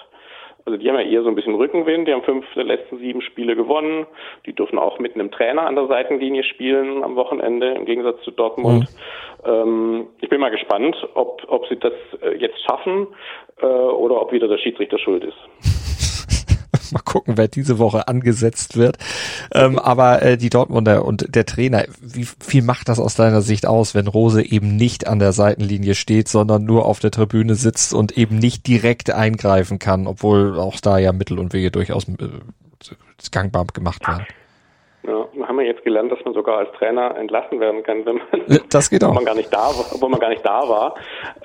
Also 0.66 0.78
die 0.78 0.88
haben 0.88 1.00
ja 1.00 1.06
eher 1.06 1.24
so 1.24 1.30
ein 1.30 1.36
bisschen 1.36 1.56
Rückenwind, 1.56 2.08
die 2.08 2.14
haben 2.14 2.22
fünf 2.24 2.46
der 2.56 2.64
letzten 2.64 3.00
sieben 3.00 3.22
Spiele 3.22 3.56
gewonnen. 3.56 4.06
Die 4.46 4.54
dürfen 4.54 4.78
auch 4.78 5.00
mit 5.00 5.16
einem 5.16 5.32
Trainer 5.32 5.66
an 5.66 5.76
der 5.76 5.88
Seitenlinie 5.88 6.44
spielen 6.44 7.04
am 7.04 7.16
Wochenende, 7.16 7.72
im 7.72 7.86
Gegensatz 7.86 8.22
zu 8.24 8.32
Dortmund. 8.32 8.86
Mhm. 9.46 9.52
Ähm, 9.52 10.08
ich 10.22 10.30
bin 10.30 10.40
mal 10.40 10.52
gespannt, 10.52 10.96
ob, 11.16 11.44
ob 11.48 11.66
sie 11.68 11.78
das 11.78 11.94
äh, 12.22 12.36
jetzt 12.38 12.62
schaffen 12.64 13.08
äh, 13.62 13.66
oder 13.66 14.22
ob 14.22 14.32
wieder 14.32 14.48
der 14.48 14.58
Schiedsrichter 14.58 15.00
schuld 15.00 15.24
ist. 15.24 15.79
Mal 16.94 17.02
gucken, 17.02 17.38
wer 17.38 17.48
diese 17.48 17.80
Woche 17.80 18.08
angesetzt 18.08 18.78
wird. 18.78 18.98
Ähm, 19.54 19.80
aber 19.80 20.22
äh, 20.22 20.38
die 20.38 20.50
Dortmunder 20.50 21.06
und 21.06 21.34
der 21.36 21.46
Trainer, 21.46 21.86
wie 22.02 22.26
viel 22.40 22.64
macht 22.64 22.90
das 22.90 23.00
aus 23.00 23.16
deiner 23.16 23.42
Sicht 23.42 23.66
aus, 23.66 23.96
wenn 23.96 24.08
Rose 24.08 24.42
eben 24.44 24.76
nicht 24.76 25.08
an 25.08 25.20
der 25.20 25.32
Seitenlinie 25.32 25.96
steht, 25.96 26.28
sondern 26.28 26.66
nur 26.66 26.86
auf 26.86 27.00
der 27.00 27.12
Tribüne 27.12 27.56
sitzt 27.56 27.94
und 27.94 28.18
eben 28.18 28.38
nicht 28.38 28.68
direkt 28.68 29.12
eingreifen 29.12 29.80
kann, 29.80 30.08
obwohl 30.08 30.60
auch 30.60 30.80
da 30.80 30.98
ja 30.98 31.12
Mittel 31.12 31.40
und 31.40 31.54
Wege 31.54 31.72
durchaus 31.72 32.08
äh, 32.08 32.14
gangbar 33.32 33.66
gemacht 33.66 34.08
werden? 34.08 34.26
Ja, 35.04 35.26
wir 35.60 35.66
jetzt 35.66 35.84
gelernt, 35.84 36.12
dass 36.12 36.24
man 36.26 36.34
sogar 36.34 36.58
als 36.58 36.72
Trainer 36.74 37.16
entlassen 37.16 37.60
werden 37.60 37.84
kann, 37.84 38.06
wenn 38.06 38.16
man, 38.16 38.60
das 38.70 38.90
geht 38.90 39.04
auch. 39.04 39.14
man 39.14 39.26
gar 39.26 39.36
nicht 39.36 39.54
da 39.54 39.68
war, 39.68 39.86
obwohl 39.94 40.10
man 40.10 40.20
gar 40.20 40.30
nicht 40.30 40.46
da 40.46 40.68
war. 40.68 40.96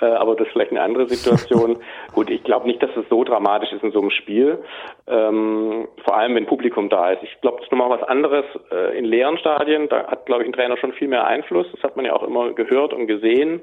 Äh, 0.00 0.06
aber 0.06 0.34
das 0.34 0.46
ist 0.46 0.52
vielleicht 0.52 0.70
eine 0.70 0.82
andere 0.82 1.08
Situation. 1.08 1.78
Gut, 2.12 2.30
ich 2.30 2.42
glaube 2.44 2.66
nicht, 2.66 2.82
dass 2.82 2.90
es 2.96 3.08
so 3.08 3.24
dramatisch 3.24 3.72
ist 3.72 3.82
in 3.82 3.92
so 3.92 4.00
einem 4.00 4.10
Spiel. 4.10 4.58
Ähm, 5.06 5.88
vor 6.04 6.16
allem, 6.16 6.34
wenn 6.34 6.46
Publikum 6.46 6.88
da 6.88 7.10
ist. 7.10 7.22
Ich 7.22 7.40
glaube, 7.40 7.58
das 7.58 7.66
ist 7.66 7.72
nochmal 7.72 7.90
was 7.90 8.08
anderes 8.08 8.44
äh, 8.70 8.96
in 8.98 9.04
leeren 9.04 9.38
Stadien. 9.38 9.88
Da 9.88 10.06
hat, 10.06 10.26
glaube 10.26 10.42
ich, 10.42 10.48
ein 10.48 10.52
Trainer 10.52 10.76
schon 10.76 10.92
viel 10.92 11.08
mehr 11.08 11.26
Einfluss. 11.26 11.66
Das 11.72 11.82
hat 11.82 11.96
man 11.96 12.04
ja 12.04 12.14
auch 12.14 12.22
immer 12.22 12.52
gehört 12.52 12.92
und 12.92 13.06
gesehen. 13.06 13.62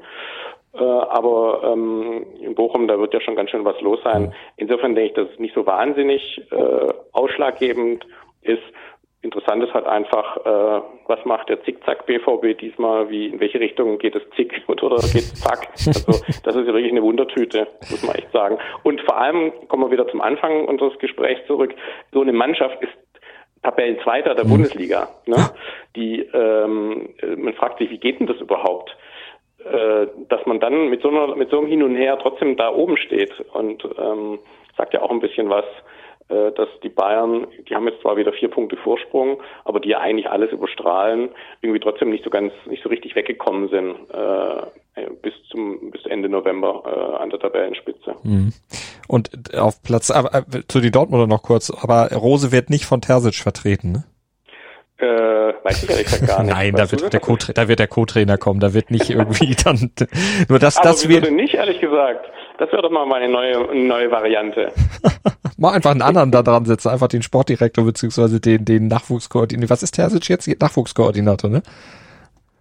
Äh, 0.74 0.84
aber 0.84 1.72
ähm, 1.74 2.26
in 2.40 2.56
Bochum, 2.56 2.88
da 2.88 2.98
wird 3.00 3.14
ja 3.14 3.22
schon 3.22 3.36
ganz 3.36 3.50
schön 3.50 3.66
was 3.66 3.80
los 3.82 4.00
sein. 4.04 4.34
Insofern 4.56 4.96
denke 4.96 5.10
ich, 5.10 5.16
dass 5.16 5.34
es 5.34 5.40
nicht 5.40 5.54
so 5.54 5.66
wahnsinnig 5.66 6.42
äh, 6.52 6.94
ausschlaggebend 7.12 8.06
ist. 8.42 8.64
Interessant 9.24 9.64
ist 9.64 9.74
halt 9.74 9.86
einfach, 9.86 10.38
äh, 10.38 10.82
was 11.06 11.24
macht 11.26 11.48
der 11.50 11.64
Zickzack 11.64 12.08
BVB 12.08 12.58
diesmal, 12.60 13.10
wie 13.12 13.28
in 13.28 13.40
welche 13.40 13.60
Richtung 13.60 14.00
geht 14.00 14.16
es 14.16 14.24
Zick 14.36 14.64
oder 14.68 14.96
geht 14.98 15.16
es 15.16 15.36
Zack? 15.36 15.68
Also 15.86 16.24
das 16.44 16.56
ist 16.56 16.68
ja 16.68 16.74
wirklich 16.74 16.92
eine 16.92 17.04
Wundertüte, 17.04 17.68
muss 17.82 18.04
man 18.04 18.16
echt 18.16 18.32
sagen. 18.32 18.58
Und 18.84 19.00
vor 19.02 19.18
allem 19.18 19.52
kommen 19.68 19.84
wir 19.84 19.92
wieder 19.92 20.08
zum 20.08 20.22
Anfang 20.22 20.66
unseres 20.66 20.98
Gesprächs 20.98 21.46
zurück. 21.46 21.76
So 22.12 22.22
eine 22.22 22.34
Mannschaft 22.34 22.82
ist 22.82 22.94
Tabellenzweiter 23.62 24.34
der 24.34 24.46
mhm. 24.46 24.50
Bundesliga. 24.50 25.10
Ne? 25.28 25.52
Die 25.96 26.22
ähm, 26.34 27.10
man 27.38 27.54
fragt 27.54 27.78
sich, 27.78 27.92
wie 27.92 28.00
geht 28.00 28.20
denn 28.20 28.28
das 28.28 28.38
überhaupt? 28.38 28.96
Äh, 29.64 30.08
dass 30.30 30.44
man 30.48 30.60
dann 30.60 30.90
mit 30.90 31.04
so 31.04 31.10
einer 31.10 31.36
mit 31.36 31.52
so 31.52 31.60
einem 31.60 31.68
Hin 31.68 31.84
und 31.84 31.96
Her 31.96 32.18
trotzdem 32.20 32.58
da 32.58 32.74
oben 32.74 32.98
steht 32.98 33.32
und 33.54 33.88
ähm, 34.00 34.40
sagt 34.76 34.96
ja 34.96 35.04
auch 35.04 35.12
ein 35.12 35.20
bisschen 35.20 35.50
was 35.50 35.66
dass 36.56 36.70
die 36.84 36.90
Bayern, 36.90 37.48
die 37.68 37.76
haben 37.76 37.88
jetzt 37.88 38.02
zwar 38.02 38.18
wieder 38.18 38.34
vier 38.34 38.50
Punkte 38.50 38.78
Vorsprung, 38.78 39.42
aber 39.66 39.80
die 39.80 39.90
ja 39.90 40.00
eigentlich 40.00 40.30
alles 40.30 40.52
überstrahlen, 40.52 41.30
irgendwie 41.62 41.80
trotzdem 41.80 42.10
nicht 42.10 42.24
so 42.24 42.30
ganz, 42.30 42.54
nicht 42.66 42.84
so 42.84 42.90
richtig 42.90 43.16
weggekommen 43.16 43.70
sind 43.70 43.96
äh, 44.14 45.10
bis 45.22 45.34
zum 45.50 45.92
bis 45.92 46.06
Ende 46.06 46.30
November 46.30 46.84
äh, 46.86 47.24
an 47.24 47.30
der 47.30 47.40
Tabellenspitze. 47.40 48.16
Mhm. 48.24 48.54
Und 49.08 49.56
auf 49.58 49.82
Platz, 49.84 50.12
aber, 50.12 50.34
äh, 50.34 50.44
zu 50.68 50.80
die 50.80 50.92
Dortmunder 50.92 51.28
noch 51.28 51.44
kurz, 51.44 51.70
aber 51.70 52.12
Rose 52.14 52.52
wird 52.52 52.70
nicht 52.70 52.86
von 52.86 53.02
Terzic 53.02 53.36
vertreten, 53.36 53.92
ne? 53.92 54.04
Äh, 55.02 55.54
weiß 55.64 55.84
ich 55.84 55.90
ehrlich 55.90 56.06
gesagt 56.06 56.28
gar 56.28 56.44
nicht. 56.44 56.54
Nein, 56.54 56.76
da 56.76 56.92
wird, 56.92 57.12
der 57.12 57.20
Co 57.20 57.36
da 57.36 57.68
wird 57.68 57.80
der 57.80 57.88
Co-Trainer 57.88 58.38
kommen, 58.38 58.60
da 58.60 58.74
wird 58.74 58.92
nicht 58.92 59.10
irgendwie 59.10 59.56
dann, 59.64 59.92
nur 60.48 60.60
das, 60.60 60.78
aber 60.78 60.90
das 60.90 61.08
wird. 61.08 61.32
nicht, 61.32 61.56
ehrlich 61.56 61.82
gesagt. 61.82 62.26
Das 62.60 62.72
wäre 62.72 62.84
doch 62.84 62.92
mal 62.92 63.12
eine 63.12 63.28
neue, 63.28 63.76
neue 63.76 64.12
Variante. 64.12 64.72
mal 65.58 65.74
einfach 65.74 65.92
einen 65.92 66.04
anderen 66.04 66.32
da 66.32 66.44
dran 66.44 66.66
setzen, 66.66 66.90
einfach 66.90 67.08
den 67.08 67.24
Sportdirektor 67.24 67.84
beziehungsweise 67.84 68.40
den, 68.40 68.66
den 68.66 68.88
Nachwuchskoordinator. 68.88 69.70
Was 69.72 69.82
ist 69.82 69.94
Terzic 69.94 70.30
jetzt? 70.30 70.48
Nachwuchskoordinator, 70.62 71.50
ne? 71.50 71.64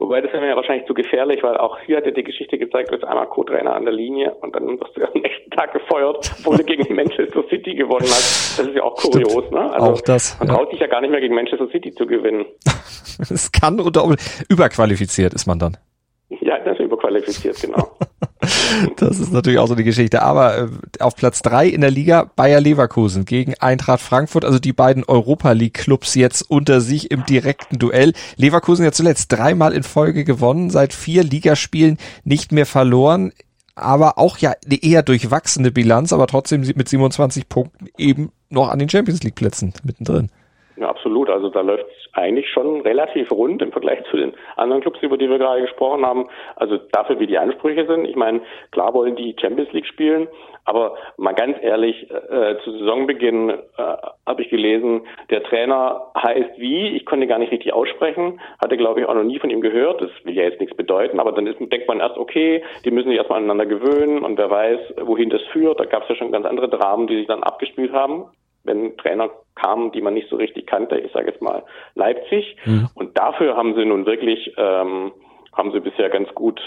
Wobei 0.01 0.23
das 0.23 0.33
wäre 0.33 0.49
ja 0.49 0.57
wahrscheinlich 0.57 0.87
zu 0.87 0.95
gefährlich, 0.95 1.43
weil 1.43 1.59
auch 1.59 1.79
hier 1.81 1.99
hat 1.99 2.07
ja 2.07 2.11
die 2.11 2.25
Geschichte 2.25 2.57
gezeigt, 2.57 2.89
du 2.89 2.97
bist 2.97 3.05
einmal 3.05 3.27
Co-Trainer 3.27 3.75
an 3.75 3.85
der 3.85 3.93
Linie 3.93 4.35
und 4.41 4.57
dann 4.57 4.81
wirst 4.81 4.97
du 4.97 5.05
am 5.15 5.21
nächsten 5.21 5.51
Tag 5.51 5.75
gefeuert, 5.75 6.33
obwohl 6.39 6.57
du 6.57 6.65
gegen 6.65 6.95
Manchester 6.95 7.45
City 7.51 7.75
gewonnen 7.75 8.07
hast. 8.07 8.59
Das 8.59 8.67
ist 8.67 8.75
ja 8.75 8.83
auch 8.83 8.95
kurios, 8.97 9.31
Stimmt. 9.31 9.53
ne? 9.53 9.73
Also 9.75 9.93
auch 9.93 10.01
das. 10.01 10.39
Man 10.39 10.49
ja. 10.49 10.55
traut 10.55 10.71
sich 10.71 10.81
ja 10.81 10.87
gar 10.87 11.03
nicht 11.03 11.11
mehr 11.11 11.21
gegen 11.21 11.35
Manchester 11.35 11.69
City 11.69 11.93
zu 11.93 12.07
gewinnen. 12.07 12.47
Es 13.21 13.53
kann 13.53 13.79
oder 13.81 14.03
überqualifiziert 14.49 15.35
ist 15.35 15.47
man 15.47 15.59
dann. 15.59 15.77
Ja, 16.41 16.57
überqualifiziert, 17.01 17.61
genau. 17.61 17.97
das 18.97 19.19
ist 19.19 19.33
natürlich 19.33 19.59
auch 19.59 19.67
so 19.67 19.75
die 19.75 19.85
Geschichte. 19.85 20.23
Aber 20.23 20.59
äh, 20.59 20.69
auf 21.01 21.17
Platz 21.17 21.43
drei 21.43 21.67
in 21.67 21.81
der 21.81 21.91
Liga 21.91 22.31
Bayer 22.37 22.61
Leverkusen 22.61 23.25
gegen 23.25 23.55
Eintracht 23.55 24.01
Frankfurt, 24.01 24.45
also 24.45 24.59
die 24.59 24.73
beiden 24.73 25.05
Europa 25.05 25.53
League 25.53 25.75
Clubs 25.75 26.15
jetzt 26.15 26.43
unter 26.43 26.81
sich 26.81 27.11
im 27.11 27.25
direkten 27.25 27.79
Duell. 27.79 28.13
Leverkusen 28.37 28.85
ja 28.85 28.93
zuletzt 28.93 29.33
dreimal 29.33 29.73
in 29.73 29.83
Folge 29.83 30.25
gewonnen, 30.25 30.71
seit 30.71 30.93
vier 30.93 31.25
Ligaspielen 31.25 31.99
nicht 32.25 32.53
mehr 32.53 32.67
verloren, 32.67 33.33
aber 33.75 34.19
auch 34.19 34.39
ja 34.39 34.55
eine 34.65 34.83
eher 34.83 35.03
durchwachsene 35.03 35.71
Bilanz, 35.71 36.13
aber 36.13 36.27
trotzdem 36.27 36.61
mit 36.75 36.89
27 36.89 37.49
Punkten 37.49 37.87
eben 37.97 38.33
noch 38.51 38.69
an 38.69 38.79
den 38.79 38.89
Champions 38.89 39.23
League 39.23 39.37
Plätzen 39.37 39.73
mittendrin. 39.85 40.31
Ja, 40.81 40.89
absolut. 40.89 41.29
Also 41.29 41.51
da 41.51 41.61
läuft 41.61 41.85
es 41.85 42.15
eigentlich 42.15 42.49
schon 42.49 42.81
relativ 42.81 43.31
rund 43.31 43.61
im 43.61 43.71
Vergleich 43.71 44.03
zu 44.11 44.17
den 44.17 44.33
anderen 44.57 44.81
Clubs, 44.81 45.03
über 45.03 45.19
die 45.19 45.29
wir 45.29 45.37
gerade 45.37 45.61
gesprochen 45.61 46.07
haben. 46.07 46.27
Also 46.57 46.79
dafür, 46.79 47.21
wie 47.21 47.27
die 47.27 47.37
Ansprüche 47.37 47.87
sind. 47.87 48.07
Ich 48.07 48.17
meine, 48.17 48.41
klar 48.71 48.95
wollen 48.95 49.15
die 49.15 49.37
Champions 49.39 49.71
League 49.73 49.85
spielen, 49.85 50.27
aber 50.65 50.95
mal 51.19 51.35
ganz 51.35 51.59
ehrlich, 51.61 52.11
äh, 52.11 52.57
zu 52.65 52.73
Saisonbeginn 52.73 53.51
äh, 53.51 53.57
habe 54.27 54.41
ich 54.41 54.49
gelesen, 54.49 55.03
der 55.29 55.43
Trainer 55.43 56.13
heißt 56.17 56.59
wie, 56.59 56.89
ich 56.97 57.05
konnte 57.05 57.27
gar 57.27 57.39
nicht 57.39 57.53
richtig 57.53 57.75
aussprechen, 57.75 58.41
hatte 58.59 58.79
glaube 58.79 59.01
ich 59.01 59.07
auch 59.07 59.15
noch 59.15 59.25
nie 59.25 59.39
von 59.39 59.51
ihm 59.51 59.61
gehört, 59.61 60.01
das 60.01 60.11
will 60.25 60.35
ja 60.35 60.45
jetzt 60.45 60.61
nichts 60.61 60.77
bedeuten, 60.77 61.21
aber 61.21 61.33
dann 61.33 61.47
ist, 61.47 61.59
denkt 61.61 61.89
man 61.89 62.01
erst, 62.01 62.17
okay, 62.17 62.63
die 62.87 62.91
müssen 62.91 63.09
sich 63.09 63.19
erstmal 63.19 63.39
aneinander 63.39 63.67
gewöhnen 63.67 64.23
und 64.25 64.39
wer 64.39 64.51
weiß, 64.51 64.79
wohin 65.03 65.29
das 65.29 65.43
führt. 65.53 65.79
Da 65.79 65.85
gab 65.85 66.05
es 66.05 66.09
ja 66.09 66.15
schon 66.15 66.33
ganz 66.33 66.47
andere 66.47 66.71
Dramen, 66.71 67.07
die 67.07 67.17
sich 67.19 67.27
dann 67.27 67.43
abgespielt 67.43 67.93
haben 67.93 68.27
wenn 68.65 68.97
Trainer 68.97 69.31
kamen, 69.55 69.93
die 69.93 70.01
man 70.01 70.15
nicht 70.15 70.29
so 70.29 70.37
richtig 70.37 70.67
kannte, 70.67 70.99
ich 70.99 71.13
sage 71.13 71.31
jetzt 71.31 71.43
mal 71.43 71.65
Leipzig. 71.95 72.57
Mhm. 72.65 72.89
Und 72.95 73.17
dafür 73.19 73.57
haben 73.57 73.75
sie 73.75 73.85
nun 73.85 74.07
wirklich, 74.07 74.53
ähm, 74.57 75.13
haben 75.53 75.73
sie 75.73 75.81
bisher 75.81 76.09
ganz 76.11 76.33
gut 76.35 76.61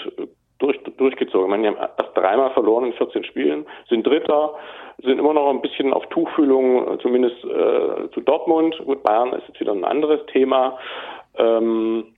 durch, 0.60 0.79
durchgezogen. 0.97 1.45
Ich 1.45 1.49
meine, 1.49 1.63
die 1.63 1.75
haben 1.75 1.89
erst 1.97 2.15
dreimal 2.15 2.51
verloren 2.51 2.86
in 2.86 2.93
14 2.93 3.23
Spielen, 3.25 3.65
sind 3.89 4.06
Dritter, 4.06 4.56
sind 5.01 5.19
immer 5.19 5.34
noch 5.34 5.49
ein 5.49 5.62
bisschen 5.62 5.93
auf 5.93 6.06
Tuchfühlung, 6.08 6.99
zumindest 7.01 7.43
äh, 7.43 8.10
zu 8.12 8.21
Dortmund. 8.21 8.79
Gut, 8.86 9.03
Bayern 9.03 9.34
ist 9.34 9.47
jetzt 9.47 9.60
wieder 9.60 9.73
ein 9.73 9.84
anderes 9.84 10.25
Thema. 10.27 10.77
Ähm, 11.36 12.15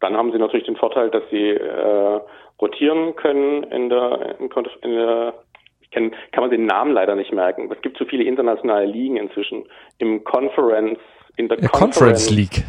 dann 0.00 0.16
haben 0.16 0.32
sie 0.32 0.38
natürlich 0.38 0.66
den 0.66 0.76
Vorteil, 0.76 1.10
dass 1.10 1.22
sie 1.30 1.50
äh, 1.50 2.20
rotieren 2.60 3.14
können 3.16 3.64
in 3.64 3.88
der, 3.88 4.36
in 4.40 4.90
der 4.94 5.34
kann, 5.92 6.12
kann 6.32 6.42
man 6.42 6.50
den 6.50 6.66
Namen 6.66 6.92
leider 6.92 7.14
nicht 7.14 7.32
merken. 7.32 7.70
Es 7.72 7.80
gibt 7.82 7.96
zu 7.96 8.04
viele 8.04 8.24
internationale 8.24 8.86
Ligen 8.86 9.16
inzwischen. 9.16 9.64
Im 9.98 10.24
Conference, 10.24 10.98
in 11.36 11.48
der 11.48 11.58
Conference, 11.58 11.98
Conference 11.98 12.30
League. 12.30 12.64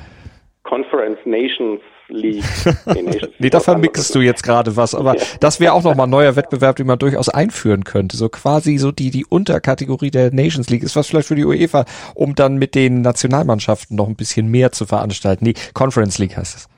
Conference 0.64 1.20
Nations 1.26 1.82
League. 2.10 2.44
Nee, 2.86 3.02
Nations 3.04 3.34
nee 3.38 3.50
da 3.50 3.60
vermixst 3.60 4.14
du 4.16 4.20
jetzt 4.20 4.44
gerade 4.44 4.76
was, 4.76 4.96
aber 4.96 5.16
ja. 5.16 5.24
das 5.40 5.60
wäre 5.60 5.74
auch 5.74 5.84
nochmal 5.84 6.08
ein 6.08 6.12
neuer 6.12 6.36
Wettbewerb, 6.36 6.76
den 6.76 6.88
man 6.88 6.98
durchaus 6.98 7.30
einführen 7.30 7.84
könnte. 7.84 8.18
So 8.18 8.30
quasi 8.30 8.78
so 8.78 8.92
die, 8.92 9.12
die 9.12 9.26
Unterkategorie 9.26 10.10
der 10.10 10.32
Nations 10.34 10.70
League 10.70 10.84
ist 10.84 10.96
was 10.96 11.08
vielleicht 11.08 11.28
für 11.28 11.36
die 11.36 11.46
UEFA, 11.46 11.86
um 12.16 12.36
dann 12.36 12.58
mit 12.58 12.76
den 12.76 13.02
Nationalmannschaften 13.02 13.96
noch 13.96 14.08
ein 14.08 14.16
bisschen 14.16 14.50
mehr 14.50 14.72
zu 14.72 14.86
veranstalten. 14.86 15.46
Nee, 15.46 15.54
Conference 15.74 16.18
League 16.18 16.36
heißt 16.36 16.56
es. 16.56 16.70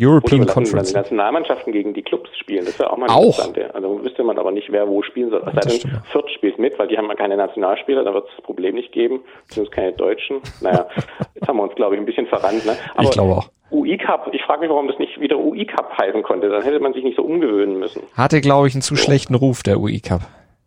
European 0.00 0.40
Gut, 0.42 0.50
Conference. 0.50 0.88
Wenn 0.88 0.94
die 0.94 1.00
Nationalmannschaften 1.00 1.72
gegen 1.72 1.92
die 1.92 2.02
Clubs 2.02 2.30
spielen, 2.38 2.64
das 2.64 2.78
wäre 2.78 2.92
auch 2.92 2.96
mal 2.96 3.08
auch. 3.08 3.38
interessant. 3.38 3.74
Also 3.74 4.04
wüsste 4.04 4.22
man 4.22 4.38
aber 4.38 4.52
nicht, 4.52 4.70
wer 4.70 4.88
wo 4.88 5.02
spielen 5.02 5.30
soll. 5.30 5.42
Es 5.46 5.54
sei 5.54 5.78
denn, 5.78 6.00
Fürth 6.12 6.30
spielt 6.30 6.58
mit, 6.58 6.78
weil 6.78 6.88
die 6.88 6.96
haben 6.96 7.08
ja 7.08 7.14
keine 7.14 7.36
Nationalspieler, 7.36 8.04
da 8.04 8.14
wird 8.14 8.28
es 8.28 8.36
das 8.36 8.44
Problem 8.44 8.76
nicht 8.76 8.92
geben, 8.92 9.20
beziehungsweise 9.48 9.74
keine 9.74 9.92
Deutschen. 9.92 10.40
Naja, 10.60 10.86
jetzt 11.34 11.48
haben 11.48 11.56
wir 11.56 11.64
uns, 11.64 11.74
glaube 11.74 11.96
ich, 11.96 12.00
ein 12.00 12.06
bisschen 12.06 12.26
verrannt. 12.26 12.64
Ne? 12.64 12.76
Aber 12.94 13.02
ich 13.02 13.10
glaube 13.10 13.32
auch. 13.32 13.48
UI 13.70 13.98
Cup, 13.98 14.30
ich 14.32 14.42
frage 14.42 14.62
mich, 14.62 14.70
warum 14.70 14.88
das 14.88 14.98
nicht 14.98 15.20
wieder 15.20 15.36
UI 15.38 15.66
Cup 15.66 15.92
heißen 15.98 16.22
konnte. 16.22 16.48
Dann 16.48 16.62
hätte 16.62 16.80
man 16.80 16.94
sich 16.94 17.04
nicht 17.04 17.16
so 17.16 17.22
umgewöhnen 17.22 17.78
müssen. 17.78 18.02
Hatte, 18.14 18.40
glaube 18.40 18.68
ich, 18.68 18.74
einen 18.74 18.82
zu 18.82 18.96
schlechten 18.96 19.34
Ruf, 19.34 19.62
der 19.62 19.78
UI 19.78 20.00
Cup. 20.00 20.22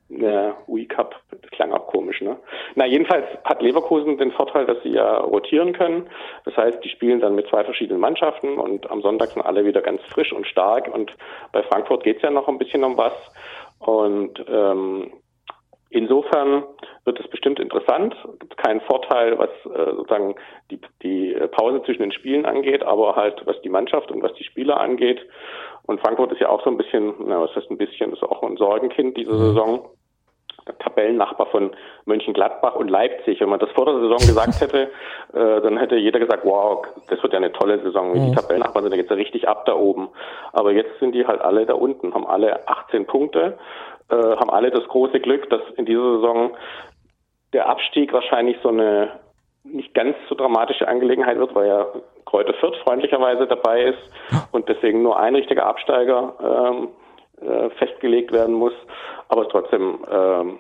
Ja, 0.09 0.53
UI 0.67 0.85
Cup, 0.85 1.15
klang 1.61 1.73
auch 1.73 1.87
komisch, 1.87 2.21
ne? 2.21 2.37
Na, 2.75 2.85
jedenfalls 2.85 3.25
hat 3.43 3.61
Leverkusen 3.61 4.17
den 4.17 4.31
Vorteil, 4.31 4.65
dass 4.65 4.81
sie 4.83 4.93
ja 4.93 5.17
rotieren 5.19 5.73
können. 5.73 6.09
Das 6.45 6.57
heißt, 6.57 6.83
die 6.83 6.89
spielen 6.89 7.19
dann 7.19 7.35
mit 7.35 7.47
zwei 7.47 7.63
verschiedenen 7.63 8.01
Mannschaften 8.01 8.57
und 8.57 8.89
am 8.89 9.01
Sonntag 9.01 9.29
sind 9.29 9.43
alle 9.43 9.63
wieder 9.65 9.81
ganz 9.81 10.01
frisch 10.09 10.33
und 10.33 10.47
stark. 10.47 10.91
Und 10.93 11.15
bei 11.51 11.61
Frankfurt 11.63 12.03
geht's 12.03 12.23
ja 12.23 12.31
noch 12.31 12.47
ein 12.47 12.57
bisschen 12.57 12.83
um 12.83 12.97
was. 12.97 13.13
Und 13.79 14.43
ähm, 14.47 15.13
insofern 15.89 16.63
wird 17.05 17.19
es 17.19 17.27
bestimmt 17.27 17.59
interessant. 17.59 18.15
Es 18.33 18.39
gibt 18.39 18.57
keinen 18.57 18.81
Vorteil, 18.81 19.37
was 19.37 19.49
äh, 19.65 19.95
sozusagen 19.95 20.35
die, 20.71 20.79
die 21.03 21.35
Pause 21.51 21.83
zwischen 21.83 22.01
den 22.01 22.11
Spielen 22.11 22.45
angeht, 22.45 22.83
aber 22.83 23.15
halt 23.15 23.45
was 23.45 23.61
die 23.61 23.69
Mannschaft 23.69 24.11
und 24.11 24.23
was 24.23 24.33
die 24.33 24.43
Spieler 24.43 24.79
angeht. 24.79 25.19
Und 25.83 25.99
Frankfurt 26.01 26.31
ist 26.31 26.41
ja 26.41 26.49
auch 26.49 26.63
so 26.63 26.71
ein 26.71 26.77
bisschen, 26.77 27.13
na, 27.25 27.41
was 27.41 27.55
heißt 27.55 27.69
ein 27.69 27.77
bisschen, 27.77 28.13
ist 28.13 28.23
auch 28.23 28.41
ein 28.43 28.57
Sorgenkind 28.57 29.17
diese 29.17 29.33
mhm. 29.33 29.39
Saison. 29.39 29.89
Tabellennachbar 30.79 31.47
von 31.47 31.71
Mönchengladbach 32.05 32.75
und 32.75 32.89
Leipzig. 32.89 33.41
Wenn 33.41 33.49
man 33.49 33.59
das 33.59 33.71
vor 33.71 33.85
der 33.85 33.95
Saison 33.95 34.17
gesagt 34.17 34.61
hätte, 34.61 34.91
äh, 35.33 35.61
dann 35.61 35.77
hätte 35.77 35.95
jeder 35.95 36.19
gesagt, 36.19 36.45
wow, 36.45 36.85
das 37.09 37.21
wird 37.21 37.33
ja 37.33 37.37
eine 37.37 37.51
tolle 37.51 37.81
Saison. 37.81 38.11
Mhm. 38.11 38.27
Die 38.27 38.35
Tabellennachbarn 38.35 38.83
sind 38.83 38.93
ja 38.93 39.01
jetzt 39.01 39.11
richtig 39.11 39.47
ab 39.47 39.65
da 39.65 39.75
oben. 39.75 40.09
Aber 40.53 40.71
jetzt 40.71 40.99
sind 40.99 41.13
die 41.13 41.25
halt 41.25 41.41
alle 41.41 41.65
da 41.65 41.73
unten, 41.73 42.13
haben 42.13 42.27
alle 42.27 42.67
18 42.67 43.05
Punkte, 43.05 43.57
äh, 44.09 44.15
haben 44.15 44.49
alle 44.49 44.71
das 44.71 44.87
große 44.87 45.19
Glück, 45.19 45.49
dass 45.49 45.61
in 45.77 45.85
dieser 45.85 46.15
Saison 46.15 46.51
der 47.53 47.67
Abstieg 47.67 48.13
wahrscheinlich 48.13 48.57
so 48.63 48.69
eine 48.69 49.19
nicht 49.63 49.93
ganz 49.93 50.15
so 50.27 50.35
dramatische 50.35 50.87
Angelegenheit 50.87 51.37
wird, 51.37 51.53
weil 51.53 51.67
ja 51.67 51.85
Kräuter 52.25 52.53
Fürth 52.55 52.77
freundlicherweise 52.83 53.45
dabei 53.45 53.83
ist 53.83 53.99
und 54.51 54.67
deswegen 54.69 55.03
nur 55.03 55.19
ein 55.19 55.35
richtiger 55.35 55.65
Absteiger 55.65 56.33
ähm, 56.41 56.89
äh, 57.41 57.69
festgelegt 57.71 58.31
werden 58.31 58.55
muss. 58.55 58.73
Aber 59.29 59.47
trotzdem 59.49 60.05
ähm, 60.11 60.59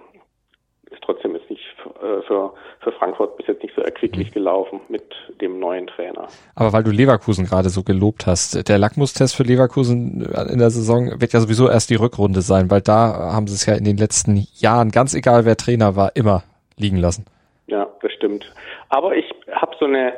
ist 0.91 1.01
trotzdem 1.03 1.33
jetzt 1.35 1.49
nicht 1.49 1.61
äh, 2.01 2.21
für, 2.27 2.53
für 2.79 2.91
Frankfurt 2.93 3.37
bis 3.37 3.47
jetzt 3.47 3.63
nicht 3.63 3.75
so 3.75 3.81
erquicklich 3.81 4.29
mhm. 4.29 4.33
gelaufen 4.33 4.81
mit 4.89 5.03
dem 5.39 5.59
neuen 5.59 5.87
Trainer. 5.87 6.27
Aber 6.55 6.73
weil 6.73 6.83
du 6.83 6.91
Leverkusen 6.91 7.45
gerade 7.45 7.69
so 7.69 7.83
gelobt 7.83 8.27
hast, 8.27 8.67
der 8.67 8.77
Lackmustest 8.77 9.35
für 9.35 9.43
Leverkusen 9.43 10.21
in 10.49 10.59
der 10.59 10.69
Saison 10.69 11.21
wird 11.21 11.33
ja 11.33 11.39
sowieso 11.39 11.69
erst 11.69 11.89
die 11.89 11.95
Rückrunde 11.95 12.41
sein, 12.41 12.69
weil 12.69 12.81
da 12.81 13.31
haben 13.33 13.47
sie 13.47 13.55
es 13.55 13.65
ja 13.65 13.75
in 13.75 13.85
den 13.85 13.97
letzten 13.97 14.45
Jahren, 14.55 14.89
ganz 14.91 15.13
egal 15.13 15.45
wer 15.45 15.55
Trainer 15.57 15.95
war, 15.95 16.15
immer 16.15 16.43
liegen 16.77 16.97
lassen. 16.97 17.25
Ja, 17.67 17.87
das 18.01 18.11
stimmt. 18.11 18.53
Aber 18.89 19.15
ich 19.15 19.25
habe 19.51 19.75
so 19.79 19.85
eine 19.85 20.13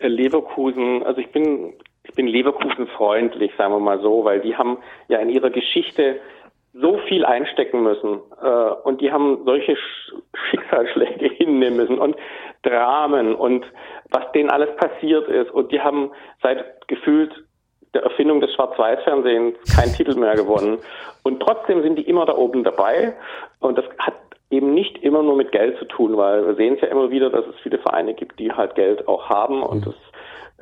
Leverkusen, 0.00 1.02
also 1.02 1.20
ich 1.20 1.30
bin 1.32 1.74
ich 2.04 2.14
bin 2.14 2.26
Leverkusen 2.26 2.86
freundlich, 2.88 3.52
sagen 3.56 3.72
wir 3.72 3.80
mal 3.80 4.00
so, 4.00 4.24
weil 4.24 4.40
die 4.40 4.56
haben 4.56 4.78
ja 5.08 5.18
in 5.18 5.30
ihrer 5.30 5.50
Geschichte 5.50 6.20
so 6.72 6.98
viel 7.08 7.24
einstecken 7.24 7.82
müssen 7.82 8.20
äh, 8.42 8.70
und 8.84 9.00
die 9.00 9.10
haben 9.10 9.44
solche 9.44 9.76
Schicksalsschläge 10.50 11.28
hinnehmen 11.28 11.76
müssen 11.76 11.98
und 11.98 12.16
Dramen 12.62 13.34
und 13.34 13.64
was 14.10 14.30
denen 14.32 14.50
alles 14.50 14.74
passiert 14.76 15.28
ist. 15.28 15.50
Und 15.50 15.72
die 15.72 15.80
haben 15.80 16.10
seit 16.42 16.86
gefühlt 16.88 17.44
der 17.94 18.02
Erfindung 18.02 18.40
des 18.40 18.52
Schwarz-Weiß-Fernsehens 18.54 19.56
keinen 19.76 19.92
Titel 19.92 20.18
mehr 20.18 20.34
gewonnen. 20.34 20.78
Und 21.22 21.40
trotzdem 21.40 21.82
sind 21.82 21.96
die 21.96 22.08
immer 22.08 22.26
da 22.26 22.36
oben 22.36 22.64
dabei. 22.64 23.14
Und 23.60 23.78
das 23.78 23.84
hat 23.98 24.14
eben 24.50 24.74
nicht 24.74 24.98
immer 24.98 25.22
nur 25.22 25.36
mit 25.36 25.52
Geld 25.52 25.78
zu 25.78 25.84
tun, 25.84 26.16
weil 26.16 26.44
wir 26.46 26.54
sehen 26.54 26.74
es 26.74 26.80
ja 26.80 26.88
immer 26.88 27.10
wieder, 27.10 27.30
dass 27.30 27.46
es 27.46 27.54
viele 27.62 27.78
Vereine 27.78 28.14
gibt, 28.14 28.38
die 28.38 28.52
halt 28.52 28.74
Geld 28.74 29.06
auch 29.06 29.28
haben 29.28 29.62
und 29.62 29.86
das 29.86 29.94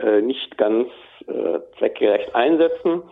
äh, 0.05 0.21
nicht 0.21 0.57
ganz 0.59 0.89
äh, 1.27 1.61
zweckgerecht 1.79 2.35
einsetzen. 2.35 3.03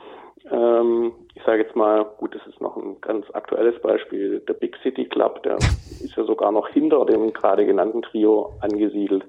Ähm, 0.51 1.12
ich 1.35 1.42
sage 1.44 1.62
jetzt 1.62 1.77
mal, 1.77 2.05
gut, 2.18 2.35
das 2.35 2.46
ist 2.46 2.61
noch 2.61 2.77
ein 2.77 3.01
ganz 3.01 3.27
aktuelles 3.35 3.81
Beispiel, 3.81 4.40
der 4.40 4.55
Big 4.55 4.77
City 4.83 5.05
Club, 5.07 5.42
der 5.42 5.57
ist 5.57 6.16
ja 6.16 6.25
sogar 6.25 6.53
noch 6.53 6.68
hinter 6.68 7.05
dem 7.05 7.33
gerade 7.33 7.66
genannten 7.66 8.03
Trio 8.03 8.53
angesiedelt. 8.61 9.25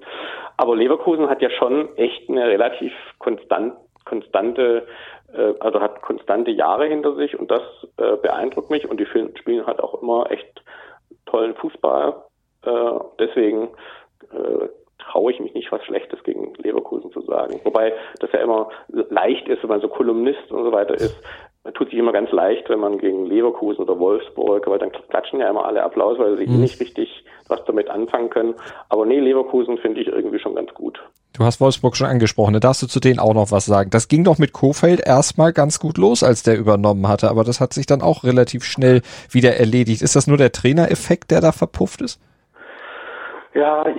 Aber 0.56 0.76
Leverkusen 0.76 1.28
hat 1.28 1.42
ja 1.42 1.50
schon 1.50 1.96
echt 1.96 2.28
eine 2.28 2.46
relativ 2.46 2.92
konstant, 3.18 3.74
konstante, 4.04 4.86
äh, 5.34 5.54
also 5.60 5.80
hat 5.80 6.02
konstante 6.02 6.50
Jahre 6.50 6.86
hinter 6.86 7.14
sich 7.14 7.38
und 7.38 7.50
das 7.50 7.62
äh, 7.98 8.16
beeindruckt 8.16 8.70
mich 8.70 8.88
und 8.88 8.98
die 8.98 9.06
spielen 9.06 9.66
halt 9.66 9.80
auch 9.80 10.02
immer 10.02 10.30
echt 10.30 10.62
tollen 11.26 11.54
Fußball. 11.54 12.14
Äh, 12.64 13.00
deswegen 13.18 13.68
äh, 14.32 14.68
traue 15.04 15.32
ich 15.32 15.40
mich 15.40 15.54
nicht, 15.54 15.70
was 15.72 15.84
Schlechtes 15.84 16.22
gegen 16.24 16.54
Leverkusen 16.54 17.12
zu 17.12 17.20
sagen. 17.22 17.60
Wobei 17.64 17.92
das 18.20 18.32
ja 18.32 18.40
immer 18.40 18.68
leicht 18.88 19.48
ist, 19.48 19.62
wenn 19.62 19.70
man 19.70 19.80
so 19.80 19.88
Kolumnist 19.88 20.50
und 20.50 20.64
so 20.64 20.72
weiter 20.72 20.94
ist. 20.94 21.16
Man 21.64 21.74
tut 21.74 21.90
sich 21.90 21.98
immer 21.98 22.12
ganz 22.12 22.32
leicht, 22.32 22.68
wenn 22.68 22.80
man 22.80 22.98
gegen 22.98 23.26
Leverkusen 23.26 23.82
oder 23.82 23.98
Wolfsburg, 23.98 24.66
weil 24.66 24.80
dann 24.80 24.90
klatschen 24.90 25.38
ja 25.38 25.48
immer 25.48 25.64
alle 25.64 25.82
Applaus, 25.82 26.18
weil 26.18 26.36
sie 26.36 26.46
mhm. 26.46 26.60
nicht 26.60 26.80
richtig 26.80 27.24
was 27.48 27.64
damit 27.66 27.88
anfangen 27.88 28.30
können. 28.30 28.54
Aber 28.88 29.06
nee, 29.06 29.20
Leverkusen 29.20 29.78
finde 29.78 30.00
ich 30.00 30.08
irgendwie 30.08 30.40
schon 30.40 30.56
ganz 30.56 30.74
gut. 30.74 31.00
Du 31.34 31.44
hast 31.44 31.60
Wolfsburg 31.60 31.96
schon 31.96 32.08
angesprochen, 32.08 32.54
da 32.54 32.60
darfst 32.60 32.82
du 32.82 32.86
zu 32.86 33.00
denen 33.00 33.18
auch 33.18 33.32
noch 33.32 33.52
was 33.52 33.64
sagen. 33.64 33.90
Das 33.90 34.08
ging 34.08 34.24
doch 34.24 34.38
mit 34.38 34.52
Kofeld 34.52 35.00
erstmal 35.06 35.52
ganz 35.52 35.78
gut 35.78 35.98
los, 35.98 36.22
als 36.22 36.42
der 36.42 36.58
übernommen 36.58 37.08
hatte, 37.08 37.30
aber 37.30 37.44
das 37.44 37.60
hat 37.60 37.72
sich 37.72 37.86
dann 37.86 38.02
auch 38.02 38.24
relativ 38.24 38.64
schnell 38.64 39.00
wieder 39.30 39.56
erledigt. 39.56 40.02
Ist 40.02 40.16
das 40.16 40.26
nur 40.26 40.36
der 40.36 40.52
Trainereffekt, 40.52 41.30
der 41.30 41.40
da 41.40 41.52
verpufft 41.52 42.02
ist? 42.02 42.20
Ja, 43.54 43.86
ich, 43.86 43.96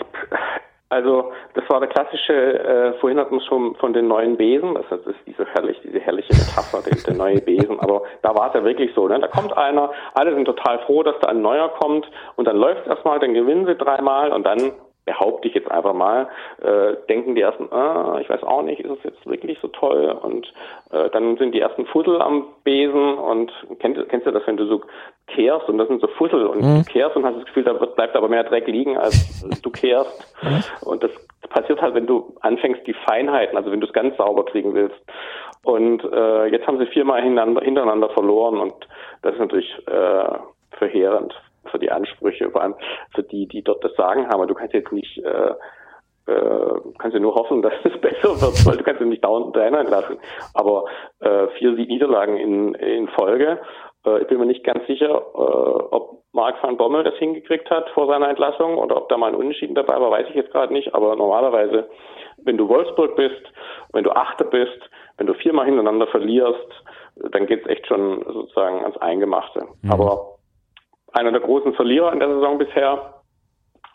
also 0.93 1.31
das 1.55 1.67
war 1.69 1.79
der 1.79 1.89
klassische, 1.89 2.33
äh, 2.33 2.93
vorhin 2.99 3.19
hatten 3.19 3.35
wir 3.35 3.41
schon 3.41 3.75
von 3.75 3.93
den 3.93 4.07
neuen 4.07 4.37
Besen, 4.37 4.75
das 4.75 4.99
ist 5.05 5.19
diese 5.25 5.45
herrlich, 5.45 5.79
diese 5.83 5.99
herrliche 5.99 6.33
Metapher, 6.33 6.81
der, 6.81 6.95
der 6.95 7.15
neue 7.15 7.41
Besen, 7.41 7.79
aber 7.79 8.03
da 8.21 8.35
war 8.35 8.47
es 8.49 8.53
ja 8.53 8.63
wirklich 8.63 8.93
so, 8.93 9.07
ne? 9.07 9.19
Da 9.19 9.27
kommt 9.27 9.55
einer, 9.57 9.91
alle 10.13 10.33
sind 10.33 10.45
total 10.45 10.79
froh, 10.79 11.03
dass 11.03 11.15
da 11.19 11.29
ein 11.29 11.41
neuer 11.41 11.69
kommt. 11.79 12.09
Und 12.35 12.47
dann 12.47 12.57
läuft 12.57 12.87
erstmal, 12.87 13.19
dann 13.19 13.33
gewinnen 13.33 13.65
sie 13.65 13.75
dreimal 13.75 14.31
und 14.31 14.45
dann 14.45 14.73
behaupte 15.05 15.47
ich 15.47 15.53
jetzt 15.53 15.69
einfach 15.69 15.93
mal, 15.93 16.27
äh, 16.61 16.95
denken 17.09 17.35
die 17.35 17.41
ersten, 17.41 17.71
ah, 17.71 18.17
ich 18.21 18.29
weiß 18.29 18.43
auch 18.43 18.61
nicht, 18.61 18.79
ist 18.79 18.91
es 18.91 19.03
jetzt 19.03 19.25
wirklich 19.25 19.57
so 19.61 19.67
toll? 19.67 20.17
Und 20.21 20.51
äh, 20.91 21.09
dann 21.09 21.37
sind 21.37 21.53
die 21.53 21.59
ersten 21.59 21.85
Fussel 21.87 22.21
am 22.21 22.45
Besen 22.63 23.17
und 23.17 23.51
kennst, 23.79 24.07
kennst 24.09 24.27
du 24.27 24.31
das, 24.31 24.45
wenn 24.45 24.57
du 24.57 24.65
so 24.65 24.81
kehrst 25.27 25.67
und 25.67 25.77
das 25.77 25.87
sind 25.87 26.01
so 26.01 26.07
Fussel 26.07 26.45
und 26.47 26.61
mhm. 26.61 26.83
du 26.83 26.91
kehrst 26.91 27.15
und 27.15 27.25
hast 27.25 27.37
das 27.37 27.45
Gefühl, 27.45 27.63
da 27.63 27.73
bleibt 27.73 28.15
aber 28.15 28.29
mehr 28.29 28.43
Dreck 28.43 28.67
liegen, 28.67 28.97
als 28.97 29.45
du 29.61 29.69
kehrst. 29.69 30.33
Mhm. 30.41 30.63
Und 30.87 31.03
das 31.03 31.11
passiert 31.49 31.81
halt, 31.81 31.95
wenn 31.95 32.07
du 32.07 32.35
anfängst, 32.41 32.85
die 32.85 32.93
Feinheiten, 32.93 33.57
also 33.57 33.71
wenn 33.71 33.79
du 33.79 33.87
es 33.87 33.93
ganz 33.93 34.15
sauber 34.17 34.45
kriegen 34.45 34.73
willst. 34.73 34.99
Und 35.63 36.03
äh, 36.03 36.47
jetzt 36.47 36.67
haben 36.67 36.77
sie 36.77 36.85
viermal 36.87 37.21
hintereinander, 37.21 37.61
hintereinander 37.61 38.09
verloren 38.09 38.59
und 38.59 38.73
das 39.21 39.33
ist 39.33 39.39
natürlich 39.39 39.71
äh, 39.87 40.37
verheerend 40.77 41.33
für 41.71 41.79
die 41.79 41.91
Ansprüche, 41.91 42.49
vor 42.51 42.61
allem 42.61 42.75
für 43.13 43.23
die, 43.23 43.47
die 43.47 43.63
dort 43.63 43.83
das 43.83 43.95
Sagen 43.95 44.27
haben. 44.27 44.47
Du 44.47 44.53
kannst 44.53 44.73
jetzt 44.73 44.91
nicht, 44.91 45.17
äh, 45.19 45.53
äh, 46.31 46.79
kannst 46.99 47.13
ja 47.13 47.19
nur 47.19 47.35
hoffen, 47.35 47.61
dass 47.61 47.73
es 47.83 47.99
besser 47.99 48.41
wird, 48.41 48.65
weil 48.65 48.77
du 48.77 48.83
kannst 48.83 49.01
ja 49.01 49.07
nicht 49.07 49.23
dauernd 49.23 49.55
Trainer 49.55 49.79
entlassen. 49.79 50.17
Aber 50.53 50.85
äh, 51.19 51.47
vier 51.57 51.71
Niederlagen 51.71 52.37
in, 52.37 52.75
in 52.75 53.07
Folge. 53.09 53.59
Äh, 54.05 54.21
ich 54.21 54.27
bin 54.27 54.39
mir 54.39 54.45
nicht 54.45 54.63
ganz 54.63 54.85
sicher, 54.87 55.09
äh, 55.09 55.37
ob 55.37 56.23
Mark 56.33 56.61
van 56.63 56.77
Bommel 56.77 57.03
das 57.03 57.15
hingekriegt 57.15 57.69
hat 57.69 57.89
vor 57.91 58.07
seiner 58.07 58.29
Entlassung 58.29 58.77
oder 58.77 58.97
ob 58.97 59.09
da 59.09 59.17
mal 59.17 59.27
ein 59.27 59.35
Unentschieden 59.35 59.75
dabei 59.75 59.99
war, 60.01 60.09
weiß 60.09 60.27
ich 60.29 60.35
jetzt 60.35 60.51
gerade 60.51 60.73
nicht. 60.73 60.95
Aber 60.95 61.15
normalerweise, 61.15 61.87
wenn 62.37 62.57
du 62.57 62.67
Wolfsburg 62.67 63.15
bist, 63.15 63.41
wenn 63.93 64.03
du 64.03 64.11
Achter 64.11 64.45
bist, 64.45 64.79
wenn 65.17 65.27
du 65.27 65.33
viermal 65.35 65.65
hintereinander 65.65 66.07
verlierst, 66.07 66.67
dann 67.15 67.45
geht's 67.45 67.67
echt 67.67 67.85
schon 67.87 68.23
sozusagen 68.25 68.81
ans 68.81 68.97
Eingemachte. 68.97 69.67
Mhm. 69.81 69.91
Aber 69.91 70.32
einer 71.13 71.31
der 71.31 71.41
großen 71.41 71.73
Verlierer 71.73 72.11
in 72.11 72.19
der 72.19 72.29
Saison 72.29 72.57
bisher 72.57 73.13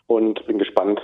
und 0.07 0.45
bin 0.47 0.57
gespannt, 0.57 0.99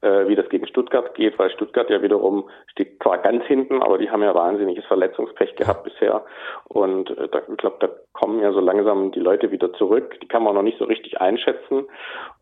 äh, 0.00 0.28
wie 0.28 0.34
das 0.34 0.48
gegen 0.48 0.66
Stuttgart 0.66 1.14
geht, 1.14 1.38
weil 1.38 1.50
Stuttgart 1.50 1.88
ja 1.90 2.02
wiederum 2.02 2.48
steht 2.68 3.02
zwar 3.02 3.18
ganz 3.18 3.44
hinten, 3.44 3.82
aber 3.82 3.98
die 3.98 4.10
haben 4.10 4.22
ja 4.22 4.34
wahnsinniges 4.34 4.84
Verletzungspech 4.86 5.56
gehabt 5.56 5.84
bisher. 5.84 6.24
Und 6.68 7.10
äh, 7.10 7.28
da, 7.28 7.40
ich 7.50 7.56
glaube, 7.56 7.76
da 7.80 7.88
kommen 8.12 8.40
ja 8.40 8.52
so 8.52 8.60
langsam 8.60 9.12
die 9.12 9.20
Leute 9.20 9.50
wieder 9.50 9.72
zurück. 9.74 10.18
Die 10.22 10.28
kann 10.28 10.42
man 10.42 10.54
noch 10.54 10.62
nicht 10.62 10.78
so 10.78 10.84
richtig 10.84 11.20
einschätzen. 11.20 11.86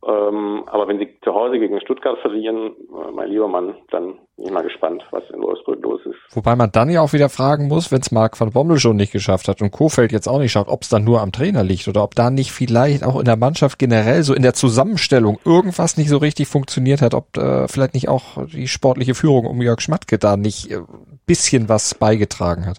Ähm, 0.06 0.64
aber 0.66 0.88
wenn 0.88 0.98
sie 0.98 1.18
zu 1.22 1.34
Hause 1.34 1.58
gegen 1.58 1.80
Stuttgart 1.80 2.18
verlieren, 2.18 2.76
mein 3.12 3.28
lieber 3.28 3.48
Mann, 3.48 3.74
dann 3.90 4.18
bin 4.36 4.46
ich 4.46 4.50
mal 4.50 4.62
gespannt, 4.62 5.04
was 5.10 5.22
in 5.30 5.42
Wolfsburg 5.42 5.82
los 5.82 6.00
ist. 6.04 6.36
Wobei 6.36 6.56
man 6.56 6.70
dann 6.72 6.90
ja 6.90 7.00
auch 7.00 7.12
wieder 7.12 7.28
fragen 7.28 7.68
muss, 7.68 7.92
wenn 7.92 8.00
es 8.00 8.10
Marc 8.12 8.40
van 8.40 8.52
Bommel 8.52 8.78
schon 8.78 8.96
nicht 8.96 9.12
geschafft 9.12 9.48
hat 9.48 9.62
und 9.62 9.70
Kofeld 9.70 10.12
jetzt 10.12 10.28
auch 10.28 10.38
nicht 10.38 10.52
schafft, 10.52 10.68
ob 10.68 10.82
es 10.82 10.88
dann 10.88 11.04
nur 11.04 11.20
am 11.20 11.32
Trainer 11.32 11.62
liegt 11.62 11.88
oder 11.88 12.02
ob 12.02 12.14
da 12.14 12.30
nicht 12.30 12.52
vielleicht 12.52 13.04
auch 13.04 13.18
in 13.18 13.24
der 13.24 13.36
Mannschaft 13.36 13.78
generell 13.78 14.22
so 14.22 14.34
in 14.34 14.42
der 14.42 14.54
Zusammenstellung 14.54 15.38
irgendwas 15.44 15.96
nicht 15.96 16.08
so 16.08 16.18
richtig 16.18 16.48
funktioniert 16.48 17.02
hat, 17.02 17.14
ob 17.14 17.36
äh, 17.36 17.68
vielleicht 17.68 17.94
nicht 17.94 18.08
auch 18.08 18.44
die 18.46 18.68
sportliche 18.68 19.14
Führung 19.14 19.46
um 19.46 19.62
Jörg 19.62 19.80
Schmatke 19.80 20.18
da 20.18 20.36
nicht 20.36 20.70
äh, 20.70 20.80
bisschen 21.26 21.68
was 21.68 21.94
beigetragen 21.94 22.66
hat. 22.66 22.78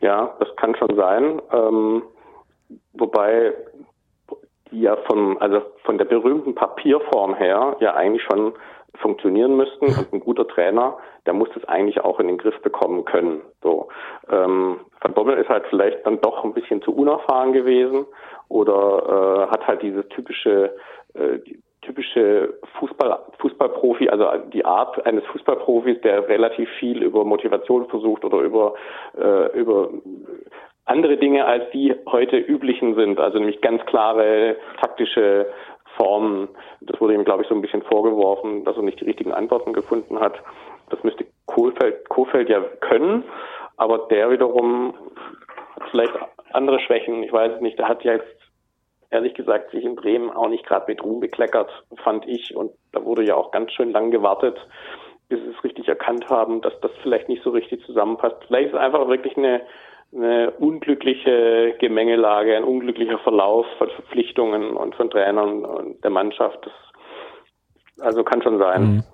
Ja, 0.00 0.34
das 0.40 0.48
kann 0.56 0.74
schon 0.76 0.96
sein. 0.96 1.40
Ähm, 1.52 2.02
wobei 2.92 3.52
die 4.72 4.80
ja 4.80 4.96
von, 5.06 5.38
also 5.38 5.62
von 5.84 5.98
der 5.98 6.06
berühmten 6.06 6.54
Papierform 6.54 7.34
her 7.34 7.76
ja 7.80 7.94
eigentlich 7.94 8.22
schon 8.22 8.54
funktionieren 8.96 9.56
müssten 9.56 9.86
und 9.86 10.12
ein 10.12 10.20
guter 10.20 10.46
Trainer, 10.46 10.98
der 11.26 11.32
muss 11.32 11.48
das 11.54 11.64
eigentlich 11.64 12.00
auch 12.00 12.20
in 12.20 12.28
den 12.28 12.38
Griff 12.38 12.60
bekommen 12.62 13.04
können. 13.04 13.40
So, 13.62 13.88
ähm, 14.30 14.80
Van 15.00 15.14
Bommel 15.14 15.38
ist 15.38 15.48
halt 15.48 15.64
vielleicht 15.70 16.04
dann 16.06 16.20
doch 16.20 16.44
ein 16.44 16.54
bisschen 16.54 16.82
zu 16.82 16.94
unerfahren 16.94 17.52
gewesen 17.52 18.06
oder 18.48 19.48
äh, 19.48 19.50
hat 19.50 19.66
halt 19.66 19.82
diese 19.82 20.08
typische 20.08 20.74
äh, 21.14 21.38
die 21.46 21.60
typische 21.82 22.54
Fußball 22.78 23.18
Fußballprofi, 23.38 24.08
also 24.08 24.26
die 24.52 24.64
Art 24.64 25.04
eines 25.04 25.24
Fußballprofis, 25.26 26.00
der 26.02 26.28
relativ 26.28 26.68
viel 26.78 27.02
über 27.02 27.24
Motivation 27.24 27.88
versucht 27.88 28.24
oder 28.24 28.38
über 28.38 28.74
äh, 29.18 29.58
über 29.58 29.90
andere 30.84 31.16
Dinge 31.16 31.44
als 31.44 31.70
die 31.72 31.94
heute 32.06 32.36
üblichen 32.36 32.94
sind, 32.94 33.20
also 33.20 33.38
nämlich 33.38 33.60
ganz 33.60 33.84
klare 33.86 34.56
taktische 34.80 35.46
Formen. 35.96 36.48
Das 36.80 37.00
wurde 37.00 37.14
ihm, 37.14 37.24
glaube 37.24 37.42
ich, 37.42 37.48
so 37.48 37.54
ein 37.54 37.62
bisschen 37.62 37.82
vorgeworfen, 37.82 38.64
dass 38.64 38.76
er 38.76 38.82
nicht 38.82 39.00
die 39.00 39.04
richtigen 39.04 39.32
Antworten 39.32 39.72
gefunden 39.72 40.20
hat. 40.20 40.34
Das 40.90 41.02
müsste 41.04 41.26
Kohlfeld, 41.46 42.08
Kohlfeld 42.08 42.48
ja 42.48 42.60
können, 42.80 43.24
aber 43.76 44.06
der 44.10 44.30
wiederum 44.30 44.94
hat 45.74 45.88
vielleicht 45.90 46.12
andere 46.52 46.80
Schwächen. 46.80 47.22
Ich 47.22 47.32
weiß 47.32 47.52
es 47.56 47.60
nicht. 47.60 47.78
Der 47.78 47.88
hat 47.88 48.04
ja 48.04 48.12
jetzt 48.12 48.36
ehrlich 49.10 49.34
gesagt 49.34 49.70
sich 49.70 49.84
in 49.84 49.94
Bremen 49.94 50.30
auch 50.30 50.48
nicht 50.48 50.66
gerade 50.66 50.86
mit 50.88 51.02
Ruhm 51.02 51.20
bekleckert, 51.20 51.70
fand 52.02 52.26
ich. 52.26 52.56
Und 52.56 52.72
da 52.92 53.04
wurde 53.04 53.24
ja 53.24 53.36
auch 53.36 53.50
ganz 53.50 53.72
schön 53.72 53.90
lang 53.90 54.10
gewartet, 54.10 54.58
bis 55.28 55.40
sie 55.40 55.50
es 55.50 55.64
richtig 55.64 55.88
erkannt 55.88 56.28
haben, 56.28 56.60
dass 56.62 56.78
das 56.80 56.90
vielleicht 57.02 57.28
nicht 57.28 57.42
so 57.42 57.50
richtig 57.50 57.84
zusammenpasst. 57.84 58.36
Vielleicht 58.46 58.68
ist 58.68 58.74
es 58.74 58.80
einfach 58.80 59.08
wirklich 59.08 59.36
eine 59.36 59.62
eine 60.14 60.50
unglückliche 60.52 61.74
Gemengelage, 61.78 62.56
ein 62.56 62.64
unglücklicher 62.64 63.18
Verlauf 63.20 63.66
von 63.78 63.88
Verpflichtungen 63.90 64.76
und 64.76 64.94
von 64.94 65.10
Trainern 65.10 65.64
und 65.64 66.02
der 66.04 66.10
Mannschaft. 66.10 66.58
Das, 66.66 68.04
also 68.04 68.22
kann 68.24 68.42
schon 68.42 68.58
sein. 68.58 69.04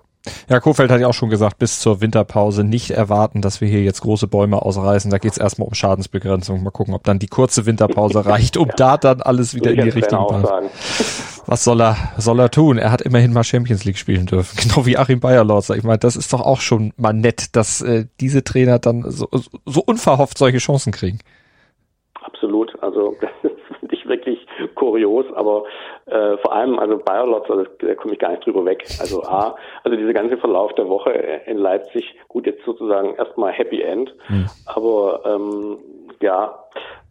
Ja, 0.49 0.59
Kofeld 0.59 0.91
hat 0.91 1.01
ja 1.01 1.07
auch 1.07 1.13
schon 1.13 1.29
gesagt, 1.29 1.59
bis 1.59 1.79
zur 1.79 2.01
Winterpause 2.01 2.63
nicht 2.63 2.91
erwarten, 2.91 3.41
dass 3.41 3.61
wir 3.61 3.67
hier 3.67 3.83
jetzt 3.83 4.01
große 4.01 4.27
Bäume 4.27 4.61
ausreißen. 4.61 5.11
Da 5.11 5.17
geht 5.17 5.31
es 5.31 5.37
erstmal 5.37 5.67
um 5.67 5.73
Schadensbegrenzung. 5.73 6.63
Mal 6.63 6.71
gucken, 6.71 6.93
ob 6.93 7.03
dann 7.03 7.19
die 7.19 7.27
kurze 7.27 7.65
Winterpause 7.65 8.25
reicht, 8.25 8.57
um 8.57 8.67
ja. 8.67 8.73
da 8.75 8.97
dann 8.97 9.21
alles 9.21 9.55
wieder 9.55 9.71
in 9.71 9.81
die 9.81 9.89
Richtung 9.89 10.27
passt. 10.27 11.39
Was 11.49 11.63
soll 11.63 11.81
er, 11.81 11.97
soll 12.17 12.39
er 12.39 12.51
tun? 12.51 12.77
Er 12.77 12.91
hat 12.91 13.01
immerhin 13.01 13.33
mal 13.33 13.43
Champions 13.43 13.83
League 13.83 13.97
spielen 13.97 14.27
dürfen. 14.27 14.57
Genau 14.69 14.85
wie 14.85 14.97
Achim 14.97 15.19
Bayerlotzer. 15.19 15.75
Ich 15.75 15.83
meine, 15.83 15.97
das 15.97 16.15
ist 16.15 16.31
doch 16.31 16.41
auch 16.41 16.61
schon 16.61 16.93
mal 16.97 17.13
nett, 17.13 17.55
dass 17.55 17.81
äh, 17.81 18.05
diese 18.19 18.43
Trainer 18.43 18.77
dann 18.77 19.09
so, 19.09 19.27
so 19.65 19.81
unverhofft 19.83 20.37
solche 20.37 20.59
Chancen 20.59 20.91
kriegen. 20.91 21.19
Absolut. 22.21 22.71
Also 22.83 23.15
das 23.41 23.51
finde 23.79 23.95
ich 23.95 24.05
wirklich 24.05 24.38
kurios, 24.79 25.25
aber 25.35 25.63
äh, 26.05 26.37
vor 26.37 26.53
allem, 26.53 26.79
also 26.79 26.97
Bayer 26.97 27.25
Lotzer, 27.25 27.65
da 27.79 27.95
komme 27.95 28.13
ich 28.13 28.19
gar 28.19 28.31
nicht 28.31 28.45
drüber 28.45 28.65
weg. 28.65 28.83
Also 28.99 29.23
A, 29.23 29.55
also 29.83 29.97
dieser 29.97 30.13
ganze 30.13 30.37
Verlauf 30.37 30.73
der 30.75 30.87
Woche 30.87 31.11
in 31.11 31.57
Leipzig, 31.57 32.15
gut, 32.27 32.45
jetzt 32.45 32.63
sozusagen 32.65 33.15
erstmal 33.15 33.51
Happy 33.51 33.81
End, 33.81 34.13
mhm. 34.29 34.47
aber 34.65 35.21
ähm, 35.25 35.77
ja, 36.21 36.57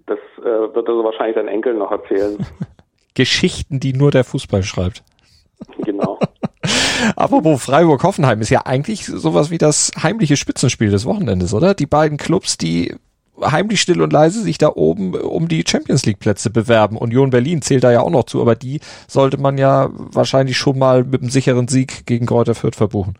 das 0.06 0.18
äh, 0.40 0.74
wird 0.74 0.88
also 0.88 1.04
wahrscheinlich 1.04 1.36
sein 1.36 1.48
Enkel 1.48 1.74
noch 1.74 1.92
erzählen. 1.92 2.38
Geschichten, 3.14 3.80
die 3.80 3.92
nur 3.92 4.10
der 4.10 4.24
Fußball 4.24 4.62
schreibt. 4.62 5.02
Genau. 5.78 6.18
Aber 7.16 7.44
wo 7.44 7.56
Freiburg-Hoffenheim 7.56 8.40
ist 8.40 8.50
ja 8.50 8.62
eigentlich 8.64 9.06
sowas 9.06 9.50
wie 9.50 9.58
das 9.58 9.92
heimliche 10.00 10.36
Spitzenspiel 10.36 10.90
des 10.90 11.04
Wochenendes, 11.04 11.52
oder? 11.54 11.74
Die 11.74 11.86
beiden 11.86 12.16
Clubs, 12.16 12.58
die 12.58 12.94
heimlich 13.42 13.80
still 13.80 14.02
und 14.02 14.12
leise 14.12 14.42
sich 14.42 14.58
da 14.58 14.70
oben 14.74 15.14
um 15.14 15.48
die 15.48 15.64
Champions 15.66 16.06
League 16.06 16.18
Plätze 16.18 16.50
bewerben. 16.50 16.96
Union 16.96 17.30
Berlin 17.30 17.62
zählt 17.62 17.84
da 17.84 17.92
ja 17.92 18.00
auch 18.00 18.10
noch 18.10 18.24
zu, 18.24 18.40
aber 18.40 18.54
die 18.54 18.80
sollte 19.06 19.40
man 19.40 19.58
ja 19.58 19.88
wahrscheinlich 19.92 20.56
schon 20.56 20.78
mal 20.78 21.04
mit 21.04 21.20
einem 21.20 21.30
sicheren 21.30 21.68
Sieg 21.68 22.06
gegen 22.06 22.26
Kräuter 22.26 22.54
Fürth 22.54 22.76
verbuchen. 22.76 23.18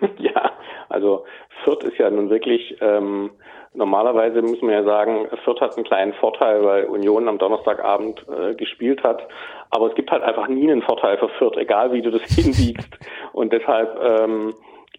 Ja, 0.18 0.52
also 0.88 1.24
Fürth 1.64 1.84
ist 1.84 1.98
ja 1.98 2.10
nun 2.10 2.30
wirklich, 2.30 2.76
ähm, 2.80 3.30
normalerweise 3.74 4.42
muss 4.42 4.62
man 4.62 4.70
ja 4.70 4.84
sagen, 4.84 5.26
Fürth 5.44 5.60
hat 5.60 5.76
einen 5.76 5.84
kleinen 5.84 6.14
Vorteil, 6.14 6.64
weil 6.64 6.84
Union 6.84 7.28
am 7.28 7.38
Donnerstagabend 7.38 8.24
äh, 8.28 8.54
gespielt 8.54 9.02
hat. 9.02 9.26
Aber 9.70 9.88
es 9.88 9.94
gibt 9.94 10.10
halt 10.10 10.22
einfach 10.22 10.48
nie 10.48 10.70
einen 10.70 10.82
Vorteil 10.82 11.18
für 11.18 11.28
Fürth, 11.38 11.56
egal 11.56 11.92
wie 11.92 12.02
du 12.02 12.10
das 12.10 12.22
hinbiegst. 12.34 12.98
Und 13.32 13.52
deshalb 13.52 13.98
ähm, 14.02 14.54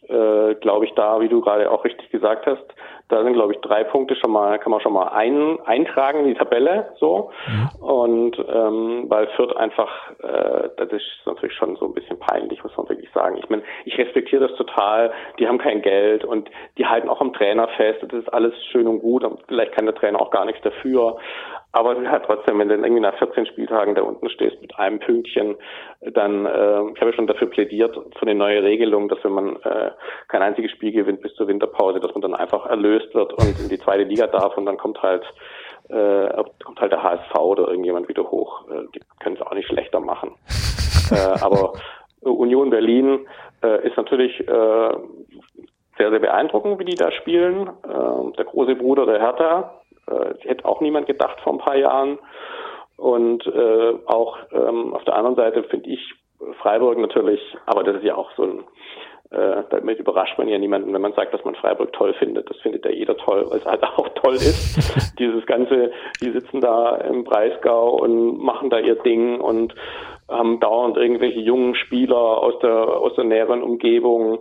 äh, 0.07 0.55
glaube 0.55 0.85
ich 0.85 0.93
da, 0.93 1.19
wie 1.21 1.29
du 1.29 1.41
gerade 1.41 1.69
auch 1.69 1.83
richtig 1.83 2.09
gesagt 2.09 2.45
hast, 2.45 2.63
da 3.11 3.23
sind, 3.23 3.33
glaube 3.33 3.53
ich, 3.53 3.59
drei 3.59 3.83
Punkte 3.83 4.15
schon 4.15 4.31
mal, 4.31 4.57
kann 4.57 4.71
man 4.71 4.79
schon 4.79 4.93
mal 4.93 5.09
ein, 5.09 5.59
eintragen 5.65 6.19
in 6.19 6.27
die 6.27 6.33
Tabelle, 6.33 6.93
so. 6.97 7.31
Mhm. 7.45 7.83
Und 7.83 8.39
ähm, 8.39 9.05
weil 9.09 9.27
Fürth 9.35 9.55
einfach, 9.57 9.89
äh, 10.23 10.69
das 10.77 10.91
ist 10.91 11.05
natürlich 11.25 11.55
schon 11.55 11.75
so 11.75 11.85
ein 11.85 11.93
bisschen 11.93 12.17
peinlich, 12.19 12.63
muss 12.63 12.75
man 12.77 12.87
wirklich 12.87 13.11
sagen. 13.11 13.37
Ich 13.37 13.49
meine, 13.49 13.63
ich 13.83 13.97
respektiere 13.97 14.47
das 14.47 14.57
total. 14.57 15.11
Die 15.39 15.47
haben 15.47 15.57
kein 15.57 15.81
Geld 15.81 16.23
und 16.23 16.49
die 16.77 16.85
halten 16.85 17.09
auch 17.09 17.19
am 17.19 17.33
Trainer 17.33 17.67
fest. 17.75 17.99
Das 18.01 18.13
ist 18.13 18.33
alles 18.33 18.53
schön 18.71 18.87
und 18.87 19.01
gut. 19.01 19.25
Vielleicht 19.47 19.73
kann 19.73 19.85
der 19.85 19.95
Trainer 19.95 20.21
auch 20.21 20.31
gar 20.31 20.45
nichts 20.45 20.61
dafür. 20.61 21.17
Aber 21.73 21.93
es 21.93 21.99
ist 21.99 22.09
halt 22.09 22.25
trotzdem, 22.25 22.59
wenn 22.59 22.67
du 22.67 22.75
dann 22.75 22.83
irgendwie 22.83 23.01
nach 23.01 23.17
14 23.17 23.45
Spieltagen 23.45 23.95
da 23.95 24.01
unten 24.01 24.29
stehst 24.29 24.61
mit 24.61 24.77
einem 24.77 24.99
Pünktchen, 24.99 25.55
dann, 26.01 26.45
äh, 26.45 26.81
ich 26.93 26.99
habe 26.99 27.11
ja 27.11 27.13
schon 27.13 27.27
dafür 27.27 27.49
plädiert, 27.49 27.95
für 27.95 28.21
eine 28.23 28.35
neue 28.35 28.61
Regelung, 28.61 29.07
dass 29.07 29.23
wenn 29.23 29.31
man 29.31 29.55
äh, 29.63 29.91
kein 30.27 30.41
einziges 30.41 30.71
Spiel 30.71 30.91
gewinnt 30.91 31.21
bis 31.21 31.33
zur 31.35 31.47
Winterpause, 31.47 31.99
dass 31.99 32.13
man 32.13 32.21
dann 32.21 32.35
einfach 32.35 32.65
erlöst 32.65 33.13
wird 33.15 33.33
und 33.33 33.59
in 33.59 33.69
die 33.69 33.79
zweite 33.79 34.03
Liga 34.03 34.27
darf 34.27 34.57
und 34.57 34.65
dann 34.65 34.77
kommt 34.77 35.01
halt 35.01 35.23
äh, 35.89 36.43
kommt 36.63 36.79
halt 36.79 36.91
der 36.91 37.03
HSV 37.03 37.35
oder 37.35 37.67
irgendjemand 37.67 38.07
wieder 38.07 38.29
hoch. 38.29 38.69
Äh, 38.69 38.83
die 38.93 39.01
können 39.21 39.35
es 39.35 39.41
auch 39.41 39.53
nicht 39.53 39.67
schlechter 39.67 39.99
machen. 39.99 40.35
äh, 41.11 41.41
aber 41.41 41.73
Union 42.21 42.69
Berlin 42.69 43.27
äh, 43.63 43.87
ist 43.87 43.97
natürlich 43.97 44.39
äh, 44.41 44.91
sehr, 45.97 46.09
sehr 46.09 46.19
beeindruckend, 46.19 46.79
wie 46.79 46.85
die 46.85 46.95
da 46.95 47.11
spielen. 47.11 47.67
Äh, 47.67 48.31
der 48.37 48.45
große 48.45 48.75
Bruder 48.75 49.05
der 49.05 49.19
Hertha, 49.19 49.80
äh, 50.07 50.33
hätte 50.47 50.65
auch 50.65 50.81
niemand 50.81 51.07
gedacht 51.07 51.39
vor 51.41 51.53
ein 51.53 51.59
paar 51.59 51.77
Jahren. 51.77 52.19
Und 52.97 53.45
äh, 53.47 53.93
auch 54.05 54.37
ähm, 54.51 54.93
auf 54.93 55.03
der 55.05 55.15
anderen 55.15 55.35
Seite 55.35 55.63
finde 55.63 55.89
ich 55.89 56.13
Freiburg 56.61 56.97
natürlich, 56.97 57.41
aber 57.65 57.83
das 57.83 57.97
ist 57.97 58.03
ja 58.03 58.15
auch 58.15 58.31
so 58.35 58.43
ein 58.43 58.63
äh, 59.31 59.63
damit 59.69 59.97
überrascht 59.97 60.37
man 60.37 60.49
ja 60.49 60.57
niemanden, 60.57 60.93
wenn 60.93 61.01
man 61.01 61.13
sagt, 61.13 61.33
dass 61.33 61.45
man 61.45 61.55
Freiburg 61.55 61.93
toll 61.93 62.13
findet. 62.15 62.49
Das 62.49 62.57
findet 62.57 62.83
ja 62.83 62.91
jeder 62.91 63.15
toll, 63.15 63.45
weil 63.49 63.59
es 63.59 63.65
halt 63.65 63.81
auch 63.97 64.09
toll 64.09 64.33
ist. 64.33 65.17
Dieses 65.17 65.45
ganze, 65.45 65.91
die 66.21 66.31
sitzen 66.31 66.59
da 66.59 66.97
im 66.97 67.23
Breisgau 67.23 67.95
und 67.95 68.43
machen 68.43 68.69
da 68.69 68.77
ihr 68.79 68.95
Ding 68.95 69.39
und 69.39 69.73
haben 70.31 70.59
dauernd 70.59 70.97
irgendwelche 70.97 71.39
jungen 71.39 71.75
Spieler 71.75 72.15
aus 72.15 72.57
der 72.59 72.73
aus 72.73 73.13
der 73.15 73.25
näheren 73.25 73.61
Umgebung 73.61 74.39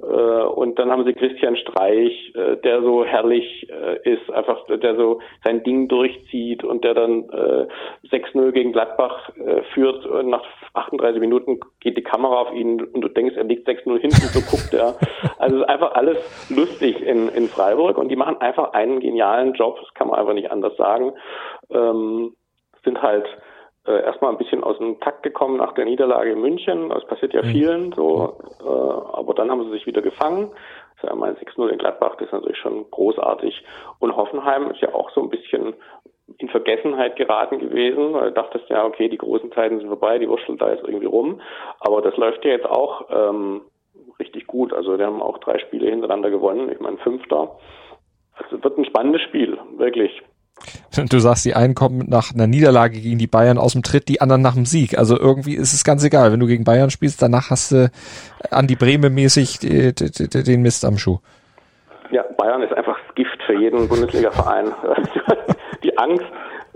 äh, 0.00 0.04
und 0.04 0.78
dann 0.78 0.90
haben 0.90 1.04
sie 1.04 1.12
Christian 1.12 1.56
Streich, 1.56 2.32
äh, 2.34 2.56
der 2.58 2.82
so 2.82 3.04
herrlich 3.04 3.68
äh, 3.70 3.98
ist, 4.08 4.30
einfach 4.30 4.64
der 4.66 4.96
so 4.96 5.20
sein 5.44 5.62
Ding 5.64 5.88
durchzieht 5.88 6.62
und 6.62 6.84
der 6.84 6.94
dann 6.94 7.28
äh, 7.30 7.66
6-0 8.10 8.52
gegen 8.52 8.72
Gladbach 8.72 9.30
äh, 9.36 9.62
führt 9.74 10.06
und 10.06 10.28
nach 10.28 10.44
38 10.74 11.20
Minuten 11.20 11.58
geht 11.80 11.96
die 11.96 12.02
Kamera 12.02 12.42
auf 12.42 12.52
ihn 12.52 12.80
und 12.80 13.00
du 13.00 13.08
denkst, 13.08 13.36
er 13.36 13.44
liegt 13.44 13.68
6-0 13.68 13.98
hinten, 13.98 14.10
so 14.10 14.40
guckt 14.40 14.72
er. 14.72 14.94
Also 15.38 15.56
es 15.56 15.62
ist 15.62 15.68
einfach 15.68 15.94
alles 15.94 16.50
lustig 16.50 17.00
in, 17.02 17.28
in 17.30 17.48
Freiburg 17.48 17.98
und 17.98 18.08
die 18.08 18.16
machen 18.16 18.40
einfach 18.40 18.72
einen 18.74 19.00
genialen 19.00 19.54
Job, 19.54 19.78
das 19.80 19.92
kann 19.94 20.08
man 20.08 20.18
einfach 20.18 20.34
nicht 20.34 20.52
anders 20.52 20.76
sagen. 20.76 21.12
Ähm, 21.70 22.34
sind 22.84 23.02
halt 23.02 23.26
äh, 23.88 24.02
erstmal 24.02 24.32
ein 24.32 24.38
bisschen 24.38 24.62
aus 24.62 24.76
dem 24.78 25.00
Takt 25.00 25.22
gekommen 25.22 25.56
nach 25.56 25.72
der 25.72 25.86
Niederlage 25.86 26.32
in 26.32 26.40
München. 26.40 26.90
Das 26.90 27.06
passiert 27.06 27.32
ja 27.32 27.42
mhm. 27.42 27.46
vielen 27.46 27.92
so. 27.92 28.36
Äh, 28.60 28.64
aber 28.64 29.34
dann 29.34 29.50
haben 29.50 29.64
sie 29.64 29.70
sich 29.70 29.86
wieder 29.86 30.02
gefangen. 30.02 30.50
Das 30.94 31.04
ist 31.04 31.10
ja 31.10 31.14
mein 31.14 31.36
6-0 31.36 31.68
in 31.68 31.78
Gladbach, 31.78 32.16
das 32.16 32.26
ist 32.26 32.32
natürlich 32.32 32.58
schon 32.58 32.90
großartig. 32.90 33.64
Und 34.00 34.16
Hoffenheim 34.16 34.70
ist 34.70 34.80
ja 34.80 34.92
auch 34.94 35.10
so 35.10 35.22
ein 35.22 35.30
bisschen 35.30 35.74
in 36.36 36.48
Vergessenheit 36.48 37.16
geraten 37.16 37.58
gewesen, 37.58 38.12
du 38.12 38.32
dachtest 38.32 38.68
ja, 38.68 38.84
okay, 38.84 39.08
die 39.08 39.16
großen 39.16 39.50
Zeiten 39.52 39.78
sind 39.78 39.88
vorbei, 39.88 40.18
die 40.18 40.28
Wurschtel 40.28 40.56
da 40.56 40.68
ist 40.68 40.84
irgendwie 40.84 41.06
rum. 41.06 41.40
Aber 41.80 42.02
das 42.02 42.16
läuft 42.16 42.44
ja 42.44 42.50
jetzt 42.50 42.66
auch 42.66 43.06
ähm, 43.10 43.62
richtig 44.18 44.46
gut. 44.46 44.72
Also 44.72 44.96
die 44.96 45.04
haben 45.04 45.22
auch 45.22 45.38
drei 45.38 45.58
Spiele 45.58 45.88
hintereinander 45.88 46.30
gewonnen. 46.30 46.70
Ich 46.70 46.80
meine, 46.80 46.98
fünfter. 46.98 47.56
Also 48.34 48.62
wird 48.62 48.78
ein 48.78 48.84
spannendes 48.84 49.22
Spiel, 49.22 49.58
wirklich. 49.76 50.22
Du 51.10 51.18
sagst, 51.18 51.44
die 51.44 51.54
einen 51.54 51.74
kommen 51.74 52.06
nach 52.08 52.34
einer 52.34 52.46
Niederlage 52.46 53.00
gegen 53.00 53.18
die 53.18 53.26
Bayern 53.26 53.58
aus 53.58 53.72
dem 53.72 53.82
Tritt, 53.82 54.08
die 54.08 54.20
anderen 54.20 54.42
nach 54.42 54.54
dem 54.54 54.66
Sieg. 54.66 54.98
Also 54.98 55.18
irgendwie 55.18 55.54
ist 55.54 55.72
es 55.72 55.84
ganz 55.84 56.04
egal. 56.04 56.32
Wenn 56.32 56.40
du 56.40 56.46
gegen 56.46 56.64
Bayern 56.64 56.90
spielst, 56.90 57.22
danach 57.22 57.50
hast 57.50 57.72
du 57.72 57.90
an 58.50 58.66
die 58.66 58.76
Breme 58.76 59.08
mäßig 59.08 59.60
den 59.60 60.62
Mist 60.62 60.84
am 60.84 60.98
Schuh. 60.98 61.18
Ja, 62.10 62.24
Bayern 62.36 62.62
ist 62.62 62.72
einfach 62.72 62.98
Gift 63.14 63.42
für 63.46 63.54
jeden 63.54 63.88
Bundesliga-Verein. 63.88 64.72
die 65.82 65.96
Angst, 65.98 66.24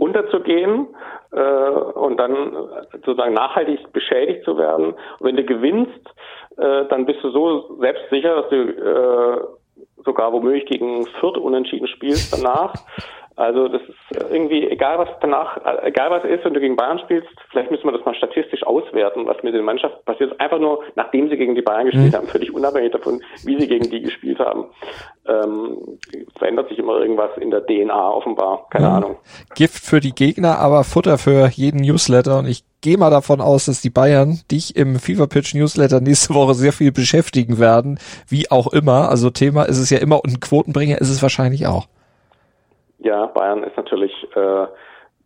unterzugehen 0.02 0.88
äh, 1.32 1.40
und 1.40 2.18
dann 2.18 2.52
sozusagen 2.92 3.34
nachhaltig 3.34 3.92
beschädigt 3.92 4.44
zu 4.44 4.58
werden. 4.58 4.94
Und 5.18 5.26
wenn 5.26 5.36
du 5.36 5.44
gewinnst, 5.44 6.06
äh, 6.58 6.86
dann 6.88 7.06
bist 7.06 7.22
du 7.22 7.30
so 7.30 7.78
selbstsicher, 7.80 8.34
dass 8.34 8.48
du 8.50 8.56
äh, 8.56 9.40
sogar 10.04 10.32
womöglich 10.32 10.66
gegen 10.66 11.06
Fürth 11.20 11.38
unentschieden 11.38 11.86
spielst 11.86 12.32
danach. 12.36 12.74
Also 13.36 13.68
das 13.68 13.80
ist 13.82 14.24
irgendwie, 14.30 14.68
egal 14.68 14.98
was 14.98 15.08
danach, 15.20 15.58
egal 15.82 16.10
was 16.10 16.24
ist, 16.24 16.44
wenn 16.44 16.54
du 16.54 16.60
gegen 16.60 16.76
Bayern 16.76 16.98
spielst, 16.98 17.28
vielleicht 17.50 17.70
müssen 17.70 17.84
wir 17.84 17.92
das 17.92 18.04
mal 18.04 18.14
statistisch 18.14 18.62
auswerten, 18.64 19.26
was 19.26 19.42
mit 19.42 19.54
den 19.54 19.64
Mannschaften 19.64 20.04
passiert 20.04 20.32
ist. 20.32 20.40
Einfach 20.40 20.58
nur, 20.58 20.82
nachdem 20.96 21.30
sie 21.30 21.36
gegen 21.36 21.54
die 21.54 21.62
Bayern 21.62 21.86
gespielt 21.86 22.12
mhm. 22.12 22.16
haben, 22.16 22.26
völlig 22.26 22.52
unabhängig 22.52 22.92
davon, 22.92 23.22
wie 23.44 23.58
sie 23.58 23.68
gegen 23.68 23.88
die 23.90 24.02
gespielt 24.02 24.38
haben. 24.38 24.66
Ähm, 25.26 25.98
verändert 26.36 26.68
sich 26.68 26.78
immer 26.78 26.98
irgendwas 26.98 27.30
in 27.38 27.50
der 27.50 27.64
DNA 27.64 28.10
offenbar, 28.10 28.66
keine 28.70 28.88
mhm. 28.88 28.94
Ahnung. 28.94 29.16
Gift 29.54 29.84
für 29.84 30.00
die 30.00 30.14
Gegner, 30.14 30.58
aber 30.58 30.84
Futter 30.84 31.16
für 31.16 31.48
jeden 31.48 31.80
Newsletter 31.80 32.38
und 32.38 32.46
ich 32.46 32.64
gehe 32.82 32.98
mal 32.98 33.10
davon 33.10 33.40
aus, 33.40 33.66
dass 33.66 33.80
die 33.80 33.90
Bayern 33.90 34.40
dich 34.50 34.76
im 34.76 34.96
Fever 34.96 35.26
Pitch 35.26 35.54
Newsletter 35.54 36.00
nächste 36.00 36.34
Woche 36.34 36.54
sehr 36.54 36.72
viel 36.72 36.92
beschäftigen 36.92 37.58
werden, 37.58 37.98
wie 38.28 38.50
auch 38.50 38.72
immer. 38.72 39.08
Also 39.08 39.30
Thema 39.30 39.62
ist 39.64 39.78
es 39.78 39.88
ja 39.88 39.98
immer 39.98 40.22
und 40.22 40.34
ein 40.34 40.40
Quotenbringer 40.40 41.00
ist 41.00 41.08
es 41.08 41.22
wahrscheinlich 41.22 41.66
auch. 41.66 41.86
Ja, 43.02 43.26
Bayern 43.26 43.64
ist 43.64 43.76
natürlich, 43.76 44.12
äh, 44.36 44.66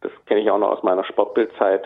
das 0.00 0.12
kenne 0.26 0.40
ich 0.40 0.50
auch 0.50 0.58
noch 0.58 0.70
aus 0.70 0.82
meiner 0.82 1.04
Sportbildzeit. 1.04 1.84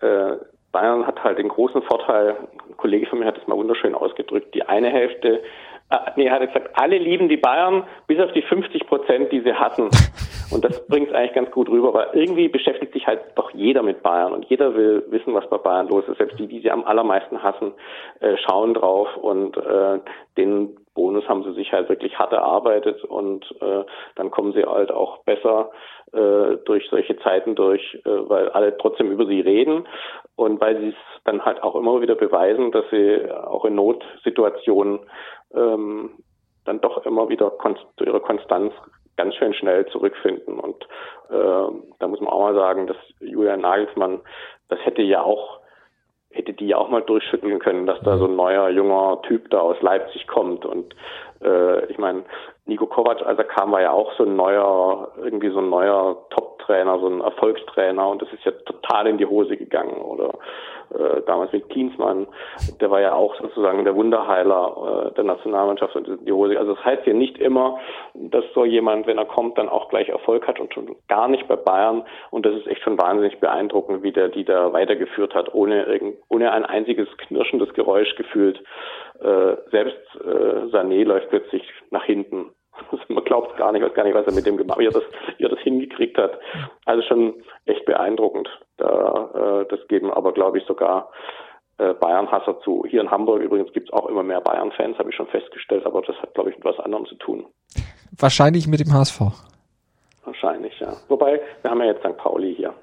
Äh, 0.00 0.36
Bayern 0.72 1.06
hat 1.06 1.22
halt 1.22 1.38
den 1.38 1.48
großen 1.48 1.82
Vorteil, 1.82 2.36
ein 2.68 2.76
Kollege 2.76 3.06
von 3.06 3.20
mir 3.20 3.26
hat 3.26 3.38
es 3.38 3.46
mal 3.46 3.56
wunderschön 3.56 3.94
ausgedrückt, 3.94 4.54
die 4.54 4.64
eine 4.64 4.90
Hälfte, 4.90 5.42
äh, 5.90 5.96
nee, 6.16 6.26
er 6.26 6.34
hat 6.34 6.46
gesagt, 6.46 6.70
alle 6.74 6.98
lieben 6.98 7.28
die 7.28 7.36
Bayern, 7.36 7.84
bis 8.06 8.20
auf 8.20 8.32
die 8.32 8.42
50 8.42 8.86
Prozent, 8.86 9.32
die 9.32 9.40
sie 9.40 9.54
hatten. 9.54 9.88
Und 10.50 10.64
das 10.64 10.86
bringt 10.86 11.08
es 11.08 11.14
eigentlich 11.14 11.34
ganz 11.34 11.50
gut 11.50 11.68
rüber, 11.68 11.92
weil 11.94 12.08
irgendwie 12.14 12.48
beschäftigt 12.48 12.92
sich 12.94 13.06
halt 13.06 13.20
doch 13.34 13.50
jeder 13.52 13.82
mit 13.82 14.02
Bayern 14.02 14.32
und 14.32 14.46
jeder 14.46 14.74
will 14.74 15.04
wissen, 15.10 15.34
was 15.34 15.46
bei 15.50 15.58
Bayern 15.58 15.88
los 15.88 16.08
ist. 16.08 16.16
Selbst 16.16 16.38
die, 16.38 16.46
die 16.46 16.60
sie 16.60 16.70
am 16.70 16.84
allermeisten 16.84 17.42
hassen, 17.42 17.72
äh, 18.20 18.34
schauen 18.38 18.72
drauf 18.72 19.14
und 19.18 19.58
äh, 19.58 20.00
den 20.38 20.74
Bonus 20.98 21.28
haben 21.28 21.44
sie 21.44 21.52
sich 21.52 21.72
halt 21.72 21.88
wirklich 21.88 22.18
hart 22.18 22.32
erarbeitet 22.32 23.04
und 23.04 23.44
äh, 23.60 23.84
dann 24.16 24.32
kommen 24.32 24.52
sie 24.52 24.64
halt 24.64 24.90
auch 24.90 25.18
besser 25.18 25.70
äh, 26.12 26.56
durch 26.64 26.88
solche 26.90 27.16
Zeiten 27.20 27.54
durch, 27.54 27.94
äh, 28.04 28.28
weil 28.28 28.48
alle 28.48 28.76
trotzdem 28.76 29.12
über 29.12 29.24
sie 29.26 29.40
reden 29.40 29.86
und 30.34 30.60
weil 30.60 30.80
sie 30.80 30.88
es 30.88 31.22
dann 31.22 31.44
halt 31.44 31.62
auch 31.62 31.76
immer 31.76 32.00
wieder 32.00 32.16
beweisen, 32.16 32.72
dass 32.72 32.84
sie 32.90 33.30
auch 33.30 33.64
in 33.64 33.76
Notsituationen 33.76 34.98
ähm, 35.54 36.10
dann 36.64 36.80
doch 36.80 37.06
immer 37.06 37.28
wieder 37.28 37.52
zu 37.96 38.04
ihrer 38.04 38.20
Konstanz 38.20 38.72
ganz 39.16 39.36
schön 39.36 39.54
schnell 39.54 39.86
zurückfinden. 39.86 40.58
Und 40.58 40.82
äh, 41.30 41.72
da 42.00 42.08
muss 42.08 42.20
man 42.20 42.30
auch 42.30 42.40
mal 42.40 42.54
sagen, 42.54 42.88
dass 42.88 42.96
Julian 43.20 43.60
Nagelsmann, 43.60 44.20
das 44.68 44.80
hätte 44.84 45.02
ja 45.02 45.22
auch, 45.22 45.60
hätte 46.38 46.52
die 46.52 46.68
ja 46.68 46.78
auch 46.78 46.88
mal 46.88 47.02
durchschütteln 47.02 47.58
können, 47.58 47.86
dass 47.86 48.00
da 48.00 48.16
so 48.16 48.26
ein 48.26 48.36
neuer, 48.36 48.70
junger 48.70 49.20
Typ 49.22 49.50
da 49.50 49.58
aus 49.58 49.76
Leipzig 49.82 50.26
kommt. 50.26 50.64
Und 50.64 50.94
äh, 51.42 51.84
ich 51.86 51.98
meine, 51.98 52.22
Nico 52.68 52.86
Kovac, 52.86 53.22
als 53.24 53.38
er 53.38 53.44
kam, 53.44 53.72
war 53.72 53.80
ja 53.80 53.92
auch 53.92 54.12
so 54.18 54.24
ein 54.24 54.36
neuer, 54.36 55.10
irgendwie 55.16 55.48
so 55.48 55.58
ein 55.58 55.70
neuer 55.70 56.18
Top-Trainer, 56.28 56.98
so 57.00 57.08
ein 57.08 57.22
Erfolgstrainer 57.22 58.06
und 58.08 58.20
das 58.20 58.30
ist 58.30 58.44
ja 58.44 58.52
total 58.52 59.06
in 59.06 59.16
die 59.16 59.24
Hose 59.24 59.56
gegangen. 59.56 59.96
Oder 60.02 60.34
äh, 60.90 61.22
damals 61.26 61.50
mit 61.52 61.68
Klinsmann, 61.70 62.26
der 62.80 62.90
war 62.90 63.00
ja 63.00 63.14
auch 63.14 63.34
sozusagen 63.40 63.84
der 63.84 63.96
Wunderheiler 63.96 65.08
äh, 65.08 65.14
der 65.14 65.24
Nationalmannschaft 65.24 65.96
und 65.96 66.08
in 66.08 66.24
die 66.26 66.32
Hose. 66.32 66.58
Also 66.58 66.74
das 66.74 66.84
heißt 66.84 67.06
ja 67.06 67.14
nicht 67.14 67.38
immer, 67.38 67.78
dass 68.14 68.44
so 68.54 68.66
jemand, 68.66 69.06
wenn 69.06 69.16
er 69.16 69.24
kommt, 69.24 69.56
dann 69.56 69.70
auch 69.70 69.88
gleich 69.88 70.10
Erfolg 70.10 70.46
hat 70.46 70.60
und 70.60 70.74
schon 70.74 70.94
gar 71.08 71.26
nicht 71.28 71.48
bei 71.48 71.56
Bayern. 71.56 72.04
Und 72.30 72.44
das 72.44 72.54
ist 72.54 72.66
echt 72.66 72.82
schon 72.82 73.00
wahnsinnig 73.00 73.40
beeindruckend, 73.40 74.02
wie 74.02 74.12
der 74.12 74.28
die 74.28 74.44
da 74.44 74.74
weitergeführt 74.74 75.34
hat, 75.34 75.54
ohne 75.54 75.84
irgend, 75.84 76.18
ohne 76.28 76.52
ein 76.52 76.66
einziges 76.66 77.08
knirschendes 77.16 77.72
Geräusch 77.72 78.14
gefühlt. 78.16 78.62
Äh, 79.20 79.56
selbst 79.70 79.98
äh, 80.20 80.68
Sané 80.70 81.04
läuft 81.04 81.30
plötzlich 81.30 81.62
nach 81.90 82.04
hinten 82.04 82.50
man 83.08 83.24
glaubt 83.24 83.56
gar 83.56 83.72
nicht, 83.72 83.82
weiß 83.82 83.94
gar 83.94 84.04
nicht, 84.04 84.14
was 84.14 84.26
er 84.26 84.34
mit 84.34 84.46
dem 84.46 84.56
gemacht 84.56 84.78
hat, 84.78 84.80
wie 84.80 84.86
er 84.86 84.92
das, 84.92 85.04
wie 85.36 85.44
er 85.44 85.50
das 85.50 85.60
hingekriegt 85.60 86.18
hat. 86.18 86.38
Also 86.84 87.02
schon 87.02 87.34
echt 87.66 87.84
beeindruckend. 87.84 88.48
Da, 88.76 89.62
äh, 89.62 89.66
das 89.68 89.86
geben 89.88 90.10
aber, 90.10 90.32
glaube 90.32 90.58
ich, 90.58 90.64
sogar 90.66 91.10
äh, 91.78 91.94
Bayern-Hasser 91.94 92.60
zu. 92.60 92.84
Hier 92.88 93.00
in 93.00 93.10
Hamburg 93.10 93.40
übrigens 93.40 93.72
gibt 93.72 93.88
es 93.88 93.92
auch 93.92 94.06
immer 94.06 94.22
mehr 94.22 94.40
Bayern-Fans, 94.40 94.98
habe 94.98 95.10
ich 95.10 95.16
schon 95.16 95.28
festgestellt, 95.28 95.86
aber 95.86 96.02
das 96.02 96.16
hat, 96.16 96.34
glaube 96.34 96.50
ich, 96.50 96.56
mit 96.56 96.64
was 96.64 96.78
anderem 96.80 97.06
zu 97.06 97.14
tun. 97.16 97.46
Wahrscheinlich 98.16 98.66
mit 98.66 98.80
dem 98.80 98.92
HSV. 98.92 99.20
Wahrscheinlich, 100.24 100.78
ja. 100.80 100.94
Wobei, 101.08 101.40
wir 101.62 101.70
haben 101.70 101.80
ja 101.80 101.86
jetzt 101.86 102.00
St. 102.00 102.16
Pauli 102.16 102.54
hier. 102.54 102.74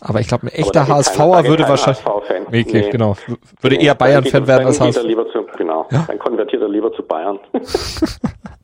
Aber 0.00 0.20
ich 0.20 0.28
glaube, 0.28 0.46
ein 0.46 0.52
echter 0.52 0.88
HSVer 0.88 1.44
würde 1.44 1.68
wahrscheinlich. 1.68 2.04
HSV 2.04 2.46
okay, 2.48 2.64
nee. 2.72 2.90
genau. 2.90 3.16
Würde 3.60 3.76
eher 3.76 3.94
Bayern-Fan 3.94 4.46
werden 4.46 4.66
als 4.66 4.80
HSV. 4.80 5.02
Lieber 5.02 5.30
zu, 5.30 5.46
genau. 5.56 5.86
Ja? 5.90 6.04
Dann 6.06 6.18
konvertiert 6.18 6.62
er 6.62 6.68
lieber 6.68 6.92
zu 6.92 7.02
Bayern. 7.02 7.38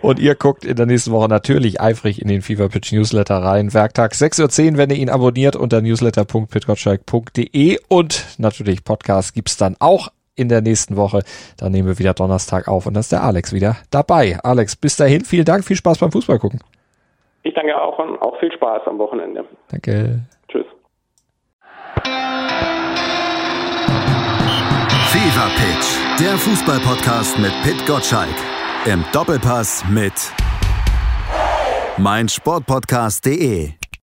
Und 0.00 0.18
ihr 0.18 0.34
guckt 0.34 0.64
in 0.64 0.76
der 0.76 0.86
nächsten 0.86 1.12
Woche 1.12 1.28
natürlich 1.28 1.80
eifrig 1.80 2.22
in 2.22 2.28
den 2.28 2.42
Fever 2.42 2.68
Pitch 2.68 2.92
Newsletter 2.92 3.36
rein. 3.36 3.74
Werktag 3.74 4.12
6.10 4.12 4.72
Uhr, 4.72 4.78
wenn 4.78 4.90
ihr 4.90 4.96
ihn 4.96 5.10
abonniert 5.10 5.56
unter 5.56 5.80
newsletter.pitgottschalk.de 5.80 7.78
und 7.88 8.26
natürlich 8.38 8.84
Podcast 8.84 9.34
gibt's 9.34 9.56
dann 9.56 9.76
auch 9.80 10.08
in 10.34 10.48
der 10.48 10.62
nächsten 10.62 10.96
Woche. 10.96 11.22
Dann 11.58 11.72
nehmen 11.72 11.88
wir 11.88 11.98
wieder 11.98 12.14
Donnerstag 12.14 12.68
auf 12.68 12.86
und 12.86 12.94
dann 12.94 13.00
ist 13.00 13.12
der 13.12 13.22
Alex 13.22 13.52
wieder 13.52 13.76
dabei. 13.90 14.38
Alex, 14.42 14.76
bis 14.76 14.96
dahin, 14.96 15.24
vielen 15.24 15.44
Dank, 15.44 15.64
viel 15.64 15.76
Spaß 15.76 15.98
beim 15.98 16.12
Fußball 16.12 16.38
gucken. 16.38 16.60
Ich 17.42 17.54
danke 17.54 17.76
auch 17.80 17.98
und 17.98 18.20
auch 18.22 18.38
viel 18.38 18.52
Spaß 18.52 18.82
am 18.86 18.98
Wochenende. 18.98 19.44
Danke. 19.68 20.20
Tschüss. 20.48 20.66
Fever 25.10 25.50
Pitch, 25.56 25.98
der 26.20 26.38
Fußballpodcast 26.38 27.38
mit 27.38 27.52
Pit 27.62 27.84
Gottschalk. 27.86 28.61
Im 28.84 29.04
Doppelpass 29.12 29.84
mit 29.88 30.12
meinsportpodcast.de. 31.98 33.81